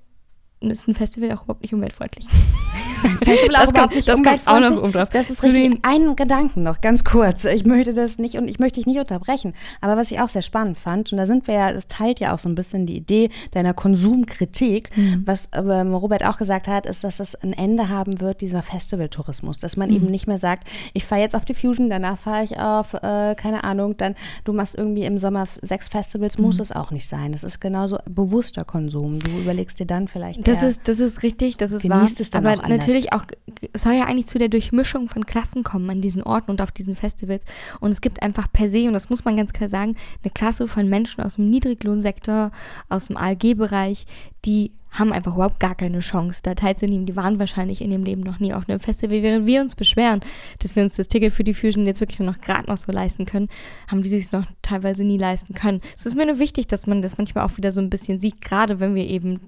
ist 0.62 0.88
ein 0.88 0.96
Festival 0.96 1.32
auch 1.32 1.44
überhaupt 1.44 1.62
nicht 1.62 1.74
umweltfreundlich. 1.74 2.26
Festival 3.24 3.56
auch 3.56 3.70
überhaupt 3.70 3.96
nicht 3.96 4.08
das 4.08 4.22
kommt 4.22 4.48
auch 4.48 4.60
noch 4.60 4.82
um 4.82 4.92
drauf. 4.92 5.10
Das 5.10 5.30
ist 5.30 5.44
richtig. 5.44 5.80
Einen 5.84 6.16
Gedanken 6.16 6.64
noch, 6.64 6.82
ganz 6.82 7.04
kurz. 7.04 7.46
Ich 7.46 7.66
möchte 7.66 7.94
das 7.94 8.18
nicht 8.18 8.36
und 8.36 8.48
ich 8.48 8.60
möchte 8.60 8.80
dich 8.80 8.86
nicht 8.86 9.00
unterbrechen. 9.00 9.54
Aber 9.82 9.98
was 9.98 10.12
ich 10.12 10.20
auch 10.20 10.30
sehr 10.30 10.42
spannend 10.42 10.78
fand, 10.78 11.12
und 11.12 11.18
da 11.18 11.26
sind 11.26 11.48
wir 11.48 11.54
ja, 11.54 11.72
das 11.72 11.88
teilt 11.88 12.20
ja 12.20 12.34
auch 12.34 12.40
so 12.40 12.50
ein 12.50 12.56
bisschen 12.56 12.86
die 12.86 12.98
Idee 12.98 13.30
deiner 13.52 13.74
Konsumkritik, 13.74 14.96
mhm. 14.96 15.24
was 15.26 15.50
ähm, 15.54 15.94
Robert 15.94 16.26
auch 16.26 16.38
gesagt 16.38 16.68
hat, 16.68 16.86
ist, 16.86 17.04
dass 17.04 17.18
das 17.18 17.36
ein 17.36 17.54
Ende 17.54 17.90
haben 17.90 18.20
wird, 18.20 18.42
dieser 18.42 18.62
Festivaltourismus. 18.62 19.60
Dass 19.60 19.78
man 19.78 19.90
mhm. 19.90 19.96
eben 19.96 20.06
nicht 20.08 20.28
mehr 20.28 20.38
sagt, 20.38 20.68
ich 20.94 21.06
fahre 21.06 21.22
jetzt 21.22 21.36
auf 21.36 21.46
die 21.46 21.54
Fusion, 21.54 21.90
danach 21.90 22.18
fahre 22.18 22.44
ich 22.44 22.60
auf, 22.60 22.94
äh, 22.96 23.36
keine 23.36 23.64
Ahnung, 23.64 23.98
dann 23.98 24.16
du 24.44 24.54
machst 24.54 24.76
irgendwie 24.76 25.06
im 25.06 25.18
Sommer 25.18 25.46
sechs 25.62 25.88
Festivals, 25.88 26.38
mhm. 26.38 26.46
muss 26.46 26.60
es 26.60 26.72
auch 26.72 26.92
nicht 26.92 27.08
sein. 27.08 27.32
Das 27.32 27.44
ist 27.44 27.60
genauso 27.60 27.98
bewusster 28.10 28.66
Konsum. 28.66 29.20
Du 29.20 29.32
überlegst 29.32 29.80
dir 29.80 29.86
dann 29.86 30.08
vielleicht 30.08 30.40
das 30.50 30.64
ist, 30.64 30.88
das 30.88 31.00
ist 31.00 31.24
richtig, 31.24 31.58
das 31.58 31.72
ist 31.72 31.88
wahr. 31.90 32.04
Es 32.04 32.30
dann 32.30 32.46
aber 32.46 32.64
natürlich 32.90 33.14
auch, 33.14 33.26
es 33.74 33.84
soll 33.84 33.94
ja 33.94 34.06
eigentlich 34.06 34.28
zu 34.28 34.38
der 34.38 34.50
Durchmischung 34.50 35.08
von 35.08 35.26
Klassen 35.26 35.64
kommen 35.64 35.90
an 35.90 36.02
diesen 36.02 36.24
Orten 36.24 36.52
und 36.52 36.62
auf 36.62 36.72
diesen 36.72 36.96
Festivals. 36.96 37.46
Und 37.80 37.92
es 37.92 38.02
gibt 38.02 38.22
einfach 38.22 38.52
per 38.52 38.70
se, 38.70 38.88
und 38.88 38.94
das 38.94 39.10
muss 39.10 39.26
man 39.26 39.38
ganz 39.38 39.54
klar 39.54 39.70
sagen, 39.70 39.96
eine 40.24 40.32
Klasse 40.32 40.68
von 40.68 40.88
Menschen 40.88 41.24
aus 41.24 41.36
dem 41.36 41.50
Niedriglohnsektor, 41.50 42.52
aus 42.90 43.08
dem 43.08 43.18
ALG-Bereich, 43.18 44.06
die 44.46 44.72
haben 44.92 45.12
einfach 45.12 45.36
überhaupt 45.36 45.60
gar 45.60 45.76
keine 45.76 46.00
Chance, 46.00 46.42
da 46.44 46.56
teilzunehmen. 46.56 47.06
Die 47.06 47.16
waren 47.16 47.40
wahrscheinlich 47.40 47.82
in 47.82 47.92
ihrem 47.92 48.04
Leben 48.04 48.22
noch 48.22 48.40
nie 48.40 48.54
auf 48.54 48.68
einem 48.68 48.80
Festival. 48.80 49.22
Während 49.22 49.46
wir 49.46 49.62
uns 49.62 49.76
beschweren, 49.76 50.22
dass 50.60 50.76
wir 50.76 50.84
uns 50.84 50.96
das 50.96 51.08
Ticket 51.08 51.32
für 51.32 51.44
die 51.44 51.54
Fusion 51.54 51.86
jetzt 51.86 52.00
wirklich 52.00 52.20
nur 52.20 52.32
noch 52.32 52.42
gerade 52.42 52.68
noch 52.68 52.78
so 52.78 52.92
leisten 52.92 53.26
können, 53.26 53.50
haben 53.90 54.02
die 54.02 54.10
sich 54.10 54.32
noch 54.32 54.46
teilweise 54.62 55.04
nie 55.04 55.18
leisten 55.18 55.54
können. 55.54 55.82
Es 55.96 56.06
ist 56.06 56.16
mir 56.16 56.26
nur 56.26 56.40
wichtig, 56.40 56.68
dass 56.68 56.88
man 56.88 57.02
das 57.02 57.18
manchmal 57.18 57.46
auch 57.46 57.58
wieder 57.58 57.72
so 57.72 57.82
ein 57.82 57.90
bisschen 57.90 58.18
sieht, 58.18 58.42
gerade 58.42 58.80
wenn 58.80 58.96
wir 58.96 59.08
eben 59.08 59.40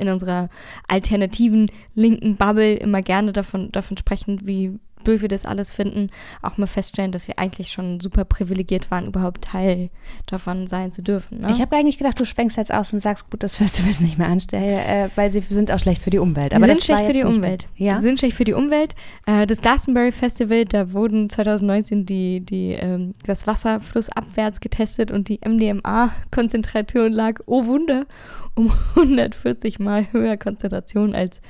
in 0.00 0.08
unserer 0.08 0.48
alternativen 0.88 1.70
linken 1.94 2.36
Bubble 2.36 2.74
immer 2.74 3.02
gerne 3.02 3.32
davon, 3.32 3.70
davon 3.72 3.96
sprechen, 3.96 4.46
wie 4.46 4.78
durch 5.04 5.22
wir 5.22 5.28
das 5.28 5.46
alles 5.46 5.70
finden, 5.70 6.10
auch 6.42 6.56
mal 6.56 6.66
feststellen, 6.66 7.12
dass 7.12 7.28
wir 7.28 7.38
eigentlich 7.38 7.70
schon 7.70 8.00
super 8.00 8.24
privilegiert 8.24 8.90
waren, 8.90 9.06
überhaupt 9.06 9.42
Teil 9.42 9.90
davon 10.26 10.66
sein 10.66 10.92
zu 10.92 11.02
dürfen. 11.02 11.40
Ne? 11.40 11.50
Ich 11.50 11.60
habe 11.60 11.76
eigentlich 11.76 11.98
gedacht, 11.98 12.18
du 12.18 12.24
schwenkst 12.24 12.56
jetzt 12.56 12.72
aus 12.72 12.92
und 12.92 13.00
sagst, 13.00 13.30
gut, 13.30 13.42
das 13.42 13.56
Festival 13.56 13.90
ist 13.90 14.00
nicht 14.00 14.18
mehr 14.18 14.28
anstelle, 14.28 14.80
äh, 14.84 15.08
weil 15.16 15.32
sie 15.32 15.40
sind 15.40 15.70
auch 15.70 15.78
schlecht 15.78 16.02
für 16.02 16.10
die 16.10 16.18
Umwelt. 16.18 16.54
Aber 16.54 16.66
sie 16.66 16.74
sind 16.74 16.84
schlecht 16.84 17.06
für 17.06 17.12
die 17.12 17.24
Umwelt. 17.24 17.68
Ja? 17.76 17.96
Sie 17.98 18.06
sind 18.06 18.18
schlecht 18.18 18.36
für 18.36 18.44
die 18.44 18.54
Umwelt. 18.54 18.94
Äh, 19.26 19.46
das 19.46 19.60
Glastonbury 19.60 20.12
Festival, 20.12 20.64
da 20.64 20.92
wurden 20.92 21.28
2019 21.30 22.06
die, 22.06 22.40
die, 22.40 22.72
ähm, 22.72 23.14
das 23.24 23.46
Wasser 23.46 23.80
flussabwärts 23.80 24.60
getestet 24.60 25.10
und 25.10 25.28
die 25.28 25.40
MDMA-Konzentration 25.44 27.12
lag, 27.12 27.40
oh 27.46 27.66
Wunder, 27.66 28.06
um 28.54 28.72
140 28.96 29.78
Mal 29.78 30.06
höher 30.12 30.36
Konzentration 30.36 31.14
als 31.14 31.40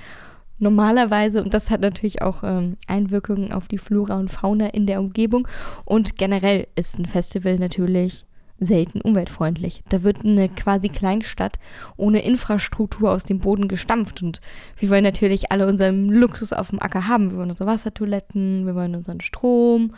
normalerweise. 0.61 1.43
Und 1.43 1.55
das 1.55 1.71
hat 1.71 1.81
natürlich 1.81 2.23
auch 2.23 2.43
ähm, 2.45 2.77
Einwirkungen 2.87 3.53
auf 3.53 3.69
die 3.69 3.79
Flora 3.79 4.17
und 4.17 4.31
Fauna 4.31 4.69
in 4.69 4.87
der 4.87 5.01
Umgebung. 5.01 5.49
Und 5.85 6.17
generell 6.17 6.67
ist 6.77 6.99
ein 6.99 7.07
Festival 7.07 7.59
natürlich 7.59 8.25
selten 8.61 9.01
umweltfreundlich. 9.01 9.83
Da 9.89 10.03
wird 10.03 10.25
eine 10.25 10.49
quasi 10.49 10.91
Kleinstadt 10.91 11.59
ohne 11.97 12.23
Infrastruktur 12.23 13.11
aus 13.11 13.25
dem 13.25 13.41
Boden 13.41 13.69
gestampft. 13.69 14.23
Und 14.23 14.41
wir 14.77 14.91
wollen 14.91 15.03
natürlich 15.03 15.51
alle 15.51 15.67
unseren 15.67 16.11
Luxus 16.11 16.53
auf 16.53 16.71
dem 16.71 16.81
Acker 16.81 17.09
haben. 17.09 17.31
Wir 17.31 17.39
wollen 17.39 17.51
unsere 17.51 17.69
Wassertoiletten, 17.69 18.67
wir 18.67 18.75
wollen 18.75 18.95
unseren 18.95 19.23
Strom, 19.23 19.93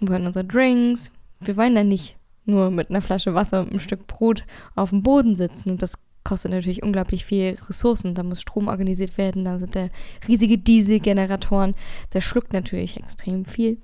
wir 0.00 0.08
wollen 0.08 0.26
unsere 0.26 0.44
Drinks. 0.44 1.12
Wir 1.40 1.56
wollen 1.56 1.74
dann 1.74 1.88
nicht 1.88 2.16
nur 2.44 2.70
mit 2.70 2.90
einer 2.90 3.02
Flasche 3.02 3.34
Wasser 3.34 3.60
und 3.60 3.70
einem 3.70 3.80
Stück 3.80 4.06
Brot 4.06 4.44
auf 4.74 4.90
dem 4.90 5.02
Boden 5.02 5.36
sitzen. 5.36 5.70
Und 5.70 5.82
das 5.82 5.98
kostet 6.26 6.50
natürlich 6.50 6.82
unglaublich 6.82 7.24
viel 7.24 7.56
Ressourcen. 7.68 8.14
Da 8.14 8.22
muss 8.22 8.40
Strom 8.40 8.66
organisiert 8.68 9.16
werden, 9.16 9.44
da 9.44 9.58
sind 9.58 9.76
da 9.76 9.88
riesige 10.26 10.58
Dieselgeneratoren. 10.58 11.74
Das 12.10 12.24
schluckt 12.24 12.52
natürlich 12.52 12.96
extrem 12.96 13.44
viel. 13.44 13.78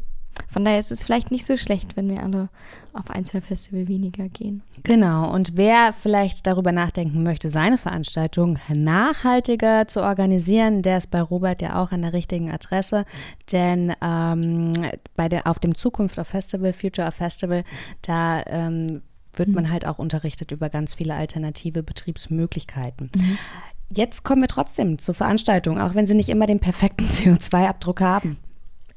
Von 0.49 0.65
daher 0.65 0.79
ist 0.79 0.91
es 0.91 1.05
vielleicht 1.05 1.31
nicht 1.31 1.47
so 1.47 1.57
schlecht, 1.57 1.95
wenn 1.97 2.09
wir 2.09 2.23
alle 2.23 2.49
auf 2.95 3.11
ein, 3.11 3.25
zwei 3.25 3.41
Festival 3.41 3.87
weniger 3.87 4.29
gehen. 4.29 4.63
Genau. 4.83 5.33
Und 5.33 5.57
wer 5.57 5.93
vielleicht 5.93 6.47
darüber 6.47 6.73
nachdenken 6.73 7.23
möchte, 7.23 7.51
seine 7.51 7.79
Veranstaltung 7.79 8.59
nachhaltiger 8.69 9.89
zu 9.89 10.03
organisieren, 10.03 10.83
der 10.83 10.99
ist 10.99 11.11
bei 11.11 11.23
Robert 11.23 11.63
ja 11.63 11.83
auch 11.83 11.93
an 11.93 12.03
der 12.03 12.13
richtigen 12.13 12.51
Adresse. 12.51 13.05
Denn 13.53 13.95
ähm, 14.03 14.73
bei 15.17 15.29
der, 15.29 15.47
auf 15.47 15.59
dem 15.59 15.75
Zukunft 15.75 16.19
of 16.19 16.29
Festival, 16.29 16.73
Future 16.73 17.07
of 17.07 17.15
Festival, 17.15 17.63
da 18.03 18.43
ähm, 18.47 19.03
wird 19.35 19.49
mhm. 19.49 19.55
man 19.55 19.71
halt 19.71 19.87
auch 19.87 19.99
unterrichtet 19.99 20.51
über 20.51 20.68
ganz 20.68 20.95
viele 20.95 21.14
alternative 21.14 21.83
Betriebsmöglichkeiten. 21.83 23.11
Mhm. 23.14 23.38
Jetzt 23.95 24.25
kommen 24.25 24.42
wir 24.42 24.49
trotzdem 24.49 24.99
zur 24.99 25.14
Veranstaltung, 25.14 25.79
auch 25.79 25.95
wenn 25.95 26.07
sie 26.07 26.14
nicht 26.14 26.29
immer 26.29 26.47
den 26.47 26.61
perfekten 26.61 27.07
CO2-Abdruck 27.09 28.01
haben. 28.01 28.38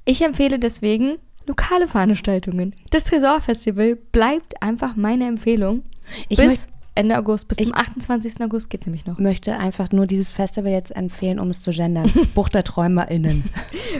Ich 0.05 0.23
empfehle 0.23 0.59
deswegen 0.59 1.17
lokale 1.45 1.87
Veranstaltungen. 1.87 2.75
Das 2.91 3.05
Tresorfestival 3.05 3.95
bleibt 3.95 4.61
einfach 4.61 4.95
meine 4.95 5.27
Empfehlung. 5.27 5.83
Ich 6.29 6.37
bis 6.37 6.67
Ende 6.95 7.17
August. 7.17 7.47
Bis 7.49 7.59
Ich- 7.59 7.67
zum 7.67 7.75
28. 7.75 8.41
August 8.41 8.69
geht 8.69 8.81
es 8.81 8.87
nämlich 8.87 9.05
noch. 9.05 9.19
möchte 9.19 9.57
einfach 9.57 9.91
nur 9.91 10.07
dieses 10.07 10.31
Festival 10.33 10.71
jetzt 10.71 10.95
empfehlen, 10.95 11.39
um 11.39 11.49
es 11.49 11.61
zu 11.61 11.71
gendern. 11.71 12.09
Bucht 12.35 12.55
der 12.55 12.63
TräumerInnen 12.63 13.43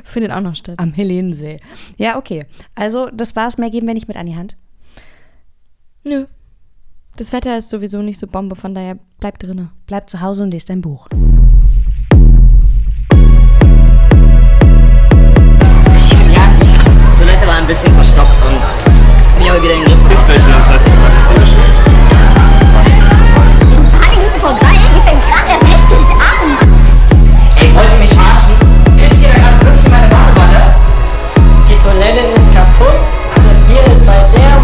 Findet 0.04 0.32
auch 0.32 0.42
noch 0.42 0.56
statt. 0.56 0.80
am 0.80 0.94
Helenensee. 0.94 1.60
Ja, 1.98 2.18
okay. 2.18 2.46
Also, 2.74 3.10
das 3.12 3.36
war's. 3.36 3.58
Mehr 3.58 3.70
geben 3.70 3.88
wir 3.88 3.94
nicht 3.94 4.08
mit 4.08 4.18
an 4.18 4.26
die 4.28 4.36
Hand. 4.36 4.56
Nö. 6.08 6.26
Das 7.18 7.34
Wetter 7.34 7.58
ist 7.58 7.72
sowieso 7.72 8.04
nicht 8.04 8.20
so 8.20 8.28
Bombe, 8.28 8.56
von 8.56 8.76
daher 8.76 9.00
bleib 9.20 9.40
drinnen. 9.40 9.72
Bleib 9.88 10.08
zu 10.08 10.22
Hause 10.22 10.44
und 10.44 10.52
lest 10.52 10.70
dein 10.70 10.80
Buch. 10.80 11.08
Ja, 16.32 16.46
die 16.62 17.18
Toilette 17.18 17.48
war 17.48 17.56
ein 17.56 17.66
bisschen 17.66 17.92
verstopft 17.96 18.40
und 18.44 19.40
mich 19.40 19.50
aber 19.50 19.64
wieder 19.64 19.74
in 19.74 19.82
den 19.82 19.90
Griff. 20.08 20.14
Ist 20.14 20.26
gleich 20.26 20.46
das 20.46 20.70
heißt, 20.70 20.86
ich 20.86 20.94
hatte 20.94 21.18
es 21.20 21.32
eh 21.32 21.46
schön. 21.56 21.64
Vor 24.40 24.54
drei 24.60 24.76
Ecken 24.76 25.02
fängt 25.08 25.24
gerade 25.26 25.54
erst 25.60 25.90
richtig 25.90 26.18
an. 26.22 26.70
Ey, 27.58 27.74
wollt 27.74 27.92
ihr 27.92 27.98
mich 27.98 28.14
verarschen? 28.14 28.54
Pisst 28.96 29.24
ihr 29.24 29.30
da 29.30 29.40
gerade 29.40 29.66
wirklich 29.66 29.86
in 29.86 29.92
meine 29.92 30.08
Badewanne? 30.08 30.76
Die 31.68 31.78
Toilette 31.80 32.28
ist 32.38 32.54
kaputt, 32.54 33.00
das 33.38 33.58
Bier 33.66 33.84
ist 33.92 34.06
bald 34.06 34.32
leer. 34.36 34.55